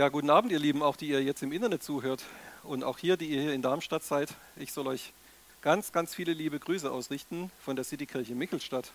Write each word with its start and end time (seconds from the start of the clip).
Ja, 0.00 0.08
guten 0.08 0.30
Abend, 0.30 0.50
ihr 0.50 0.58
Lieben, 0.58 0.82
auch 0.82 0.96
die 0.96 1.08
ihr 1.08 1.22
jetzt 1.22 1.42
im 1.42 1.52
Internet 1.52 1.82
zuhört 1.82 2.24
und 2.62 2.84
auch 2.84 2.96
hier, 2.96 3.18
die 3.18 3.26
ihr 3.26 3.42
hier 3.42 3.52
in 3.52 3.60
Darmstadt 3.60 4.02
seid. 4.02 4.32
Ich 4.56 4.72
soll 4.72 4.86
euch 4.86 5.12
ganz, 5.60 5.92
ganz 5.92 6.14
viele 6.14 6.32
liebe 6.32 6.58
Grüße 6.58 6.90
ausrichten 6.90 7.52
von 7.62 7.76
der 7.76 7.84
Citykirche 7.84 8.34
Michelstadt. 8.34 8.92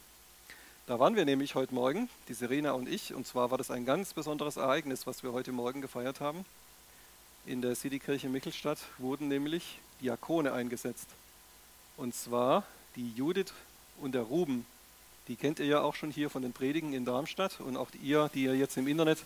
Da 0.88 0.98
waren 0.98 1.16
wir 1.16 1.24
nämlich 1.24 1.54
heute 1.54 1.76
Morgen, 1.76 2.10
die 2.28 2.34
Serena 2.34 2.72
und 2.72 2.90
ich, 2.90 3.14
und 3.14 3.28
zwar 3.28 3.52
war 3.52 3.60
das 3.60 3.70
ein 3.70 3.86
ganz 3.86 4.16
besonderes 4.16 4.58
Ereignis, 4.58 5.06
was 5.06 5.22
wir 5.22 5.32
heute 5.32 5.52
Morgen 5.52 5.80
gefeiert 5.80 6.22
haben. 6.22 6.44
In 7.46 7.62
der 7.62 7.76
Citykirche 7.76 8.28
Michelstadt 8.28 8.80
wurden 8.98 9.28
nämlich 9.28 9.78
Diakone 10.02 10.54
eingesetzt. 10.54 11.10
Und 11.98 12.16
zwar 12.16 12.64
die 12.96 13.12
Judith 13.12 13.54
und 14.02 14.16
der 14.16 14.24
Ruben. 14.24 14.66
Die 15.28 15.36
kennt 15.36 15.60
ihr 15.60 15.68
ja 15.68 15.82
auch 15.82 15.94
schon 15.94 16.10
hier 16.10 16.32
von 16.32 16.42
den 16.42 16.54
Predigen 16.54 16.94
in 16.94 17.06
Darmstadt 17.06 17.60
und 17.60 17.78
auch 17.78 17.90
ihr, 18.02 18.32
die 18.34 18.46
ihr 18.46 18.56
jetzt 18.56 18.76
im 18.76 18.88
Internet 18.88 19.20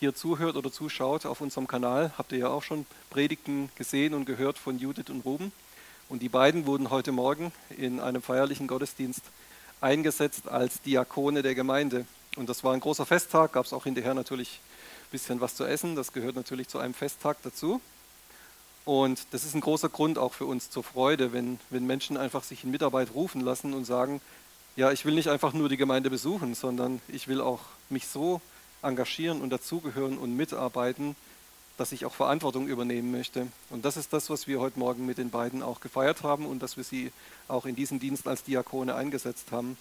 hier 0.00 0.14
zuhört 0.14 0.56
oder 0.56 0.72
zuschaut 0.72 1.26
auf 1.26 1.42
unserem 1.42 1.68
Kanal, 1.68 2.12
habt 2.16 2.32
ihr 2.32 2.38
ja 2.38 2.48
auch 2.48 2.62
schon 2.62 2.86
Predigten 3.10 3.70
gesehen 3.76 4.14
und 4.14 4.24
gehört 4.24 4.56
von 4.56 4.78
Judith 4.78 5.10
und 5.10 5.26
Ruben. 5.26 5.52
Und 6.08 6.22
die 6.22 6.30
beiden 6.30 6.64
wurden 6.64 6.88
heute 6.88 7.12
Morgen 7.12 7.52
in 7.76 8.00
einem 8.00 8.22
feierlichen 8.22 8.66
Gottesdienst 8.66 9.20
eingesetzt 9.82 10.48
als 10.48 10.80
Diakone 10.80 11.42
der 11.42 11.54
Gemeinde. 11.54 12.06
Und 12.36 12.48
das 12.48 12.64
war 12.64 12.72
ein 12.72 12.80
großer 12.80 13.04
Festtag, 13.04 13.52
gab 13.52 13.66
es 13.66 13.74
auch 13.74 13.84
hinterher 13.84 14.14
natürlich 14.14 14.60
ein 15.04 15.10
bisschen 15.12 15.40
was 15.42 15.54
zu 15.54 15.66
essen. 15.66 15.94
Das 15.96 16.14
gehört 16.14 16.34
natürlich 16.34 16.68
zu 16.68 16.78
einem 16.78 16.94
Festtag 16.94 17.36
dazu. 17.42 17.82
Und 18.86 19.26
das 19.32 19.44
ist 19.44 19.54
ein 19.54 19.60
großer 19.60 19.90
Grund 19.90 20.16
auch 20.16 20.32
für 20.32 20.46
uns 20.46 20.70
zur 20.70 20.82
Freude, 20.82 21.34
wenn, 21.34 21.60
wenn 21.68 21.86
Menschen 21.86 22.16
einfach 22.16 22.42
sich 22.42 22.64
in 22.64 22.70
Mitarbeit 22.70 23.08
rufen 23.14 23.42
lassen 23.42 23.74
und 23.74 23.84
sagen, 23.84 24.22
ja, 24.76 24.90
ich 24.92 25.04
will 25.04 25.14
nicht 25.14 25.28
einfach 25.28 25.52
nur 25.52 25.68
die 25.68 25.76
Gemeinde 25.76 26.08
besuchen, 26.08 26.54
sondern 26.54 27.02
ich 27.08 27.28
will 27.28 27.42
auch 27.42 27.60
mich 27.90 28.06
so 28.06 28.40
engagieren 28.82 29.40
und 29.40 29.50
dazugehören 29.50 30.18
und 30.18 30.36
mitarbeiten, 30.36 31.16
dass 31.76 31.92
ich 31.92 32.04
auch 32.04 32.14
Verantwortung 32.14 32.68
übernehmen 32.68 33.10
möchte. 33.10 33.46
Und 33.70 33.84
das 33.84 33.96
ist 33.96 34.12
das, 34.12 34.28
was 34.28 34.46
wir 34.46 34.60
heute 34.60 34.78
Morgen 34.78 35.06
mit 35.06 35.18
den 35.18 35.30
beiden 35.30 35.62
auch 35.62 35.80
gefeiert 35.80 36.22
haben 36.22 36.44
und 36.44 36.62
dass 36.62 36.76
wir 36.76 36.84
sie 36.84 37.10
auch 37.48 37.64
in 37.64 37.74
diesen 37.74 37.98
Dienst 37.98 38.28
als 38.28 38.42
Diakone 38.42 38.94
eingesetzt 38.94 39.50
haben. 39.50 39.78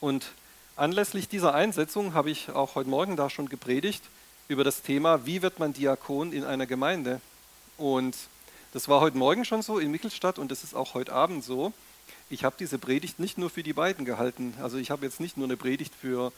Und 0.00 0.32
anlässlich 0.76 1.28
dieser 1.28 1.54
Einsetzung 1.54 2.14
habe 2.14 2.30
ich 2.30 2.50
auch 2.50 2.74
heute 2.74 2.88
Morgen 2.88 3.16
da 3.16 3.28
schon 3.28 3.48
gepredigt 3.48 4.02
über 4.48 4.64
das 4.64 4.82
Thema, 4.82 5.26
wie 5.26 5.42
wird 5.42 5.58
man 5.58 5.74
Diakon 5.74 6.32
in 6.32 6.44
einer 6.44 6.66
Gemeinde. 6.66 7.20
Und 7.76 8.16
das 8.72 8.88
war 8.88 9.00
heute 9.00 9.18
Morgen 9.18 9.44
schon 9.44 9.60
so 9.60 9.78
in 9.78 9.90
Michelstadt 9.90 10.38
und 10.38 10.50
das 10.50 10.64
ist 10.64 10.74
auch 10.74 10.94
heute 10.94 11.12
Abend 11.12 11.44
so. 11.44 11.74
Ich 12.30 12.44
habe 12.44 12.56
diese 12.58 12.78
Predigt 12.78 13.18
nicht 13.18 13.36
nur 13.36 13.50
für 13.50 13.62
die 13.62 13.74
beiden 13.74 14.06
gehalten. 14.06 14.54
Also 14.62 14.78
ich 14.78 14.90
habe 14.90 15.04
jetzt 15.04 15.20
nicht 15.20 15.36
nur 15.36 15.46
eine 15.46 15.58
Predigt 15.58 15.94
für 15.94 16.32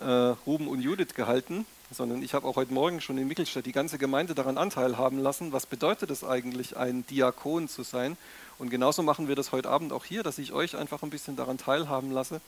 Ruben 0.00 0.68
und 0.68 0.80
Judith 0.80 1.14
gehalten, 1.14 1.66
sondern 1.90 2.22
ich 2.22 2.34
habe 2.34 2.46
auch 2.46 2.56
heute 2.56 2.72
Morgen 2.72 3.00
schon 3.00 3.18
in 3.18 3.26
Michelstadt 3.26 3.66
die 3.66 3.72
ganze 3.72 3.98
Gemeinde 3.98 4.34
daran 4.34 4.58
Anteil 4.58 4.96
haben 4.96 5.18
lassen, 5.18 5.52
was 5.52 5.66
bedeutet 5.66 6.10
es 6.10 6.22
eigentlich, 6.22 6.76
ein 6.76 7.04
Diakon 7.06 7.68
zu 7.68 7.82
sein. 7.82 8.16
Und 8.58 8.70
genauso 8.70 9.02
machen 9.02 9.26
wir 9.26 9.34
das 9.34 9.52
heute 9.52 9.68
Abend 9.68 9.92
auch 9.92 10.04
hier, 10.04 10.22
dass 10.22 10.38
ich 10.38 10.52
euch 10.52 10.76
einfach 10.76 11.02
ein 11.02 11.10
bisschen 11.10 11.34
daran 11.34 11.58
teilhaben 11.58 12.12
lasse. 12.12 12.40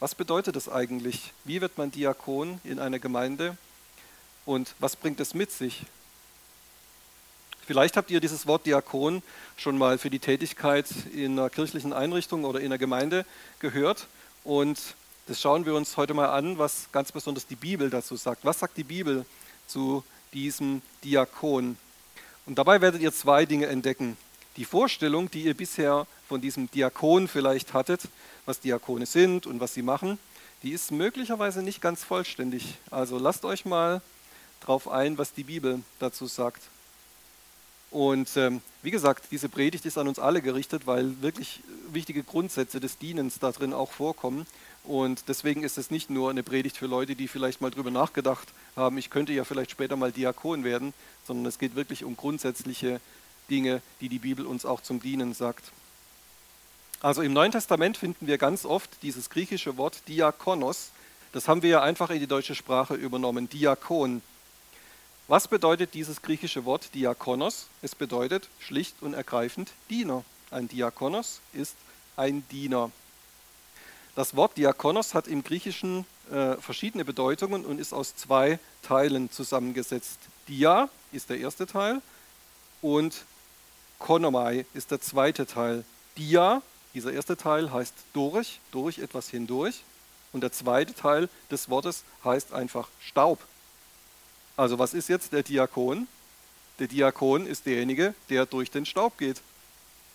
Was 0.00 0.14
bedeutet 0.14 0.56
es 0.56 0.68
eigentlich? 0.68 1.32
Wie 1.44 1.60
wird 1.60 1.78
man 1.78 1.90
Diakon 1.90 2.60
in 2.64 2.78
einer 2.78 2.98
Gemeinde? 2.98 3.56
Und 4.44 4.74
was 4.78 4.96
bringt 4.96 5.20
es 5.20 5.34
mit 5.34 5.50
sich? 5.50 5.84
Vielleicht 7.66 7.96
habt 7.96 8.10
ihr 8.10 8.20
dieses 8.20 8.46
Wort 8.46 8.64
Diakon 8.64 9.22
schon 9.56 9.76
mal 9.76 9.98
für 9.98 10.08
die 10.08 10.20
Tätigkeit 10.20 10.86
in 11.12 11.32
einer 11.32 11.50
kirchlichen 11.50 11.92
Einrichtung 11.92 12.44
oder 12.44 12.60
in 12.60 12.66
einer 12.66 12.78
Gemeinde 12.78 13.26
gehört. 13.58 14.06
Und 14.44 14.78
das 15.26 15.40
schauen 15.40 15.66
wir 15.66 15.74
uns 15.74 15.96
heute 15.96 16.14
mal 16.14 16.28
an, 16.28 16.56
was 16.56 16.88
ganz 16.92 17.10
besonders 17.10 17.46
die 17.46 17.56
Bibel 17.56 17.90
dazu 17.90 18.16
sagt. 18.16 18.44
Was 18.44 18.60
sagt 18.60 18.76
die 18.76 18.84
Bibel 18.84 19.26
zu 19.66 20.04
diesem 20.32 20.82
Diakon? 21.02 21.76
Und 22.46 22.58
dabei 22.58 22.80
werdet 22.80 23.00
ihr 23.02 23.12
zwei 23.12 23.44
Dinge 23.44 23.66
entdecken. 23.66 24.16
Die 24.56 24.64
Vorstellung, 24.64 25.28
die 25.30 25.42
ihr 25.42 25.54
bisher 25.54 26.06
von 26.28 26.40
diesem 26.40 26.70
Diakon 26.70 27.26
vielleicht 27.26 27.74
hattet, 27.74 28.02
was 28.46 28.60
Diakone 28.60 29.04
sind 29.04 29.46
und 29.46 29.58
was 29.58 29.74
sie 29.74 29.82
machen, 29.82 30.18
die 30.62 30.70
ist 30.70 30.92
möglicherweise 30.92 31.62
nicht 31.62 31.80
ganz 31.80 32.04
vollständig. 32.04 32.76
Also 32.90 33.18
lasst 33.18 33.44
euch 33.44 33.64
mal 33.64 34.00
drauf 34.60 34.88
ein, 34.88 35.18
was 35.18 35.32
die 35.32 35.44
Bibel 35.44 35.82
dazu 35.98 36.26
sagt. 36.26 36.62
Und 37.96 38.36
ähm, 38.36 38.60
wie 38.82 38.90
gesagt, 38.90 39.28
diese 39.30 39.48
Predigt 39.48 39.86
ist 39.86 39.96
an 39.96 40.06
uns 40.06 40.18
alle 40.18 40.42
gerichtet, 40.42 40.86
weil 40.86 41.22
wirklich 41.22 41.62
wichtige 41.90 42.22
Grundsätze 42.22 42.78
des 42.78 42.98
Dienens 42.98 43.38
da 43.38 43.52
drin 43.52 43.72
auch 43.72 43.90
vorkommen. 43.90 44.46
Und 44.84 45.24
deswegen 45.28 45.62
ist 45.62 45.78
es 45.78 45.90
nicht 45.90 46.10
nur 46.10 46.28
eine 46.28 46.42
Predigt 46.42 46.76
für 46.76 46.84
Leute, 46.84 47.16
die 47.16 47.26
vielleicht 47.26 47.62
mal 47.62 47.70
drüber 47.70 47.90
nachgedacht 47.90 48.48
haben, 48.76 48.98
ich 48.98 49.08
könnte 49.08 49.32
ja 49.32 49.44
vielleicht 49.44 49.70
später 49.70 49.96
mal 49.96 50.12
Diakon 50.12 50.62
werden, 50.62 50.92
sondern 51.26 51.46
es 51.46 51.58
geht 51.58 51.74
wirklich 51.74 52.04
um 52.04 52.18
grundsätzliche 52.18 53.00
Dinge, 53.48 53.80
die 54.02 54.10
die 54.10 54.18
Bibel 54.18 54.44
uns 54.44 54.66
auch 54.66 54.82
zum 54.82 55.00
Dienen 55.00 55.32
sagt. 55.32 55.72
Also 57.00 57.22
im 57.22 57.32
Neuen 57.32 57.52
Testament 57.52 57.96
finden 57.96 58.26
wir 58.26 58.36
ganz 58.36 58.66
oft 58.66 58.90
dieses 59.00 59.30
griechische 59.30 59.78
Wort 59.78 60.02
Diakonos. 60.06 60.90
Das 61.32 61.48
haben 61.48 61.62
wir 61.62 61.70
ja 61.70 61.82
einfach 61.82 62.10
in 62.10 62.20
die 62.20 62.26
deutsche 62.26 62.54
Sprache 62.54 62.92
übernommen, 62.92 63.48
Diakon. 63.48 64.20
Was 65.28 65.48
bedeutet 65.48 65.94
dieses 65.94 66.22
griechische 66.22 66.64
Wort 66.64 66.94
Diakonos? 66.94 67.66
Es 67.82 67.96
bedeutet 67.96 68.48
schlicht 68.60 69.02
und 69.02 69.12
ergreifend 69.12 69.72
Diener. 69.90 70.24
Ein 70.52 70.68
Diakonos 70.68 71.40
ist 71.52 71.74
ein 72.16 72.46
Diener. 72.52 72.92
Das 74.14 74.36
Wort 74.36 74.56
Diakonos 74.56 75.14
hat 75.14 75.26
im 75.26 75.42
Griechischen 75.42 76.06
äh, 76.30 76.54
verschiedene 76.58 77.04
Bedeutungen 77.04 77.64
und 77.64 77.80
ist 77.80 77.92
aus 77.92 78.14
zwei 78.14 78.60
Teilen 78.82 79.28
zusammengesetzt. 79.32 80.20
Dia 80.46 80.88
ist 81.10 81.28
der 81.28 81.40
erste 81.40 81.66
Teil 81.66 82.00
und 82.80 83.24
Konomai 83.98 84.64
ist 84.74 84.92
der 84.92 85.00
zweite 85.00 85.44
Teil. 85.44 85.84
Dia, 86.16 86.62
dieser 86.94 87.12
erste 87.12 87.36
Teil 87.36 87.72
heißt 87.72 87.94
durch, 88.12 88.60
durch 88.70 89.00
etwas 89.00 89.28
hindurch. 89.28 89.82
Und 90.32 90.42
der 90.42 90.52
zweite 90.52 90.94
Teil 90.94 91.28
des 91.50 91.68
Wortes 91.68 92.04
heißt 92.24 92.52
einfach 92.52 92.88
Staub. 93.00 93.40
Also 94.56 94.78
was 94.78 94.94
ist 94.94 95.08
jetzt 95.08 95.32
der 95.32 95.42
Diakon? 95.42 96.08
Der 96.78 96.88
Diakon 96.88 97.46
ist 97.46 97.66
derjenige, 97.66 98.14
der 98.28 98.46
durch 98.46 98.70
den 98.70 98.86
Staub 98.86 99.18
geht, 99.18 99.40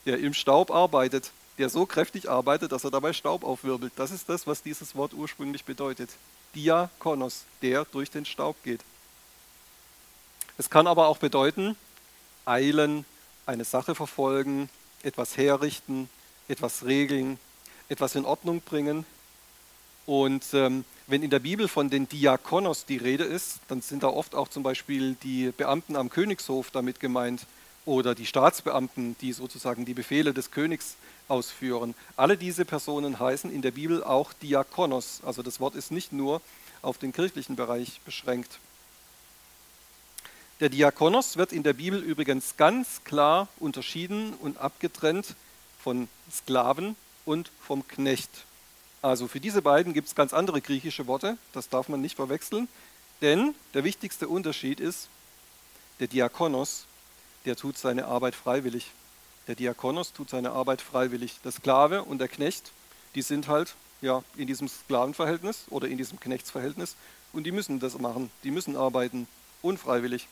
der 0.06 0.19
im 0.19 0.34
Staub 0.34 0.72
arbeitet, 0.72 1.31
der 1.57 1.69
so 1.69 1.85
kräftig 1.85 2.29
arbeitet, 2.29 2.72
dass 2.72 2.84
er 2.84 2.91
dabei 2.91 3.13
Staub 3.13 3.44
aufwirbelt. 3.44 3.94
Das 3.96 4.12
ist 4.12 4.29
das, 4.29 4.47
was 4.47 4.63
dieses 4.63 4.96
Wort 4.96 5.13
ursprünglich 5.13 5.63
bedeutet. 5.63 6.09
Diakonos, 6.56 7.46
der 7.62 7.85
durch 7.85 8.09
den 8.09 8.25
Staub 8.25 8.56
geht. 8.63 8.81
Es 10.58 10.69
kann 10.69 10.88
aber 10.88 11.08
auch 11.08 11.18
bedeuten, 11.18 11.75
eilen, 12.46 13.06
eine 13.46 13.66
Sache 13.66 13.96
verfolgen, 13.96 14.69
etwas 15.03 15.38
herrichten, 15.38 16.09
etwas 16.47 16.85
regeln, 16.85 17.40
etwas 17.90 18.16
in 18.16 18.25
Ordnung 18.25 18.62
bringen. 18.62 19.06
Und 20.06 20.46
ähm, 20.53 20.84
wenn 21.11 21.23
in 21.23 21.29
der 21.29 21.39
Bibel 21.39 21.67
von 21.67 21.89
den 21.89 22.07
Diakonos 22.07 22.85
die 22.85 22.95
Rede 22.95 23.25
ist, 23.25 23.59
dann 23.67 23.81
sind 23.81 24.03
da 24.03 24.07
oft 24.07 24.33
auch 24.33 24.47
zum 24.47 24.63
Beispiel 24.63 25.17
die 25.23 25.51
Beamten 25.51 25.97
am 25.97 26.09
Königshof 26.09 26.72
damit 26.72 27.01
gemeint 27.01 27.45
oder 27.85 28.16
die 28.16 28.25
Staatsbeamten, 28.25 29.17
die 29.19 29.33
sozusagen 29.33 29.83
die 29.83 29.94
Befehle 29.94 30.33
des 30.33 30.51
Königs 30.51 30.95
ausführen. 31.27 31.95
Alle 32.16 32.38
diese 32.38 32.63
Personen 32.63 33.19
heißen 33.19 33.51
in 33.51 33.61
der 33.61 33.72
Bibel 33.72 34.03
auch 34.05 34.31
Diakonos. 34.31 35.19
Also 35.25 35.44
das 35.44 35.59
Wort 35.59 35.75
ist 35.75 35.91
nicht 35.91 36.13
nur 36.13 36.41
auf 36.81 36.97
den 36.97 37.11
kirchlichen 37.11 37.57
Bereich 37.57 37.99
beschränkt. 38.05 38.59
Der 40.61 40.69
Diakonos 40.69 41.35
wird 41.35 41.51
in 41.51 41.63
der 41.63 41.73
Bibel 41.73 41.99
übrigens 41.99 42.55
ganz 42.55 43.03
klar 43.03 43.49
unterschieden 43.59 44.33
und 44.35 44.59
abgetrennt 44.59 45.35
von 45.83 46.07
Sklaven 46.31 46.95
und 47.25 47.51
vom 47.59 47.85
Knecht. 47.85 48.29
Also 49.01 49.28
für 49.28 49.39
diese 49.39 49.62
beiden 49.62 49.94
gibt 49.94 50.07
es 50.07 50.16
ganz 50.16 50.34
andere 50.34 50.62
griechische 50.62 51.07
Worte, 51.07 51.38
das 51.53 51.69
darf 51.69 51.89
man 51.89 52.01
nicht 52.01 52.16
verwechseln, 52.16 52.67
denn 53.22 53.55
der 53.73 53.84
wichtigste 53.84 54.28
Unterschied 54.28 54.79
ist, 54.79 55.09
der 55.99 56.08
Diakonos, 56.08 56.85
der 57.46 57.55
tut 57.55 57.78
seine 57.78 58.05
Arbeit 58.05 58.35
freiwillig. 58.35 58.91
Der 59.47 59.55
Diakonos 59.55 60.14
tut 60.14 60.29
seine 60.29 60.52
Arbeit 60.52 60.81
freiwillig. 60.81 61.40
Der 61.43 61.52
Sklave 61.52 62.03
und 62.03 62.20
der 62.20 62.28
Knecht, 62.28 62.72
die 63.16 63.23
sind 63.23 63.47
halt 63.47 63.76
ja, 64.02 64.23
in 64.35 64.47
diesem 64.47 64.67
Sklavenverhältnis 64.67 65.66
oder 65.70 65.87
in 65.87 65.97
diesem 65.97 66.20
Knechtsverhältnis 66.20 66.96
und 67.34 67.43
die 67.43 67.52
müssen 67.52 67.79
das 67.79 67.97
machen, 67.97 68.31
die 68.43 68.52
müssen 68.52 68.76
arbeiten, 68.76 69.28
unfreiwillig. 69.61 70.28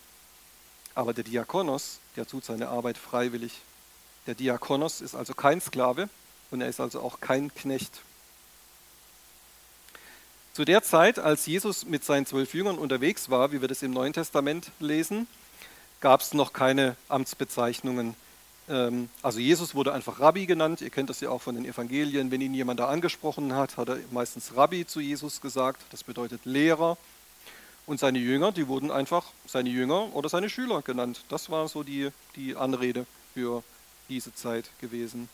Aber 0.96 1.14
der 1.14 1.24
Diakonos, 1.24 2.00
der 2.16 2.28
tut 2.28 2.46
seine 2.46 2.70
Arbeit 2.70 2.98
freiwillig. 2.98 3.62
Der 4.28 4.36
Diakonos 4.36 5.02
ist 5.02 5.16
also 5.16 5.34
kein 5.34 5.62
Sklave 5.62 6.10
und 6.52 6.62
er 6.62 6.68
ist 6.68 6.80
also 6.80 7.02
auch 7.02 7.20
kein 7.20 7.54
Knecht. 7.54 8.02
Zu 10.60 10.66
der 10.66 10.84
Zeit, 10.84 11.20
als 11.20 11.46
Jesus 11.46 11.86
mit 11.86 12.04
seinen 12.04 12.26
zwölf 12.26 12.54
Jüngern 12.54 12.78
unterwegs 12.78 13.30
war, 13.30 13.54
wie 13.54 13.62
wir 13.62 13.70
das 13.70 13.82
im 13.82 13.92
Neuen 13.92 14.12
Testament 14.12 14.72
lesen, 14.82 15.26
gab 16.02 16.20
es 16.20 16.34
noch 16.34 16.52
keine 16.52 16.98
Amtsbezeichnungen 17.08 18.14
ähm, 18.68 19.08
also 19.22 19.40
Jesus 19.40 19.74
wurde 19.74 19.94
einfach 19.94 20.20
Rabbi 20.20 20.46
genannt. 20.46 20.82
Ihr 20.82 20.90
kennt 20.90 21.10
das 21.10 21.22
ja 21.22 21.30
auch 21.30 21.42
von 21.42 21.56
den 21.56 21.64
Evangelien. 21.64 22.30
Wenn 22.30 22.42
ihn 22.42 22.54
jemand 22.54 22.82
da 22.82 22.90
angesprochen 22.90 23.56
hat, 23.56 23.78
hat 23.78 23.88
er 23.88 24.00
meistens 24.12 24.58
Rabbi 24.58 24.86
zu 24.86 25.00
Jesus 25.00 25.40
gesagt. 25.40 25.82
Das 25.92 26.04
bedeutet 26.04 26.42
Lehrer. 26.44 26.98
Und 27.86 28.02
seine 28.02 28.20
Jünger, 28.20 28.52
die 28.52 28.68
wurden 28.68 28.92
einfach 28.92 29.28
seine 29.48 29.70
Jünger 29.70 30.14
oder 30.14 30.28
seine 30.28 30.50
Schüler 30.50 30.82
genannt. 30.82 31.22
Das 31.30 31.50
war 31.50 31.70
so 31.70 31.84
die, 31.84 32.10
die 32.36 32.58
Anrede 32.58 33.06
für 33.34 33.64
diese 34.10 34.36
Zeit 34.36 34.70
gewesen. 34.82 35.30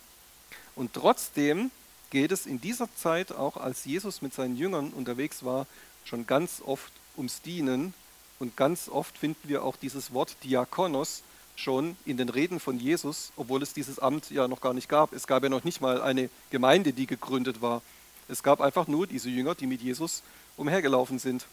Und 0.75 0.93
trotzdem 0.93 1.71
geht 2.09 2.31
es 2.31 2.45
in 2.45 2.61
dieser 2.61 2.93
Zeit, 2.95 3.31
auch 3.31 3.57
als 3.57 3.85
Jesus 3.85 4.21
mit 4.21 4.33
seinen 4.33 4.55
Jüngern 4.55 4.91
unterwegs 4.91 5.43
war, 5.43 5.67
schon 6.03 6.27
ganz 6.27 6.61
oft 6.65 6.91
ums 7.17 7.41
Dienen. 7.41 7.93
Und 8.39 8.57
ganz 8.57 8.89
oft 8.89 9.17
finden 9.17 9.47
wir 9.47 9.63
auch 9.63 9.75
dieses 9.75 10.13
Wort 10.13 10.35
Diakonos 10.43 11.23
schon 11.55 11.95
in 12.05 12.17
den 12.17 12.29
Reden 12.29 12.59
von 12.59 12.79
Jesus, 12.79 13.31
obwohl 13.37 13.63
es 13.63 13.73
dieses 13.73 13.99
Amt 13.99 14.29
ja 14.29 14.47
noch 14.47 14.61
gar 14.61 14.73
nicht 14.73 14.89
gab. 14.89 15.13
Es 15.13 15.27
gab 15.27 15.43
ja 15.43 15.49
noch 15.49 15.63
nicht 15.63 15.81
mal 15.81 16.01
eine 16.01 16.29
Gemeinde, 16.49 16.93
die 16.93 17.07
gegründet 17.07 17.61
war. 17.61 17.81
Es 18.27 18.43
gab 18.43 18.59
einfach 18.59 18.87
nur 18.87 19.07
diese 19.07 19.29
Jünger, 19.29 19.55
die 19.55 19.67
mit 19.67 19.81
Jesus 19.81 20.23
umhergelaufen 20.57 21.19
sind. 21.19 21.45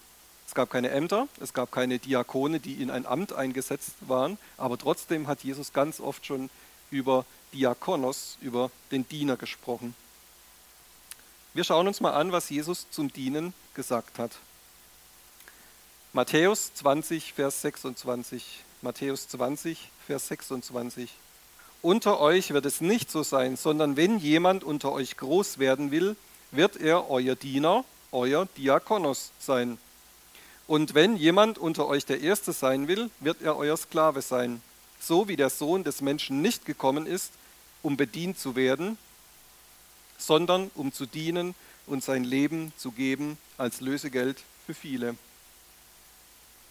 Es 0.46 0.54
gab 0.54 0.70
keine 0.70 0.90
Ämter, 0.90 1.28
es 1.40 1.54
gab 1.54 1.70
keine 1.70 1.98
Diakone, 1.98 2.60
die 2.60 2.74
in 2.74 2.90
ein 2.90 3.06
Amt 3.06 3.32
eingesetzt 3.32 3.94
waren, 4.00 4.38
aber 4.58 4.76
trotzdem 4.76 5.26
hat 5.28 5.44
Jesus 5.44 5.72
ganz 5.72 6.00
oft 6.00 6.26
schon 6.26 6.50
über 6.90 7.24
Diakonos, 7.54 8.38
über 8.40 8.70
den 8.90 9.08
Diener 9.08 9.36
gesprochen. 9.36 9.94
Wir 11.54 11.64
schauen 11.64 11.86
uns 11.86 12.00
mal 12.00 12.12
an, 12.12 12.32
was 12.32 12.48
Jesus 12.48 12.86
zum 12.90 13.12
Dienen 13.12 13.52
gesagt 13.74 14.18
hat. 14.18 14.32
Matthäus 16.14 16.72
20, 16.74 17.34
Vers 17.34 17.60
26. 17.60 18.60
Matthäus 18.80 19.28
20, 19.28 19.90
Vers 20.06 20.28
26. 20.28 21.10
Unter 21.82 22.20
euch 22.20 22.54
wird 22.54 22.64
es 22.64 22.80
nicht 22.80 23.10
so 23.10 23.22
sein, 23.22 23.58
sondern 23.58 23.98
wenn 23.98 24.18
jemand 24.18 24.64
unter 24.64 24.92
euch 24.92 25.18
groß 25.18 25.58
werden 25.58 25.90
will, 25.90 26.16
wird 26.52 26.76
er 26.76 27.10
euer 27.10 27.34
Diener, 27.34 27.84
euer 28.12 28.46
Diakonos 28.56 29.32
sein. 29.38 29.76
Und 30.66 30.94
wenn 30.94 31.16
jemand 31.16 31.58
unter 31.58 31.86
euch 31.86 32.06
der 32.06 32.20
Erste 32.22 32.54
sein 32.54 32.88
will, 32.88 33.10
wird 33.20 33.42
er 33.42 33.56
euer 33.58 33.76
Sklave 33.76 34.22
sein, 34.22 34.62
so 35.00 35.28
wie 35.28 35.36
der 35.36 35.50
Sohn 35.50 35.84
des 35.84 36.00
Menschen 36.00 36.40
nicht 36.40 36.64
gekommen 36.64 37.04
ist, 37.04 37.32
um 37.82 37.98
bedient 37.98 38.38
zu 38.38 38.56
werden, 38.56 38.96
sondern 40.26 40.70
um 40.74 40.92
zu 40.92 41.06
dienen 41.06 41.54
und 41.86 42.02
sein 42.02 42.24
Leben 42.24 42.72
zu 42.76 42.92
geben 42.92 43.38
als 43.58 43.80
Lösegeld 43.80 44.42
für 44.66 44.74
viele. 44.74 45.16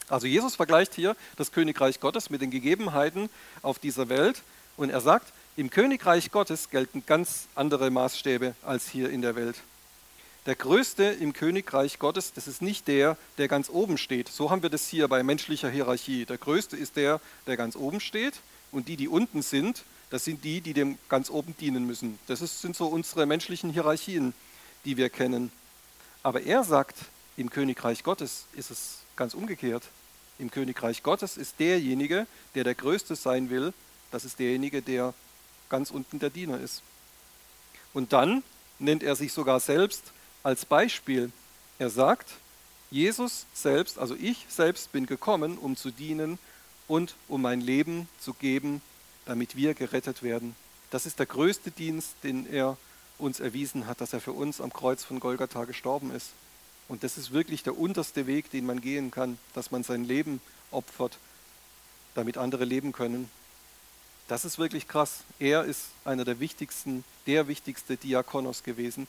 Also 0.09 0.27
Jesus 0.27 0.55
vergleicht 0.55 0.93
hier 0.93 1.15
das 1.37 1.51
Königreich 1.51 1.99
Gottes 1.99 2.29
mit 2.29 2.41
den 2.41 2.51
Gegebenheiten 2.51 3.29
auf 3.61 3.79
dieser 3.79 4.09
Welt 4.09 4.41
und 4.75 4.89
er 4.89 5.01
sagt, 5.01 5.31
im 5.57 5.69
Königreich 5.69 6.31
Gottes 6.31 6.69
gelten 6.69 7.03
ganz 7.05 7.47
andere 7.55 7.89
Maßstäbe 7.91 8.55
als 8.63 8.89
hier 8.89 9.09
in 9.09 9.21
der 9.21 9.35
Welt. 9.35 9.57
Der 10.47 10.55
Größte 10.55 11.03
im 11.03 11.33
Königreich 11.33 11.99
Gottes, 11.99 12.33
das 12.33 12.47
ist 12.47 12.61
nicht 12.61 12.87
der, 12.87 13.15
der 13.37 13.47
ganz 13.47 13.69
oben 13.69 13.97
steht. 13.97 14.27
So 14.27 14.49
haben 14.49 14.63
wir 14.63 14.69
das 14.71 14.87
hier 14.87 15.07
bei 15.07 15.21
menschlicher 15.21 15.69
Hierarchie. 15.69 16.25
Der 16.25 16.39
Größte 16.39 16.75
ist 16.75 16.95
der, 16.95 17.21
der 17.45 17.57
ganz 17.57 17.75
oben 17.75 17.99
steht 17.99 18.39
und 18.71 18.87
die, 18.87 18.97
die 18.97 19.07
unten 19.07 19.43
sind, 19.43 19.83
das 20.11 20.25
sind 20.25 20.43
die, 20.43 20.61
die 20.61 20.73
dem 20.73 20.99
ganz 21.09 21.29
oben 21.29 21.55
dienen 21.57 21.87
müssen. 21.87 22.19
Das 22.27 22.41
ist, 22.41 22.61
sind 22.61 22.75
so 22.75 22.85
unsere 22.87 23.25
menschlichen 23.25 23.71
Hierarchien, 23.71 24.33
die 24.85 24.97
wir 24.97 25.09
kennen. 25.09 25.51
Aber 26.21 26.43
er 26.43 26.63
sagt, 26.63 26.97
im 27.37 27.49
Königreich 27.49 28.03
Gottes 28.03 28.45
ist 28.53 28.71
es 28.71 28.99
ganz 29.15 29.33
umgekehrt. 29.33 29.83
Im 30.37 30.51
Königreich 30.51 31.01
Gottes 31.01 31.37
ist 31.37 31.59
derjenige, 31.59 32.27
der 32.55 32.65
der 32.65 32.75
Größte 32.75 33.15
sein 33.15 33.49
will, 33.49 33.73
das 34.11 34.25
ist 34.25 34.37
derjenige, 34.37 34.81
der 34.81 35.13
ganz 35.69 35.91
unten 35.91 36.19
der 36.19 36.29
Diener 36.29 36.59
ist. 36.59 36.83
Und 37.93 38.11
dann 38.11 38.43
nennt 38.79 39.03
er 39.03 39.15
sich 39.15 39.31
sogar 39.31 39.61
selbst 39.61 40.11
als 40.43 40.65
Beispiel. 40.65 41.31
Er 41.79 41.89
sagt, 41.89 42.27
Jesus 42.89 43.45
selbst, 43.53 43.97
also 43.97 44.15
ich 44.15 44.45
selbst 44.49 44.91
bin 44.91 45.05
gekommen, 45.05 45.57
um 45.57 45.77
zu 45.77 45.89
dienen 45.89 46.37
und 46.89 47.15
um 47.29 47.41
mein 47.41 47.61
Leben 47.61 48.09
zu 48.19 48.33
geben 48.33 48.81
damit 49.25 49.55
wir 49.55 49.73
gerettet 49.73 50.23
werden. 50.23 50.55
Das 50.89 51.05
ist 51.05 51.19
der 51.19 51.25
größte 51.25 51.71
Dienst, 51.71 52.15
den 52.23 52.45
er 52.51 52.77
uns 53.17 53.39
erwiesen 53.39 53.87
hat, 53.87 54.01
dass 54.01 54.13
er 54.13 54.19
für 54.19 54.33
uns 54.33 54.59
am 54.59 54.73
Kreuz 54.73 55.03
von 55.03 55.19
Golgatha 55.19 55.65
gestorben 55.65 56.13
ist. 56.13 56.31
Und 56.87 57.03
das 57.03 57.17
ist 57.17 57.31
wirklich 57.31 57.63
der 57.63 57.77
unterste 57.77 58.27
Weg, 58.27 58.49
den 58.49 58.65
man 58.65 58.81
gehen 58.81 59.11
kann, 59.11 59.37
dass 59.53 59.71
man 59.71 59.83
sein 59.83 60.03
Leben 60.03 60.41
opfert, 60.71 61.17
damit 62.15 62.37
andere 62.37 62.65
leben 62.65 62.91
können. 62.91 63.29
Das 64.27 64.45
ist 64.45 64.59
wirklich 64.59 64.87
krass. 64.87 65.23
Er 65.39 65.63
ist 65.63 65.87
einer 66.03 66.25
der 66.25 66.39
wichtigsten, 66.39 67.03
der 67.27 67.47
wichtigste 67.47 67.97
Diakonos 67.97 68.63
gewesen, 68.63 69.07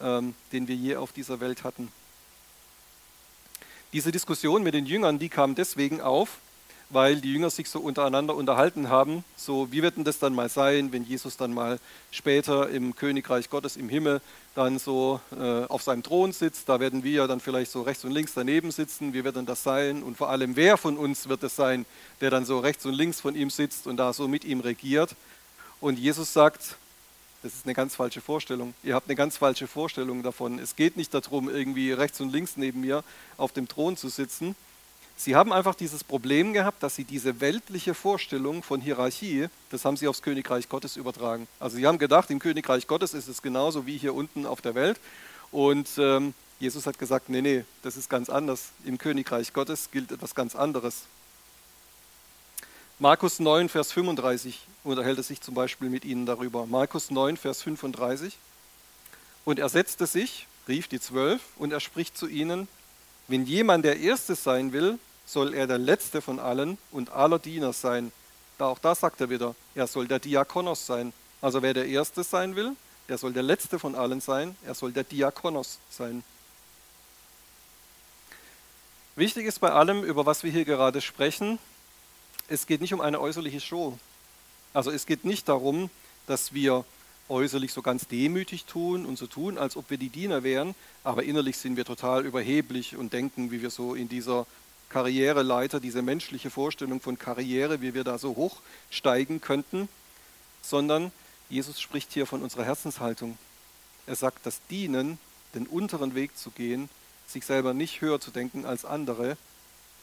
ähm, 0.00 0.34
den 0.52 0.68
wir 0.68 0.76
je 0.76 0.96
auf 0.96 1.12
dieser 1.12 1.40
Welt 1.40 1.64
hatten. 1.64 1.90
Diese 3.92 4.10
Diskussion 4.10 4.62
mit 4.62 4.74
den 4.74 4.86
Jüngern, 4.86 5.18
die 5.18 5.28
kam 5.28 5.54
deswegen 5.54 6.00
auf, 6.00 6.38
weil 6.94 7.20
die 7.20 7.32
Jünger 7.32 7.50
sich 7.50 7.68
so 7.68 7.80
untereinander 7.80 8.34
unterhalten 8.34 8.88
haben, 8.88 9.24
so 9.36 9.70
wie 9.72 9.82
wird 9.82 9.96
denn 9.96 10.04
das 10.04 10.18
dann 10.18 10.34
mal 10.34 10.48
sein, 10.48 10.92
wenn 10.92 11.04
Jesus 11.04 11.36
dann 11.36 11.52
mal 11.52 11.80
später 12.10 12.70
im 12.70 12.94
Königreich 12.94 13.50
Gottes 13.50 13.76
im 13.76 13.88
Himmel 13.88 14.20
dann 14.54 14.78
so 14.78 15.20
äh, 15.36 15.64
auf 15.64 15.82
seinem 15.82 16.04
Thron 16.04 16.32
sitzt, 16.32 16.68
da 16.68 16.78
werden 16.78 17.02
wir 17.02 17.12
ja 17.12 17.26
dann 17.26 17.40
vielleicht 17.40 17.72
so 17.72 17.82
rechts 17.82 18.04
und 18.04 18.12
links 18.12 18.32
daneben 18.34 18.70
sitzen, 18.70 19.12
wie 19.12 19.24
wird 19.24 19.36
denn 19.36 19.46
das 19.46 19.64
sein 19.64 20.02
und 20.02 20.16
vor 20.16 20.30
allem 20.30 20.54
wer 20.56 20.76
von 20.76 20.96
uns 20.96 21.28
wird 21.28 21.42
es 21.42 21.56
sein, 21.56 21.84
der 22.20 22.30
dann 22.30 22.44
so 22.44 22.60
rechts 22.60 22.86
und 22.86 22.94
links 22.94 23.20
von 23.20 23.34
ihm 23.34 23.50
sitzt 23.50 23.86
und 23.88 23.96
da 23.96 24.12
so 24.12 24.28
mit 24.28 24.44
ihm 24.44 24.60
regiert. 24.60 25.16
Und 25.80 25.98
Jesus 25.98 26.32
sagt, 26.32 26.76
das 27.42 27.54
ist 27.54 27.66
eine 27.66 27.74
ganz 27.74 27.94
falsche 27.94 28.22
Vorstellung. 28.22 28.72
Ihr 28.82 28.94
habt 28.94 29.06
eine 29.06 29.16
ganz 29.16 29.36
falsche 29.36 29.66
Vorstellung 29.66 30.22
davon. 30.22 30.58
Es 30.58 30.76
geht 30.76 30.96
nicht 30.96 31.12
darum, 31.12 31.50
irgendwie 31.50 31.92
rechts 31.92 32.20
und 32.22 32.32
links 32.32 32.56
neben 32.56 32.80
mir 32.80 33.04
auf 33.36 33.52
dem 33.52 33.68
Thron 33.68 33.98
zu 33.98 34.08
sitzen, 34.08 34.56
Sie 35.16 35.36
haben 35.36 35.52
einfach 35.52 35.74
dieses 35.74 36.02
Problem 36.02 36.52
gehabt, 36.52 36.82
dass 36.82 36.96
sie 36.96 37.04
diese 37.04 37.40
weltliche 37.40 37.94
Vorstellung 37.94 38.62
von 38.62 38.80
Hierarchie, 38.80 39.46
das 39.70 39.84
haben 39.84 39.96
sie 39.96 40.08
aufs 40.08 40.22
Königreich 40.22 40.68
Gottes 40.68 40.96
übertragen. 40.96 41.46
Also 41.60 41.76
sie 41.76 41.86
haben 41.86 41.98
gedacht, 41.98 42.30
im 42.30 42.40
Königreich 42.40 42.86
Gottes 42.86 43.14
ist 43.14 43.28
es 43.28 43.40
genauso 43.40 43.86
wie 43.86 43.96
hier 43.96 44.14
unten 44.14 44.44
auf 44.44 44.60
der 44.60 44.74
Welt. 44.74 44.98
Und 45.52 45.88
ähm, 45.98 46.34
Jesus 46.58 46.86
hat 46.86 46.98
gesagt, 46.98 47.28
nee, 47.28 47.42
nee, 47.42 47.64
das 47.82 47.96
ist 47.96 48.10
ganz 48.10 48.28
anders. 48.28 48.70
Im 48.84 48.98
Königreich 48.98 49.52
Gottes 49.52 49.90
gilt 49.92 50.10
etwas 50.10 50.34
ganz 50.34 50.56
anderes. 50.56 51.02
Markus 52.98 53.38
9, 53.40 53.68
Vers 53.68 53.92
35 53.92 54.66
unterhält 54.82 55.18
es 55.18 55.28
sich 55.28 55.40
zum 55.40 55.54
Beispiel 55.54 55.90
mit 55.90 56.04
ihnen 56.04 56.26
darüber. 56.26 56.66
Markus 56.66 57.10
9, 57.10 57.36
Vers 57.36 57.62
35. 57.62 58.36
Und 59.44 59.58
er 59.58 59.68
setzte 59.68 60.06
sich, 60.06 60.46
rief 60.68 60.88
die 60.88 61.00
Zwölf, 61.00 61.40
und 61.56 61.72
er 61.72 61.80
spricht 61.80 62.16
zu 62.16 62.28
ihnen, 62.28 62.68
wenn 63.28 63.46
jemand 63.46 63.84
der 63.84 63.98
Erste 63.98 64.34
sein 64.34 64.72
will, 64.72 64.98
soll 65.26 65.54
er 65.54 65.66
der 65.66 65.78
Letzte 65.78 66.20
von 66.20 66.38
allen 66.38 66.78
und 66.90 67.10
aller 67.10 67.38
Diener 67.38 67.72
sein. 67.72 68.12
Da 68.58 68.66
auch 68.66 68.78
da 68.78 68.94
sagt 68.94 69.20
er 69.20 69.30
wieder, 69.30 69.54
er 69.74 69.86
soll 69.86 70.06
der 70.06 70.18
Diakonos 70.18 70.86
sein. 70.86 71.12
Also 71.40 71.62
wer 71.62 71.74
der 71.74 71.86
Erste 71.86 72.22
sein 72.22 72.56
will, 72.56 72.76
der 73.08 73.18
soll 73.18 73.32
der 73.32 73.42
Letzte 73.42 73.78
von 73.78 73.94
allen 73.94 74.20
sein, 74.20 74.56
er 74.64 74.74
soll 74.74 74.92
der 74.92 75.04
Diakonos 75.04 75.78
sein. 75.90 76.22
Wichtig 79.16 79.46
ist 79.46 79.60
bei 79.60 79.70
allem, 79.70 80.02
über 80.02 80.26
was 80.26 80.42
wir 80.42 80.50
hier 80.50 80.64
gerade 80.64 81.00
sprechen, 81.00 81.58
es 82.48 82.66
geht 82.66 82.80
nicht 82.80 82.92
um 82.92 83.00
eine 83.00 83.20
äußerliche 83.20 83.60
Show. 83.60 83.98
Also 84.72 84.90
es 84.90 85.06
geht 85.06 85.24
nicht 85.24 85.48
darum, 85.48 85.88
dass 86.26 86.52
wir 86.52 86.84
äußerlich 87.28 87.72
so 87.72 87.82
ganz 87.82 88.06
demütig 88.06 88.64
tun 88.64 89.06
und 89.06 89.18
so 89.18 89.26
tun, 89.26 89.58
als 89.58 89.76
ob 89.76 89.90
wir 89.90 89.98
die 89.98 90.10
Diener 90.10 90.42
wären, 90.42 90.74
aber 91.02 91.22
innerlich 91.22 91.56
sind 91.56 91.76
wir 91.76 91.84
total 91.84 92.24
überheblich 92.26 92.96
und 92.96 93.12
denken, 93.12 93.50
wie 93.50 93.62
wir 93.62 93.70
so 93.70 93.94
in 93.94 94.08
dieser 94.08 94.46
Karriereleiter, 94.90 95.80
diese 95.80 96.02
menschliche 96.02 96.50
Vorstellung 96.50 97.00
von 97.00 97.18
Karriere, 97.18 97.80
wie 97.80 97.94
wir 97.94 98.04
da 98.04 98.18
so 98.18 98.36
hochsteigen 98.36 99.40
könnten, 99.40 99.88
sondern 100.62 101.12
Jesus 101.48 101.80
spricht 101.80 102.12
hier 102.12 102.26
von 102.26 102.42
unserer 102.42 102.64
Herzenshaltung. 102.64 103.38
Er 104.06 104.16
sagt, 104.16 104.44
das 104.46 104.60
Dienen, 104.70 105.18
den 105.54 105.66
unteren 105.66 106.14
Weg 106.14 106.36
zu 106.36 106.50
gehen, 106.50 106.88
sich 107.26 107.46
selber 107.46 107.74
nicht 107.74 108.00
höher 108.02 108.20
zu 108.20 108.30
denken 108.30 108.66
als 108.66 108.84
andere, 108.84 109.36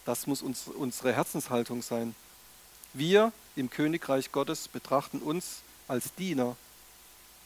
das 0.05 0.25
muss 0.25 0.41
uns, 0.41 0.67
unsere 0.67 1.13
Herzenshaltung 1.13 1.83
sein. 1.83 2.15
Wir 2.93 3.31
im 3.55 3.69
Königreich 3.69 4.31
Gottes 4.31 4.67
betrachten 4.67 5.19
uns 5.19 5.61
als 5.87 6.13
Diener 6.15 6.55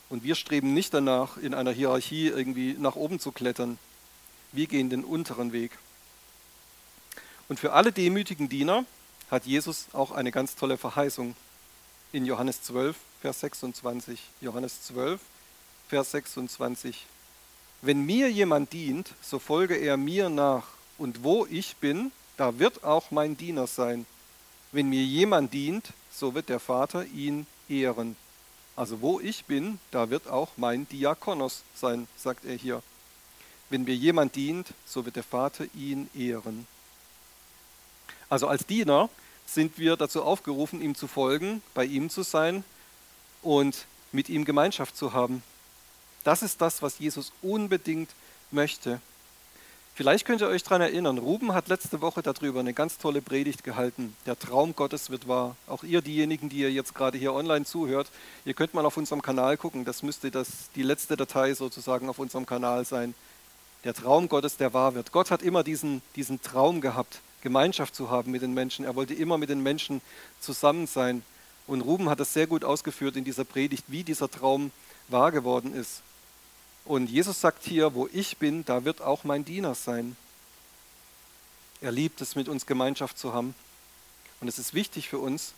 und 0.09 0.23
wir 0.23 0.35
streben 0.35 0.73
nicht 0.73 0.93
danach, 0.93 1.37
in 1.37 1.53
einer 1.53 1.71
Hierarchie 1.71 2.27
irgendwie 2.27 2.75
nach 2.77 2.95
oben 2.95 3.19
zu 3.19 3.31
klettern. 3.31 3.77
Wir 4.51 4.67
gehen 4.67 4.89
den 4.89 5.03
unteren 5.03 5.51
Weg. 5.51 5.71
Und 7.49 7.59
für 7.59 7.73
alle 7.73 7.91
demütigen 7.91 8.49
Diener 8.49 8.85
hat 9.29 9.45
Jesus 9.45 9.87
auch 9.93 10.11
eine 10.11 10.31
ganz 10.31 10.55
tolle 10.55 10.77
Verheißung 10.77 11.35
in 12.11 12.25
Johannes 12.25 12.61
12, 12.63 12.95
Vers 13.21 13.39
26. 13.41 14.19
Johannes 14.41 14.83
12, 14.83 15.19
Vers 15.89 16.11
26. 16.11 17.05
Wenn 17.81 18.05
mir 18.05 18.31
jemand 18.31 18.73
dient, 18.73 19.13
so 19.21 19.39
folge 19.39 19.75
er 19.75 19.97
mir 19.97 20.29
nach, 20.29 20.67
und 20.97 21.23
wo 21.23 21.45
ich 21.45 21.75
bin, 21.77 22.11
da 22.37 22.57
wird 22.59 22.83
auch 22.83 23.11
mein 23.11 23.37
Diener 23.37 23.67
sein. 23.67 24.05
Wenn 24.71 24.89
mir 24.89 25.03
jemand 25.03 25.53
dient, 25.53 25.89
so 26.11 26.33
wird 26.33 26.49
der 26.49 26.59
Vater 26.59 27.05
ihn 27.05 27.47
ehren. 27.67 28.15
Also 28.75 29.01
wo 29.01 29.19
ich 29.19 29.45
bin, 29.45 29.79
da 29.91 30.09
wird 30.09 30.27
auch 30.27 30.49
mein 30.57 30.87
Diakonos 30.89 31.63
sein, 31.75 32.07
sagt 32.17 32.45
er 32.45 32.55
hier. 32.55 32.83
Wenn 33.69 33.83
mir 33.83 33.95
jemand 33.95 34.35
dient, 34.35 34.67
so 34.85 35.05
wird 35.05 35.15
der 35.15 35.23
Vater 35.23 35.65
ihn 35.73 36.09
ehren. 36.13 36.67
Also 38.29 38.47
als 38.47 38.65
Diener 38.65 39.09
sind 39.45 39.77
wir 39.77 39.95
dazu 39.95 40.23
aufgerufen, 40.23 40.81
ihm 40.81 40.95
zu 40.95 41.07
folgen, 41.07 41.61
bei 41.73 41.85
ihm 41.85 42.09
zu 42.09 42.23
sein 42.23 42.63
und 43.41 43.85
mit 44.11 44.29
ihm 44.29 44.45
Gemeinschaft 44.45 44.97
zu 44.97 45.13
haben. 45.13 45.43
Das 46.23 46.41
ist 46.41 46.61
das, 46.61 46.81
was 46.81 46.99
Jesus 46.99 47.31
unbedingt 47.41 48.09
möchte. 48.51 48.99
Vielleicht 49.97 50.25
könnt 50.25 50.41
ihr 50.41 50.49
euch 50.49 50.61
daran 50.61 50.81
erinnern, 50.81 51.17
Ruben 51.17 51.53
hat 51.53 51.69
letzte 51.69 52.01
Woche 52.01 52.21
darüber 52.21 52.59
eine 52.59 52.73
ganz 52.73 52.97
tolle 52.97 53.21
Predigt 53.21 53.63
gehalten. 53.63 54.13
Der 54.25 54.37
Traum 54.37 54.75
Gottes 54.75 55.09
wird 55.09 55.29
wahr. 55.29 55.55
Auch 55.67 55.85
ihr, 55.85 56.01
diejenigen, 56.01 56.49
die 56.49 56.57
ihr 56.57 56.69
jetzt 56.69 56.93
gerade 56.93 57.17
hier 57.17 57.31
online 57.31 57.63
zuhört, 57.63 58.11
ihr 58.43 58.53
könnt 58.53 58.73
mal 58.73 58.85
auf 58.85 58.97
unserem 58.97 59.21
Kanal 59.21 59.55
gucken. 59.55 59.85
Das 59.85 60.03
müsste 60.03 60.31
das, 60.31 60.69
die 60.75 60.83
letzte 60.83 61.15
Datei 61.15 61.53
sozusagen 61.53 62.09
auf 62.09 62.19
unserem 62.19 62.45
Kanal 62.45 62.83
sein. 62.83 63.15
Der 63.85 63.93
Traum 63.93 64.27
Gottes, 64.27 64.57
der 64.57 64.73
wahr 64.73 64.95
wird. 64.95 65.13
Gott 65.13 65.31
hat 65.31 65.41
immer 65.41 65.63
diesen, 65.63 66.01
diesen 66.17 66.41
Traum 66.41 66.81
gehabt, 66.81 67.21
Gemeinschaft 67.39 67.95
zu 67.95 68.09
haben 68.09 68.31
mit 68.31 68.41
den 68.41 68.53
Menschen. 68.53 68.83
Er 68.83 68.95
wollte 68.97 69.13
immer 69.13 69.37
mit 69.37 69.49
den 69.49 69.63
Menschen 69.63 70.01
zusammen 70.41 70.87
sein. 70.87 71.23
Und 71.67 71.79
Ruben 71.79 72.09
hat 72.09 72.19
das 72.19 72.33
sehr 72.33 72.47
gut 72.47 72.65
ausgeführt 72.65 73.15
in 73.15 73.23
dieser 73.23 73.45
Predigt, 73.45 73.85
wie 73.87 74.03
dieser 74.03 74.29
Traum 74.29 74.71
wahr 75.07 75.31
geworden 75.31 75.73
ist. 75.73 76.01
Und 76.85 77.09
Jesus 77.09 77.41
sagt 77.41 77.63
hier, 77.63 77.95
wo 77.95 78.07
ich 78.13 78.37
bin, 78.37 78.63
da 78.63 78.85
wird 78.85 79.01
auch 79.01 79.23
mein 79.23 79.43
Diener 79.43 79.73
sein. 79.73 80.15
Er 81.81 81.91
liebt 81.91 82.21
es, 82.21 82.35
mit 82.35 82.47
uns 82.47 82.65
Gemeinschaft 82.65 83.17
zu 83.17 83.33
haben. 83.33 83.55
Und 84.39 84.47
es 84.47 84.59
ist 84.59 84.73
wichtig 84.73 85.09
für 85.09 85.17
uns, 85.17 85.53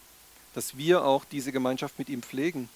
dass 0.53 0.77
wir 0.77 1.03
auch 1.03 1.25
diese 1.25 1.51
Gemeinschaft 1.51 1.99
mit 1.99 2.07
ihm 2.09 2.23
pflegen. 2.23 2.69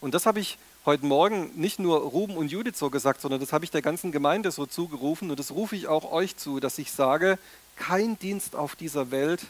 Und 0.00 0.14
das 0.14 0.26
habe 0.26 0.40
ich 0.40 0.58
heute 0.84 1.06
Morgen 1.06 1.52
nicht 1.54 1.78
nur 1.78 2.00
Ruben 2.00 2.36
und 2.36 2.50
Judith 2.50 2.76
so 2.76 2.90
gesagt, 2.90 3.20
sondern 3.20 3.40
das 3.40 3.52
habe 3.52 3.64
ich 3.64 3.70
der 3.70 3.82
ganzen 3.82 4.10
Gemeinde 4.10 4.50
so 4.50 4.66
zugerufen 4.66 5.30
und 5.30 5.38
das 5.38 5.52
rufe 5.52 5.76
ich 5.76 5.86
auch 5.86 6.10
euch 6.10 6.36
zu, 6.36 6.58
dass 6.58 6.78
ich 6.78 6.90
sage, 6.90 7.38
kein 7.76 8.18
Dienst 8.18 8.56
auf 8.56 8.74
dieser 8.74 9.12
Welt 9.12 9.46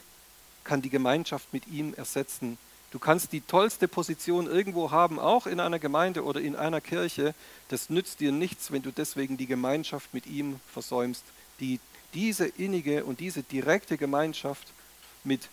kann 0.63 0.83
die 0.83 0.91
Gemeinschaft 0.91 1.53
mit 1.53 1.67
ihm 1.69 1.95
ersetzen. 1.95 2.59
Du 2.93 2.99
kannst 2.99 3.33
die 3.33 3.41
tollste 3.41 3.89
Position 3.89 4.47
irgendwo 4.47 4.91
haben, 4.91 5.19
auch 5.19 5.47
in 5.47 5.61
einer 5.61 5.79
Gemeinde 5.79 6.25
oder 6.25 6.43
in 6.43 6.55
einer 6.55 6.83
Kirche. 6.83 7.35
Das 7.69 7.89
nützt 7.89 8.21
dir 8.21 8.33
nichts, 8.33 8.71
wenn 8.71 8.83
du 8.83 8.93
deswegen 8.93 9.39
die 9.39 9.47
Gemeinschaft 9.47 10.13
mit 10.13 10.27
ihm 10.27 10.61
versäumst. 10.71 11.25
Die, 11.59 11.81
diese 12.13 12.47
innige 12.47 13.05
und 13.05 13.21
diese 13.21 13.43
direkte 13.43 13.97
Gemeinschaft 13.97 14.69
mit 15.25 15.49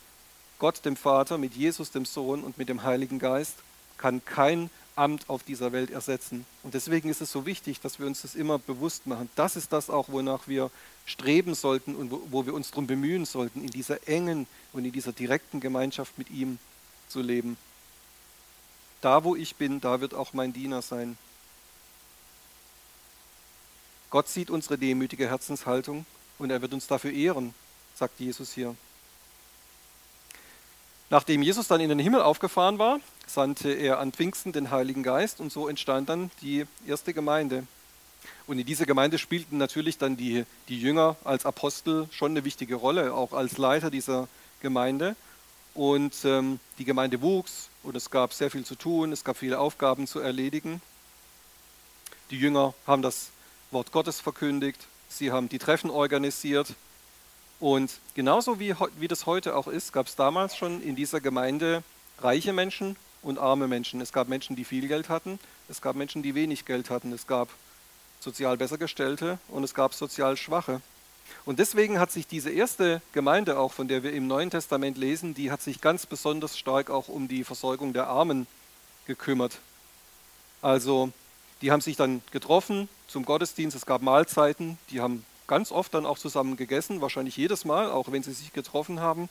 Gott 0.60 0.84
dem 0.84 0.98
Vater, 0.98 1.38
mit 1.38 1.54
Jesus 1.54 1.92
dem 1.92 2.04
Sohn 2.04 2.44
und 2.44 2.58
mit 2.58 2.68
dem 2.68 2.84
Heiligen 2.84 3.20
Geist 3.20 3.56
kann 3.98 4.24
kein 4.26 4.70
Amt 4.98 5.30
auf 5.30 5.44
dieser 5.44 5.72
Welt 5.72 5.92
ersetzen. 5.92 6.46
Und 6.64 6.74
deswegen 6.74 7.08
ist 7.08 7.22
es 7.22 7.32
so 7.32 7.46
wichtig, 7.46 7.80
dass 7.80 8.00
wir 8.00 8.06
uns 8.06 8.24
das 8.24 8.36
immer 8.36 8.60
bewusst 8.60 9.08
machen. 9.08 9.30
Das 9.38 9.56
ist 9.56 9.72
das 9.72 9.90
auch, 9.90 10.10
wonach 10.10 10.50
wir 10.50 10.72
streben 11.06 11.56
sollten 11.56 11.96
und 11.96 12.12
wo, 12.12 12.22
wo 12.32 12.46
wir 12.46 12.54
uns 12.54 12.72
darum 12.72 12.86
bemühen 12.86 13.24
sollten, 13.24 13.62
in 13.62 13.70
dieser 13.70 14.10
engen 14.10 14.46
und 14.74 14.84
in 14.84 14.92
dieser 14.92 15.14
direkten 15.14 15.62
Gemeinschaft 15.62 16.18
mit 16.18 16.30
ihm 16.30 16.60
zu 17.10 17.22
leben. 17.22 17.58
Da, 19.02 19.24
wo 19.24 19.36
ich 19.36 19.56
bin, 19.56 19.82
da 19.82 20.02
wird 20.02 20.14
auch 20.14 20.34
mein 20.34 20.54
Diener 20.54 20.82
sein. 20.82 21.18
Gott 24.10 24.28
sieht 24.28 24.50
unsere 24.50 24.78
demütige 24.78 25.30
Herzenshaltung 25.30 26.06
und 26.40 26.50
er 26.50 26.62
wird 26.62 26.74
uns 26.74 26.88
dafür 26.88 27.12
ehren, 27.12 27.54
sagt 27.96 28.20
Jesus 28.20 28.54
hier. 28.54 28.76
Nachdem 31.12 31.42
Jesus 31.42 31.68
dann 31.68 31.82
in 31.82 31.90
den 31.90 32.00
Himmel 32.00 32.22
aufgefahren 32.22 32.78
war, 32.78 33.00
sandte 33.26 33.72
er 33.72 34.00
an 34.00 34.12
Pfingsten 34.12 34.52
den 34.52 34.72
Heiligen 34.72 35.04
Geist 35.04 35.40
und 35.40 35.52
so 35.52 35.68
entstand 35.68 36.10
dann 36.10 36.32
die 36.42 36.66
erste 36.88 37.14
Gemeinde. 37.14 37.66
Und 38.48 38.60
in 38.60 38.66
dieser 38.66 38.86
Gemeinde 38.86 39.18
spielten 39.18 39.58
natürlich 39.58 39.98
dann 39.98 40.18
die, 40.18 40.46
die 40.68 40.80
Jünger 40.80 41.16
als 41.24 41.46
Apostel 41.46 42.08
schon 42.12 42.32
eine 42.32 42.44
wichtige 42.44 42.76
Rolle, 42.76 43.14
auch 43.14 43.34
als 43.34 43.58
Leiter 43.58 43.90
dieser 43.90 44.28
Gemeinde. 44.62 45.16
Und 45.74 46.14
ähm, 46.24 46.60
die 46.78 46.86
Gemeinde 46.86 47.22
wuchs 47.22 47.70
und 47.84 47.96
es 47.96 48.10
gab 48.10 48.34
sehr 48.34 48.52
viel 48.52 48.66
zu 48.66 48.76
tun, 48.76 49.12
es 49.12 49.24
gab 49.24 49.38
viele 49.38 49.60
Aufgaben 49.60 50.08
zu 50.08 50.20
erledigen. 50.20 50.82
Die 52.32 52.38
Jünger 52.38 52.74
haben 52.86 53.02
das 53.02 53.30
Wort 53.72 53.92
Gottes 53.92 54.20
verkündigt, 54.20 54.88
sie 55.10 55.32
haben 55.32 55.50
die 55.50 55.60
Treffen 55.60 55.90
organisiert. 55.90 56.74
Und 57.60 57.92
genauso 58.14 58.60
wie, 58.60 58.74
wie 58.98 59.08
das 59.08 59.26
heute 59.26 59.56
auch 59.56 59.68
ist, 59.68 59.94
gab 59.94 60.08
es 60.08 60.16
damals 60.16 60.56
schon 60.56 60.82
in 60.82 60.96
dieser 60.96 61.20
Gemeinde 61.20 61.84
reiche 62.20 62.54
Menschen 62.54 62.96
und 63.22 63.38
arme 63.38 63.68
Menschen. 63.68 64.02
Es 64.02 64.14
gab 64.14 64.28
Menschen, 64.28 64.56
die 64.56 64.64
viel 64.64 64.88
Geld 64.88 65.10
hatten, 65.10 65.40
es 65.68 65.82
gab 65.82 65.96
Menschen, 65.96 66.24
die 66.24 66.36
wenig 66.36 66.66
Geld 66.66 66.90
hatten, 66.90 67.12
es 67.12 67.28
gab 67.28 67.50
sozial 68.20 68.58
Bessergestellte 68.58 69.40
und 69.48 69.64
es 69.64 69.74
gab 69.74 69.94
sozial 69.94 70.38
Schwache. 70.38 70.82
Und 71.46 71.60
deswegen 71.60 72.00
hat 72.00 72.12
sich 72.12 72.28
diese 72.28 72.50
erste 72.50 73.02
Gemeinde 73.14 73.58
auch, 73.58 73.74
von 73.74 73.88
der 73.88 74.04
wir 74.04 74.14
im 74.14 74.28
Neuen 74.28 74.50
Testament 74.50 74.98
lesen, 74.98 75.34
die 75.34 75.52
hat 75.52 75.62
sich 75.62 75.82
ganz 75.82 76.06
besonders 76.06 76.58
stark 76.58 76.90
auch 76.90 77.08
um 77.08 77.28
die 77.28 77.44
Versorgung 77.44 77.94
der 77.94 78.08
Armen 78.08 78.48
gekümmert. 79.08 79.60
Also 80.62 81.12
die 81.62 81.72
haben 81.72 81.82
sich 81.82 81.96
dann 81.96 82.22
getroffen 82.32 82.90
zum 83.08 83.26
Gottesdienst, 83.26 83.76
es 83.76 83.86
gab 83.86 84.02
Mahlzeiten, 84.02 84.78
die 84.90 85.02
haben 85.02 85.26
ganz 85.48 85.72
oft 85.72 85.94
dann 85.94 86.06
auch 86.06 86.20
zusammen 86.20 86.56
gegessen, 86.58 87.02
wahrscheinlich 87.02 87.36
jedes 87.36 87.66
Mal, 87.66 87.90
auch 87.90 88.12
wenn 88.12 88.24
sie 88.24 88.34
sich 88.34 88.54
getroffen 88.54 89.00
haben. 89.00 89.30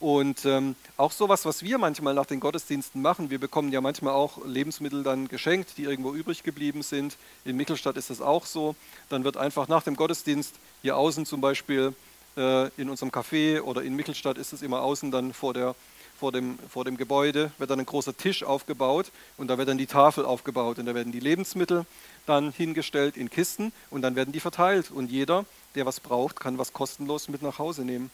Und 0.00 0.44
ähm, 0.44 0.76
auch 0.96 1.10
sowas, 1.10 1.44
was 1.44 1.64
wir 1.64 1.76
manchmal 1.76 2.14
nach 2.14 2.26
den 2.26 2.38
Gottesdiensten 2.38 3.02
machen, 3.02 3.30
wir 3.30 3.40
bekommen 3.40 3.72
ja 3.72 3.80
manchmal 3.80 4.14
auch 4.14 4.44
Lebensmittel 4.44 5.02
dann 5.02 5.26
geschenkt, 5.26 5.76
die 5.76 5.84
irgendwo 5.84 6.14
übrig 6.14 6.44
geblieben 6.44 6.82
sind. 6.82 7.16
In 7.44 7.56
Michelstadt 7.56 7.96
ist 7.96 8.10
das 8.10 8.20
auch 8.20 8.46
so. 8.46 8.76
Dann 9.08 9.24
wird 9.24 9.36
einfach 9.36 9.66
nach 9.66 9.82
dem 9.82 9.96
Gottesdienst 9.96 10.54
hier 10.82 10.96
außen 10.96 11.26
zum 11.26 11.40
Beispiel 11.40 11.94
äh, 12.36 12.68
in 12.80 12.88
unserem 12.88 13.10
Café 13.10 13.60
oder 13.60 13.82
in 13.82 13.96
Michelstadt 13.96 14.38
ist 14.38 14.52
es 14.52 14.62
immer 14.62 14.82
außen 14.82 15.10
dann 15.10 15.32
vor, 15.32 15.52
der, 15.52 15.74
vor, 16.16 16.30
dem, 16.30 16.60
vor 16.68 16.84
dem 16.84 16.96
Gebäude, 16.96 17.50
wird 17.58 17.70
dann 17.70 17.80
ein 17.80 17.86
großer 17.86 18.16
Tisch 18.16 18.44
aufgebaut 18.44 19.10
und 19.36 19.48
da 19.48 19.58
wird 19.58 19.68
dann 19.68 19.78
die 19.78 19.86
Tafel 19.86 20.24
aufgebaut 20.24 20.78
und 20.78 20.86
da 20.86 20.94
werden 20.94 21.10
die 21.10 21.20
Lebensmittel 21.20 21.84
dann 22.26 22.52
hingestellt 22.52 23.16
in 23.16 23.30
Kisten 23.30 23.72
und 23.90 24.02
dann 24.02 24.14
werden 24.14 24.30
die 24.30 24.40
verteilt 24.40 24.92
und 24.92 25.10
jeder, 25.10 25.44
der 25.74 25.86
was 25.86 25.98
braucht, 25.98 26.38
kann 26.38 26.58
was 26.58 26.72
kostenlos 26.72 27.28
mit 27.28 27.42
nach 27.42 27.58
Hause 27.58 27.82
nehmen. 27.82 28.12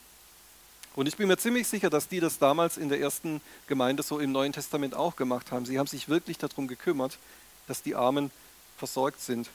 Und 0.97 1.09
ich 1.09 1.17
bin 1.17 1.27
mir 1.27 1.37
ziemlich 1.37 1.67
sicher, 1.67 1.91
dass 1.91 2.09
die 2.09 2.21
das 2.21 2.39
damals 2.39 2.77
in 2.77 2.89
der 2.89 3.01
ersten 3.01 3.41
Gemeinde 3.67 4.03
so 4.03 4.21
im 4.21 4.31
Neuen 4.31 4.53
Testament 4.53 4.95
auch 4.95 5.17
gemacht 5.17 5.51
haben. 5.51 5.67
Sie 5.67 5.79
haben 5.79 5.89
sich 5.89 6.09
wirklich 6.09 6.39
darum 6.39 6.69
gekümmert, 6.69 7.19
dass 7.67 7.83
die 7.83 7.97
Armen 7.97 8.31
versorgt 8.77 9.21
sind. 9.21 9.49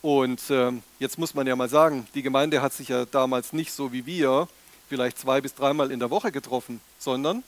Und 0.00 0.50
äh, 0.50 0.72
jetzt 0.98 1.16
muss 1.18 1.34
man 1.34 1.46
ja 1.46 1.54
mal 1.54 1.68
sagen, 1.68 2.08
die 2.14 2.22
Gemeinde 2.22 2.60
hat 2.60 2.72
sich 2.72 2.88
ja 2.88 3.04
damals 3.04 3.52
nicht 3.52 3.72
so 3.72 3.92
wie 3.92 4.04
wir 4.04 4.48
vielleicht 4.88 5.18
zwei 5.18 5.40
bis 5.40 5.54
dreimal 5.54 5.92
in 5.92 6.00
der 6.00 6.10
Woche 6.10 6.32
getroffen, 6.32 6.80
sondern 6.98 7.44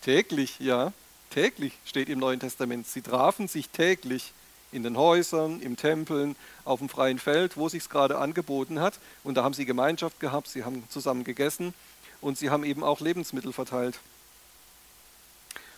täglich, 0.00 0.58
ja, 0.58 0.92
täglich 1.30 1.74
steht 1.84 2.08
im 2.08 2.18
Neuen 2.18 2.40
Testament. 2.40 2.86
Sie 2.86 3.02
trafen 3.02 3.46
sich 3.46 3.68
täglich 3.68 4.32
in 4.72 4.82
den 4.82 4.96
Häusern, 4.96 5.60
im 5.60 5.76
Tempeln, 5.76 6.36
auf 6.64 6.80
dem 6.80 6.88
freien 6.88 7.18
Feld, 7.18 7.56
wo 7.56 7.68
sich 7.68 7.82
es 7.82 7.90
gerade 7.90 8.18
angeboten 8.18 8.80
hat. 8.80 8.98
Und 9.24 9.36
da 9.36 9.44
haben 9.44 9.54
sie 9.54 9.64
Gemeinschaft 9.64 10.20
gehabt, 10.20 10.48
sie 10.48 10.64
haben 10.64 10.84
zusammen 10.88 11.24
gegessen 11.24 11.74
und 12.20 12.38
sie 12.38 12.50
haben 12.50 12.64
eben 12.64 12.84
auch 12.84 13.00
Lebensmittel 13.00 13.52
verteilt. 13.52 13.98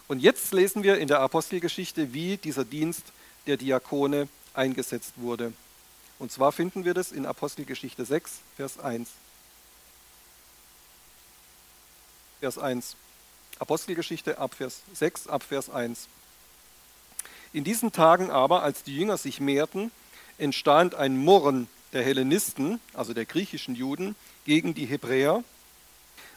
Und 0.09 0.20
jetzt 0.20 0.52
lesen 0.52 0.82
wir 0.82 0.99
in 0.99 1.06
der 1.06 1.20
Apostelgeschichte, 1.20 2.12
wie 2.12 2.37
dieser 2.37 2.64
Dienst 2.64 3.04
der 3.47 3.56
Diakone 3.56 4.28
eingesetzt 4.54 5.12
wurde. 5.16 5.52
Und 6.18 6.32
zwar 6.32 6.52
finden 6.52 6.85
wir 6.85 6.94
das 6.94 7.12
in 7.12 7.26
Apostelgeschichte 7.26 8.04
6, 8.04 8.40
Vers 8.56 8.78
1. 8.78 9.09
Vers 12.40 12.59
1. 12.59 12.97
Apostelgeschichte 13.59 14.38
ab 14.38 14.54
Vers 14.54 14.82
6, 14.94 15.28
ab 15.28 15.42
Vers 15.42 15.70
1. 15.70 16.09
In 17.52 17.64
diesen 17.64 17.92
Tagen 17.92 18.30
aber, 18.30 18.62
als 18.62 18.83
die 18.85 18.97
Jünger 18.97 19.16
sich 19.16 19.40
mehrten, 19.40 19.90
entstand 20.38 20.95
ein 20.95 21.16
Murren 21.16 21.69
der 21.92 22.04
Hellenisten, 22.04 22.80
also 22.95 23.12
der 23.12 23.25
griechischen 23.25 23.75
Juden, 23.75 24.14
gegen 24.45 24.75
die 24.75 24.87
Hebräer, 24.87 25.42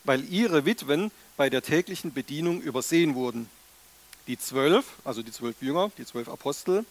weil 0.03 0.23
ihre 0.31 0.65
Witwen 0.65 1.11
bei 1.37 1.49
der 1.49 1.61
täglichen 1.61 2.13
Bedienung 2.13 2.61
übersehen 2.61 3.15
wurden. 3.15 3.49
Die 4.27 4.37
zwölf, 4.39 4.85
also 5.03 5.21
die 5.21 5.31
zwölf 5.31 5.61
Jünger, 5.61 5.91
die 5.97 6.05
zwölf 6.05 6.29
Apostel, 6.29 6.85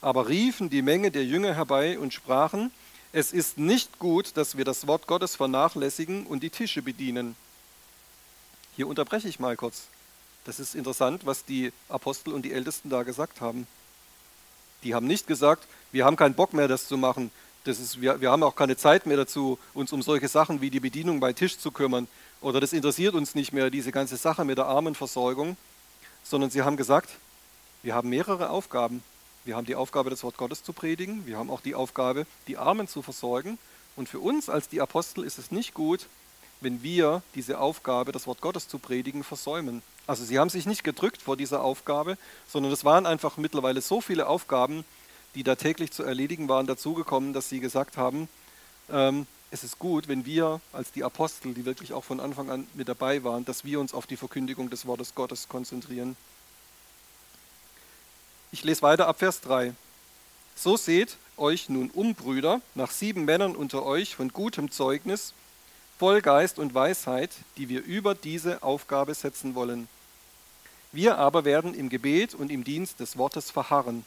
aber 0.00 0.28
riefen 0.28 0.70
die 0.70 0.82
Menge 0.82 1.10
der 1.10 1.24
Jünger 1.24 1.54
herbei 1.54 1.98
und 1.98 2.14
sprachen, 2.14 2.70
es 3.12 3.32
ist 3.32 3.58
nicht 3.58 3.98
gut, 3.98 4.36
dass 4.36 4.56
wir 4.56 4.64
das 4.64 4.86
Wort 4.86 5.06
Gottes 5.06 5.36
vernachlässigen 5.36 6.26
und 6.26 6.42
die 6.42 6.50
Tische 6.50 6.82
bedienen. 6.82 7.36
Hier 8.76 8.86
unterbreche 8.86 9.28
ich 9.28 9.40
mal 9.40 9.56
kurz. 9.56 9.88
Das 10.44 10.60
ist 10.60 10.74
interessant, 10.74 11.26
was 11.26 11.44
die 11.44 11.72
Apostel 11.88 12.32
und 12.32 12.42
die 12.42 12.52
Ältesten 12.52 12.90
da 12.90 13.02
gesagt 13.02 13.40
haben. 13.40 13.66
Die 14.82 14.94
haben 14.94 15.06
nicht 15.06 15.26
gesagt, 15.26 15.66
wir 15.92 16.04
haben 16.04 16.16
keinen 16.16 16.34
Bock 16.34 16.52
mehr, 16.52 16.68
das 16.68 16.86
zu 16.86 16.96
machen. 16.96 17.30
Das 17.64 17.80
ist, 17.80 18.00
wir, 18.00 18.20
wir 18.20 18.30
haben 18.30 18.42
auch 18.42 18.54
keine 18.54 18.76
Zeit 18.76 19.06
mehr 19.06 19.16
dazu, 19.16 19.58
uns 19.74 19.92
um 19.92 20.02
solche 20.02 20.28
Sachen 20.28 20.60
wie 20.60 20.70
die 20.70 20.80
Bedienung 20.80 21.20
bei 21.20 21.32
Tisch 21.32 21.58
zu 21.58 21.70
kümmern. 21.70 22.08
Oder 22.40 22.60
das 22.60 22.72
interessiert 22.72 23.14
uns 23.14 23.34
nicht 23.34 23.52
mehr, 23.52 23.70
diese 23.70 23.92
ganze 23.92 24.16
Sache 24.16 24.44
mit 24.44 24.58
der 24.58 24.66
Armenversorgung. 24.66 25.56
Sondern 26.24 26.50
sie 26.50 26.62
haben 26.62 26.76
gesagt, 26.76 27.10
wir 27.82 27.94
haben 27.94 28.08
mehrere 28.08 28.50
Aufgaben. 28.50 29.02
Wir 29.44 29.56
haben 29.56 29.66
die 29.66 29.74
Aufgabe, 29.76 30.10
das 30.10 30.22
Wort 30.22 30.36
Gottes 30.36 30.62
zu 30.62 30.72
predigen. 30.72 31.26
Wir 31.26 31.38
haben 31.38 31.50
auch 31.50 31.60
die 31.60 31.74
Aufgabe, 31.74 32.26
die 32.46 32.58
Armen 32.58 32.86
zu 32.86 33.02
versorgen. 33.02 33.58
Und 33.96 34.08
für 34.08 34.20
uns 34.20 34.48
als 34.48 34.68
die 34.68 34.80
Apostel 34.80 35.24
ist 35.24 35.38
es 35.38 35.50
nicht 35.50 35.74
gut, 35.74 36.06
wenn 36.60 36.82
wir 36.82 37.22
diese 37.34 37.58
Aufgabe, 37.58 38.12
das 38.12 38.26
Wort 38.26 38.40
Gottes 38.40 38.68
zu 38.68 38.78
predigen, 38.78 39.24
versäumen. 39.24 39.82
Also 40.08 40.24
sie 40.24 40.38
haben 40.38 40.48
sich 40.48 40.64
nicht 40.64 40.84
gedrückt 40.84 41.20
vor 41.20 41.36
dieser 41.36 41.62
Aufgabe, 41.62 42.16
sondern 42.48 42.72
es 42.72 42.82
waren 42.82 43.04
einfach 43.04 43.36
mittlerweile 43.36 43.82
so 43.82 44.00
viele 44.00 44.26
Aufgaben, 44.26 44.86
die 45.34 45.42
da 45.42 45.54
täglich 45.54 45.92
zu 45.92 46.02
erledigen 46.02 46.48
waren, 46.48 46.66
dazugekommen, 46.66 47.34
dass 47.34 47.50
sie 47.50 47.60
gesagt 47.60 47.98
haben, 47.98 48.26
ähm, 48.90 49.26
es 49.50 49.64
ist 49.64 49.78
gut, 49.78 50.08
wenn 50.08 50.24
wir 50.24 50.62
als 50.72 50.92
die 50.92 51.04
Apostel, 51.04 51.52
die 51.52 51.66
wirklich 51.66 51.92
auch 51.92 52.04
von 52.04 52.20
Anfang 52.20 52.48
an 52.50 52.66
mit 52.72 52.88
dabei 52.88 53.22
waren, 53.22 53.44
dass 53.44 53.66
wir 53.66 53.80
uns 53.80 53.92
auf 53.92 54.06
die 54.06 54.16
Verkündigung 54.16 54.70
des 54.70 54.86
Wortes 54.86 55.14
Gottes 55.14 55.46
konzentrieren. 55.46 56.16
Ich 58.50 58.64
lese 58.64 58.80
weiter 58.80 59.08
ab 59.08 59.18
Vers 59.18 59.42
3. 59.42 59.74
So 60.56 60.78
seht 60.78 61.18
euch 61.36 61.68
nun 61.68 61.90
um, 61.90 62.14
Brüder, 62.14 62.62
nach 62.74 62.92
sieben 62.92 63.26
Männern 63.26 63.54
unter 63.54 63.84
euch 63.84 64.16
von 64.16 64.32
gutem 64.32 64.70
Zeugnis, 64.70 65.34
voll 65.98 66.22
Geist 66.22 66.58
und 66.58 66.74
Weisheit, 66.74 67.30
die 67.58 67.68
wir 67.68 67.84
über 67.84 68.14
diese 68.14 68.62
Aufgabe 68.62 69.12
setzen 69.12 69.54
wollen. 69.54 69.86
Wir 70.92 71.18
aber 71.18 71.44
werden 71.44 71.74
im 71.74 71.90
Gebet 71.90 72.34
und 72.34 72.50
im 72.50 72.64
Dienst 72.64 73.00
des 73.00 73.18
Wortes 73.18 73.50
verharren. 73.50 74.04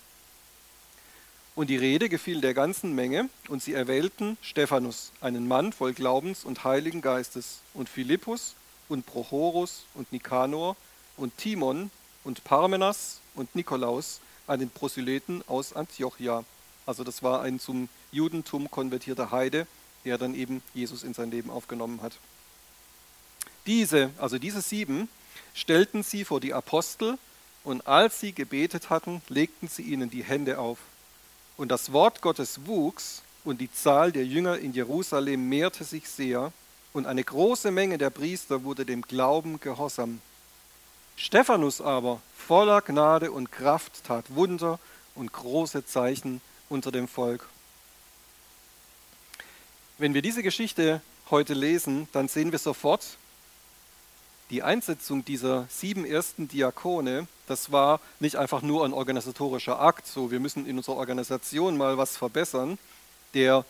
Und 1.53 1.69
die 1.69 1.77
Rede 1.77 2.09
gefiel 2.09 2.41
der 2.41 2.53
ganzen 2.53 2.95
Menge, 2.95 3.29
und 3.49 3.61
sie 3.61 3.73
erwählten 3.73 4.37
Stephanus, 4.41 5.11
einen 5.21 5.47
Mann 5.47 5.73
voll 5.73 5.93
Glaubens 5.93 6.43
und 6.43 6.63
Heiligen 6.63 7.01
Geistes, 7.01 7.59
und 7.73 7.87
Philippus 7.87 8.55
und 8.89 9.05
Prochorus 9.05 9.83
und 9.93 10.11
Nikanor 10.11 10.75
und 11.17 11.37
Timon 11.37 11.91
und 12.23 12.43
Parmenas 12.45 13.21
und 13.35 13.53
Nikolaus, 13.53 14.21
einen 14.47 14.69
Proselyten 14.69 15.43
aus 15.47 15.73
Antiochia. 15.73 16.43
Also 16.85 17.03
das 17.03 17.21
war 17.21 17.41
ein 17.41 17.59
zum 17.59 17.89
Judentum 18.11 18.71
konvertierter 18.71 19.31
Heide, 19.31 19.67
der 20.03 20.17
dann 20.17 20.33
eben 20.33 20.63
Jesus 20.73 21.03
in 21.03 21.13
sein 21.13 21.29
Leben 21.29 21.51
aufgenommen 21.51 22.01
hat. 22.01 22.13
Diese, 23.67 24.09
also 24.17 24.39
diese 24.39 24.61
sieben, 24.61 25.07
stellten 25.53 26.03
sie 26.03 26.25
vor 26.25 26.39
die 26.39 26.53
Apostel, 26.53 27.17
und 27.63 27.85
als 27.87 28.19
sie 28.19 28.33
gebetet 28.33 28.89
hatten, 28.89 29.21
legten 29.29 29.67
sie 29.67 29.83
ihnen 29.83 30.09
die 30.09 30.23
Hände 30.23 30.57
auf. 30.57 30.79
Und 31.57 31.69
das 31.69 31.91
Wort 31.93 32.21
Gottes 32.21 32.65
wuchs 32.65 33.21
und 33.43 33.61
die 33.61 33.71
Zahl 33.71 34.11
der 34.11 34.25
Jünger 34.25 34.57
in 34.57 34.73
Jerusalem 34.73 35.47
mehrte 35.47 35.83
sich 35.83 36.09
sehr 36.09 36.51
und 36.93 37.05
eine 37.05 37.23
große 37.23 37.71
Menge 37.71 37.97
der 37.97 38.09
Priester 38.09 38.63
wurde 38.63 38.85
dem 38.85 39.01
Glauben 39.03 39.59
gehorsam. 39.59 40.21
Stephanus 41.15 41.81
aber, 41.81 42.21
voller 42.35 42.81
Gnade 42.81 43.31
und 43.31 43.51
Kraft, 43.51 44.03
tat 44.05 44.33
Wunder 44.33 44.79
und 45.13 45.31
große 45.31 45.85
Zeichen 45.85 46.41
unter 46.69 46.91
dem 46.91 47.07
Volk. 47.07 47.47
Wenn 49.97 50.13
wir 50.13 50.21
diese 50.21 50.41
Geschichte 50.41 51.01
heute 51.29 51.53
lesen, 51.53 52.07
dann 52.11 52.27
sehen 52.27 52.51
wir 52.51 52.59
sofort, 52.59 53.17
die 54.51 54.63
Einsetzung 54.63 55.23
dieser 55.23 55.65
sieben 55.69 56.05
ersten 56.05 56.49
Diakone, 56.49 57.25
das 57.47 57.71
war 57.71 58.01
nicht 58.19 58.35
einfach 58.35 58.61
nur 58.61 58.83
ein 58.83 58.93
organisatorischer 58.93 59.79
Akt, 59.79 60.05
so 60.05 60.29
wir 60.29 60.41
müssen 60.41 60.65
in 60.65 60.77
unserer 60.77 60.97
Organisation 60.97 61.77
mal 61.77 61.97
was 61.97 62.17
verbessern, 62.17 62.77
der 63.33 63.63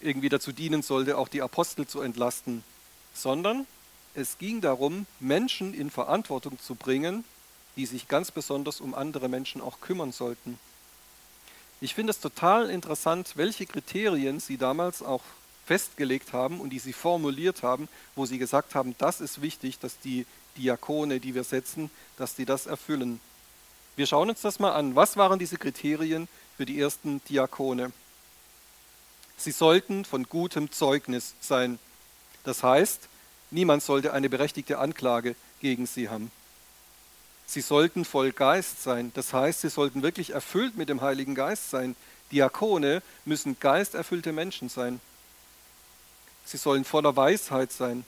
irgendwie 0.00 0.30
dazu 0.30 0.50
dienen 0.50 0.82
sollte, 0.82 1.18
auch 1.18 1.28
die 1.28 1.42
Apostel 1.42 1.86
zu 1.86 2.00
entlasten, 2.00 2.64
sondern 3.12 3.66
es 4.14 4.38
ging 4.38 4.62
darum, 4.62 5.06
Menschen 5.20 5.74
in 5.74 5.90
Verantwortung 5.90 6.58
zu 6.58 6.74
bringen, 6.74 7.24
die 7.76 7.84
sich 7.84 8.08
ganz 8.08 8.30
besonders 8.30 8.80
um 8.80 8.94
andere 8.94 9.28
Menschen 9.28 9.60
auch 9.60 9.80
kümmern 9.80 10.12
sollten. 10.12 10.58
Ich 11.82 11.94
finde 11.94 12.12
es 12.12 12.20
total 12.20 12.70
interessant, 12.70 13.32
welche 13.34 13.66
Kriterien 13.66 14.40
sie 14.40 14.56
damals 14.56 15.02
auch 15.02 15.22
festgelegt 15.66 16.32
haben 16.32 16.60
und 16.60 16.70
die 16.70 16.78
sie 16.78 16.92
formuliert 16.92 17.62
haben, 17.62 17.88
wo 18.14 18.26
sie 18.26 18.38
gesagt 18.38 18.74
haben, 18.74 18.94
das 18.98 19.20
ist 19.20 19.42
wichtig, 19.42 19.78
dass 19.78 19.98
die 19.98 20.26
Diakone, 20.56 21.20
die 21.20 21.34
wir 21.34 21.44
setzen, 21.44 21.90
dass 22.16 22.34
die 22.34 22.44
das 22.44 22.66
erfüllen. 22.66 23.20
Wir 23.96 24.06
schauen 24.06 24.30
uns 24.30 24.40
das 24.40 24.58
mal 24.58 24.72
an. 24.72 24.96
Was 24.96 25.16
waren 25.16 25.38
diese 25.38 25.56
Kriterien 25.56 26.28
für 26.56 26.66
die 26.66 26.80
ersten 26.80 27.22
Diakone? 27.28 27.92
Sie 29.36 29.52
sollten 29.52 30.04
von 30.04 30.24
gutem 30.24 30.70
Zeugnis 30.70 31.34
sein. 31.40 31.78
Das 32.44 32.62
heißt, 32.62 33.08
niemand 33.50 33.82
sollte 33.82 34.12
eine 34.12 34.28
berechtigte 34.28 34.78
Anklage 34.78 35.34
gegen 35.60 35.86
sie 35.86 36.08
haben. 36.08 36.30
Sie 37.46 37.60
sollten 37.60 38.04
voll 38.04 38.32
Geist 38.32 38.82
sein. 38.82 39.12
Das 39.14 39.32
heißt, 39.32 39.60
sie 39.60 39.70
sollten 39.70 40.02
wirklich 40.02 40.30
erfüllt 40.30 40.76
mit 40.76 40.88
dem 40.88 41.00
Heiligen 41.00 41.34
Geist 41.34 41.70
sein. 41.70 41.94
Diakone 42.32 43.02
müssen 43.24 43.58
geisterfüllte 43.60 44.32
Menschen 44.32 44.68
sein. 44.68 45.00
Sie 46.44 46.56
sollen 46.56 46.84
voller 46.84 47.16
Weisheit 47.16 47.72
sein. 47.72 48.04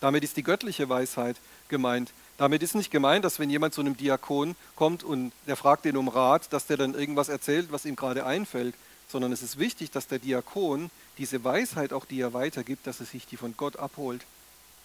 Damit 0.00 0.24
ist 0.24 0.36
die 0.36 0.42
göttliche 0.42 0.88
Weisheit 0.88 1.36
gemeint. 1.68 2.12
Damit 2.38 2.62
ist 2.62 2.74
nicht 2.74 2.90
gemeint, 2.90 3.24
dass 3.24 3.38
wenn 3.38 3.50
jemand 3.50 3.74
zu 3.74 3.82
einem 3.82 3.96
Diakon 3.96 4.56
kommt 4.74 5.04
und 5.04 5.32
der 5.46 5.56
fragt 5.56 5.84
ihn 5.84 5.96
um 5.96 6.08
Rat, 6.08 6.52
dass 6.52 6.66
der 6.66 6.78
dann 6.78 6.94
irgendwas 6.94 7.28
erzählt, 7.28 7.70
was 7.70 7.84
ihm 7.84 7.96
gerade 7.96 8.24
einfällt, 8.24 8.74
sondern 9.08 9.32
es 9.32 9.42
ist 9.42 9.58
wichtig, 9.58 9.90
dass 9.90 10.06
der 10.06 10.20
Diakon 10.20 10.90
diese 11.18 11.44
Weisheit 11.44 11.92
auch, 11.92 12.06
die 12.06 12.20
er 12.20 12.32
weitergibt, 12.32 12.86
dass 12.86 13.00
er 13.00 13.06
sich 13.06 13.26
die 13.26 13.36
von 13.36 13.54
Gott 13.56 13.76
abholt. 13.76 14.24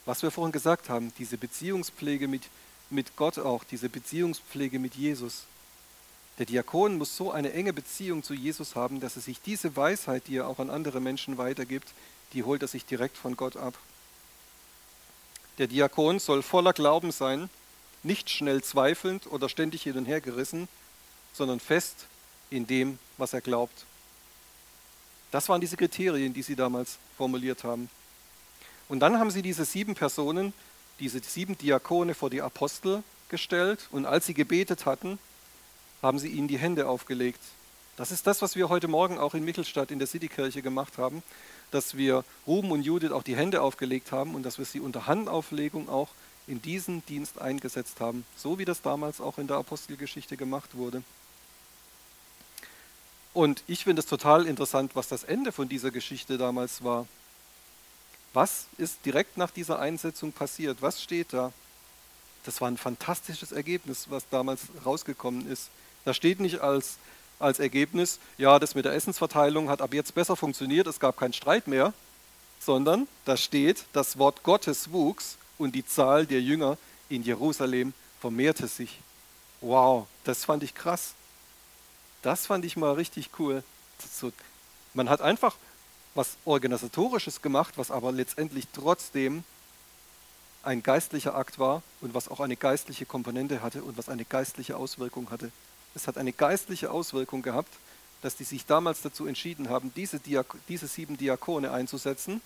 Was 0.06 0.22
wir 0.22 0.32
vorhin 0.32 0.52
gesagt 0.52 0.90
haben, 0.90 1.14
diese 1.18 1.38
Beziehungspflege 1.38 2.28
mit, 2.28 2.44
mit 2.90 3.16
Gott 3.16 3.40
auch, 3.40 3.64
diese 3.64 3.88
Beziehungspflege 3.88 4.80
mit 4.80 4.96
Jesus. 4.96 5.46
Der 6.38 6.46
Diakon 6.46 6.98
muss 6.98 7.16
so 7.16 7.32
eine 7.32 7.54
enge 7.54 7.72
Beziehung 7.72 8.22
zu 8.22 8.34
Jesus 8.34 8.76
haben, 8.76 9.00
dass 9.00 9.16
er 9.16 9.22
sich 9.22 9.42
diese 9.42 9.76
Weisheit, 9.78 10.24
die 10.28 10.38
er 10.38 10.48
auch 10.48 10.60
an 10.60 10.70
andere 10.70 11.00
Menschen 11.00 11.38
weitergibt, 11.38 11.94
die 12.36 12.44
holt 12.44 12.62
er 12.62 12.68
sich 12.68 12.86
direkt 12.86 13.18
von 13.18 13.36
Gott 13.36 13.58
ab. 13.58 13.74
Der 15.58 15.68
Diakon 15.68 16.20
soll 16.20 16.44
voller 16.44 16.74
Glauben 16.74 17.12
sein, 17.12 17.50
nicht 18.04 18.30
schnell 18.30 18.62
zweifelnd 18.62 19.26
oder 19.32 19.50
ständig 19.50 19.84
hin 19.84 19.98
und 19.98 20.06
her 20.06 20.22
gerissen, 20.22 20.68
sondern 21.34 21.60
fest 21.60 22.06
in 22.50 22.68
dem, 22.68 23.00
was 23.18 23.34
er 23.34 23.42
glaubt. 23.42 23.86
Das 25.32 25.50
waren 25.50 25.62
diese 25.62 25.78
Kriterien, 25.78 26.34
die 26.34 26.44
sie 26.44 26.56
damals 26.56 26.98
formuliert 27.18 27.64
haben. 27.64 27.90
Und 28.90 29.00
dann 29.00 29.18
haben 29.18 29.32
sie 29.32 29.42
diese 29.42 29.66
sieben 29.66 29.96
Personen, 29.96 30.54
diese 31.00 31.20
sieben 31.20 31.58
Diakone 31.58 32.14
vor 32.14 32.30
die 32.30 32.42
Apostel 32.42 33.02
gestellt 33.30 33.88
und 33.92 34.06
als 34.06 34.28
sie 34.28 34.34
gebetet 34.34 34.86
hatten, 34.86 35.18
haben 36.02 36.20
sie 36.20 36.28
ihnen 36.28 36.48
die 36.48 36.60
Hände 36.60 36.88
aufgelegt. 36.88 37.42
Das 37.98 38.12
ist 38.12 38.28
das, 38.28 38.42
was 38.42 38.56
wir 38.56 38.70
heute 38.70 38.90
Morgen 38.90 39.18
auch 39.18 39.34
in 39.34 39.46
Mittelstadt 39.46 39.90
in 39.90 40.00
der 40.00 40.08
Citykirche 40.08 40.62
gemacht 40.62 40.98
haben 40.98 41.24
dass 41.72 41.98
wir 41.98 42.24
Ruben 42.48 42.72
und 42.72 42.84
Judith 42.84 43.12
auch 43.12 43.24
die 43.24 43.36
Hände 43.36 43.62
aufgelegt 43.62 44.12
haben 44.12 44.36
und 44.36 44.44
dass 44.44 44.58
wir 44.58 44.66
sie 44.66 44.80
unter 44.80 45.08
Handauflegung 45.08 45.90
auch 45.90 46.10
in 46.48 46.62
diesen 46.62 47.06
Dienst 47.06 47.42
eingesetzt 47.42 48.00
haben, 48.00 48.26
so 48.38 48.60
wie 48.60 48.66
das 48.66 48.82
damals 48.82 49.20
auch 49.20 49.38
in 49.38 49.48
der 49.48 49.58
Apostelgeschichte 49.58 50.38
gemacht 50.38 50.76
wurde. 50.76 51.04
Und 53.34 53.64
ich 53.68 53.84
finde 53.84 54.00
es 54.00 54.06
total 54.06 54.46
interessant, 54.46 54.96
was 54.96 55.10
das 55.10 55.24
Ende 55.24 55.52
von 55.52 55.68
dieser 55.68 55.92
Geschichte 55.92 56.38
damals 56.38 56.84
war. 56.84 57.08
Was 58.34 58.68
ist 58.78 59.06
direkt 59.06 59.38
nach 59.38 59.52
dieser 59.52 59.80
Einsetzung 59.80 60.32
passiert? 60.32 60.82
Was 60.82 61.02
steht 61.02 61.34
da? 61.34 61.52
Das 62.46 62.62
war 62.62 62.70
ein 62.70 62.78
fantastisches 62.78 63.52
Ergebnis, 63.52 64.10
was 64.10 64.30
damals 64.30 64.62
rausgekommen 64.86 65.52
ist. 65.52 65.70
Da 66.06 66.14
steht 66.14 66.40
nicht 66.40 66.60
als 66.60 66.98
als 67.40 67.60
Ergebnis, 67.60 68.20
ja, 68.38 68.60
das 68.60 68.76
mit 68.76 68.86
der 68.86 68.94
Essensverteilung 68.94 69.70
hat 69.70 69.82
ab 69.82 69.94
jetzt 69.94 70.16
besser 70.16 70.36
funktioniert, 70.36 70.88
es 70.88 71.00
gab 71.00 71.18
keinen 71.18 71.34
Streit 71.34 71.68
mehr, 71.68 71.94
sondern 72.60 73.08
da 73.26 73.38
steht, 73.38 73.86
das 73.94 74.18
Wort 74.18 74.44
Gottes 74.44 74.92
wuchs 74.92 75.38
und 75.58 75.76
die 75.76 75.86
Zahl 75.86 76.26
der 76.26 76.42
Jünger 76.42 76.78
in 77.10 77.24
Jerusalem 77.24 77.94
vermehrte 78.20 78.68
sich. 78.68 79.00
Wow, 79.62 80.08
das 80.24 80.46
fand 80.46 80.64
ich 80.64 80.74
krass. 80.76 81.14
Das 82.22 82.48
fand 82.48 82.66
ich 82.66 82.76
mal 82.76 82.94
richtig 82.94 83.30
cool. 83.40 83.64
Man 84.94 85.10
hat 85.10 85.22
einfach 85.22 85.56
was 86.16 86.38
Organisatorisches 86.46 87.42
gemacht, 87.42 87.74
was 87.78 87.92
aber 87.92 88.12
letztendlich 88.12 88.68
trotzdem 88.74 89.44
ein 90.64 90.82
geistlicher 90.82 91.36
Akt 91.36 91.60
war 91.60 91.84
und 92.02 92.14
was 92.14 92.30
auch 92.30 92.40
eine 92.40 92.56
geistliche 92.56 93.06
Komponente 93.06 93.62
hatte 93.62 93.84
und 93.84 93.98
was 93.98 94.10
eine 94.10 94.26
geistliche 94.26 94.78
Auswirkung 94.78 95.30
hatte. 95.30 95.52
Es 95.96 96.08
hat 96.08 96.18
eine 96.18 96.34
geistliche 96.34 96.92
Auswirkung 96.92 97.42
gehabt, 97.42 97.74
dass 98.22 98.36
die 98.36 98.44
sich 98.44 98.66
damals 98.66 99.02
dazu 99.02 99.26
entschieden 99.26 99.70
haben, 99.70 99.92
diese, 99.96 100.20
Diak 100.20 100.56
diese 100.68 100.88
sieben 100.88 101.18
Diakone 101.18 101.72
einzusetzen. 101.72 102.42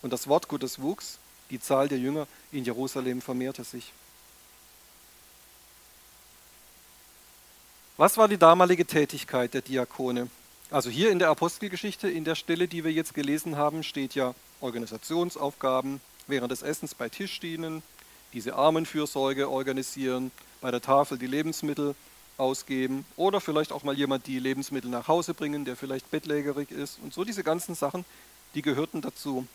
Und 0.00 0.12
das 0.12 0.26
Wort 0.26 0.48
Gottes 0.48 0.80
wuchs, 0.80 1.18
die 1.50 1.60
Zahl 1.60 1.88
der 1.88 1.98
Jünger 1.98 2.26
in 2.50 2.64
Jerusalem 2.64 3.20
vermehrte 3.20 3.62
sich. 3.62 3.92
Was 7.98 8.16
war 8.16 8.26
die 8.26 8.38
damalige 8.38 8.86
Tätigkeit 8.86 9.52
der 9.54 9.60
Diakone? 9.60 10.28
Also 10.70 10.88
hier 10.88 11.10
in 11.10 11.18
der 11.18 11.28
Apostelgeschichte, 11.28 12.08
in 12.10 12.24
der 12.24 12.34
Stelle, 12.34 12.66
die 12.66 12.84
wir 12.84 12.92
jetzt 12.92 13.12
gelesen 13.12 13.56
haben, 13.56 13.82
steht 13.82 14.14
ja 14.14 14.34
Organisationsaufgaben, 14.62 16.00
während 16.26 16.50
des 16.50 16.62
Essens 16.62 16.94
bei 16.94 17.10
Tisch 17.10 17.38
dienen, 17.40 17.82
diese 18.32 18.54
Armenfürsorge 18.54 19.50
organisieren, 19.50 20.30
bei 20.62 20.70
der 20.70 20.80
Tafel 20.80 21.18
die 21.18 21.26
Lebensmittel 21.26 21.94
ausgeben 22.38 23.04
oder 23.16 23.40
vielleicht 23.40 23.72
auch 23.72 23.82
mal 23.82 23.96
jemand 23.96 24.26
die 24.26 24.38
Lebensmittel 24.38 24.90
nach 24.90 25.08
Hause 25.08 25.34
bringen, 25.34 25.64
der 25.64 25.76
vielleicht 25.76 26.10
bettlägerig 26.10 26.70
ist 26.70 26.98
und 27.02 27.12
so 27.12 27.24
diese 27.24 27.44
ganzen 27.44 27.74
Sachen, 27.74 28.04
die 28.54 28.62
gehörten 28.62 29.00
dazu. 29.00 29.46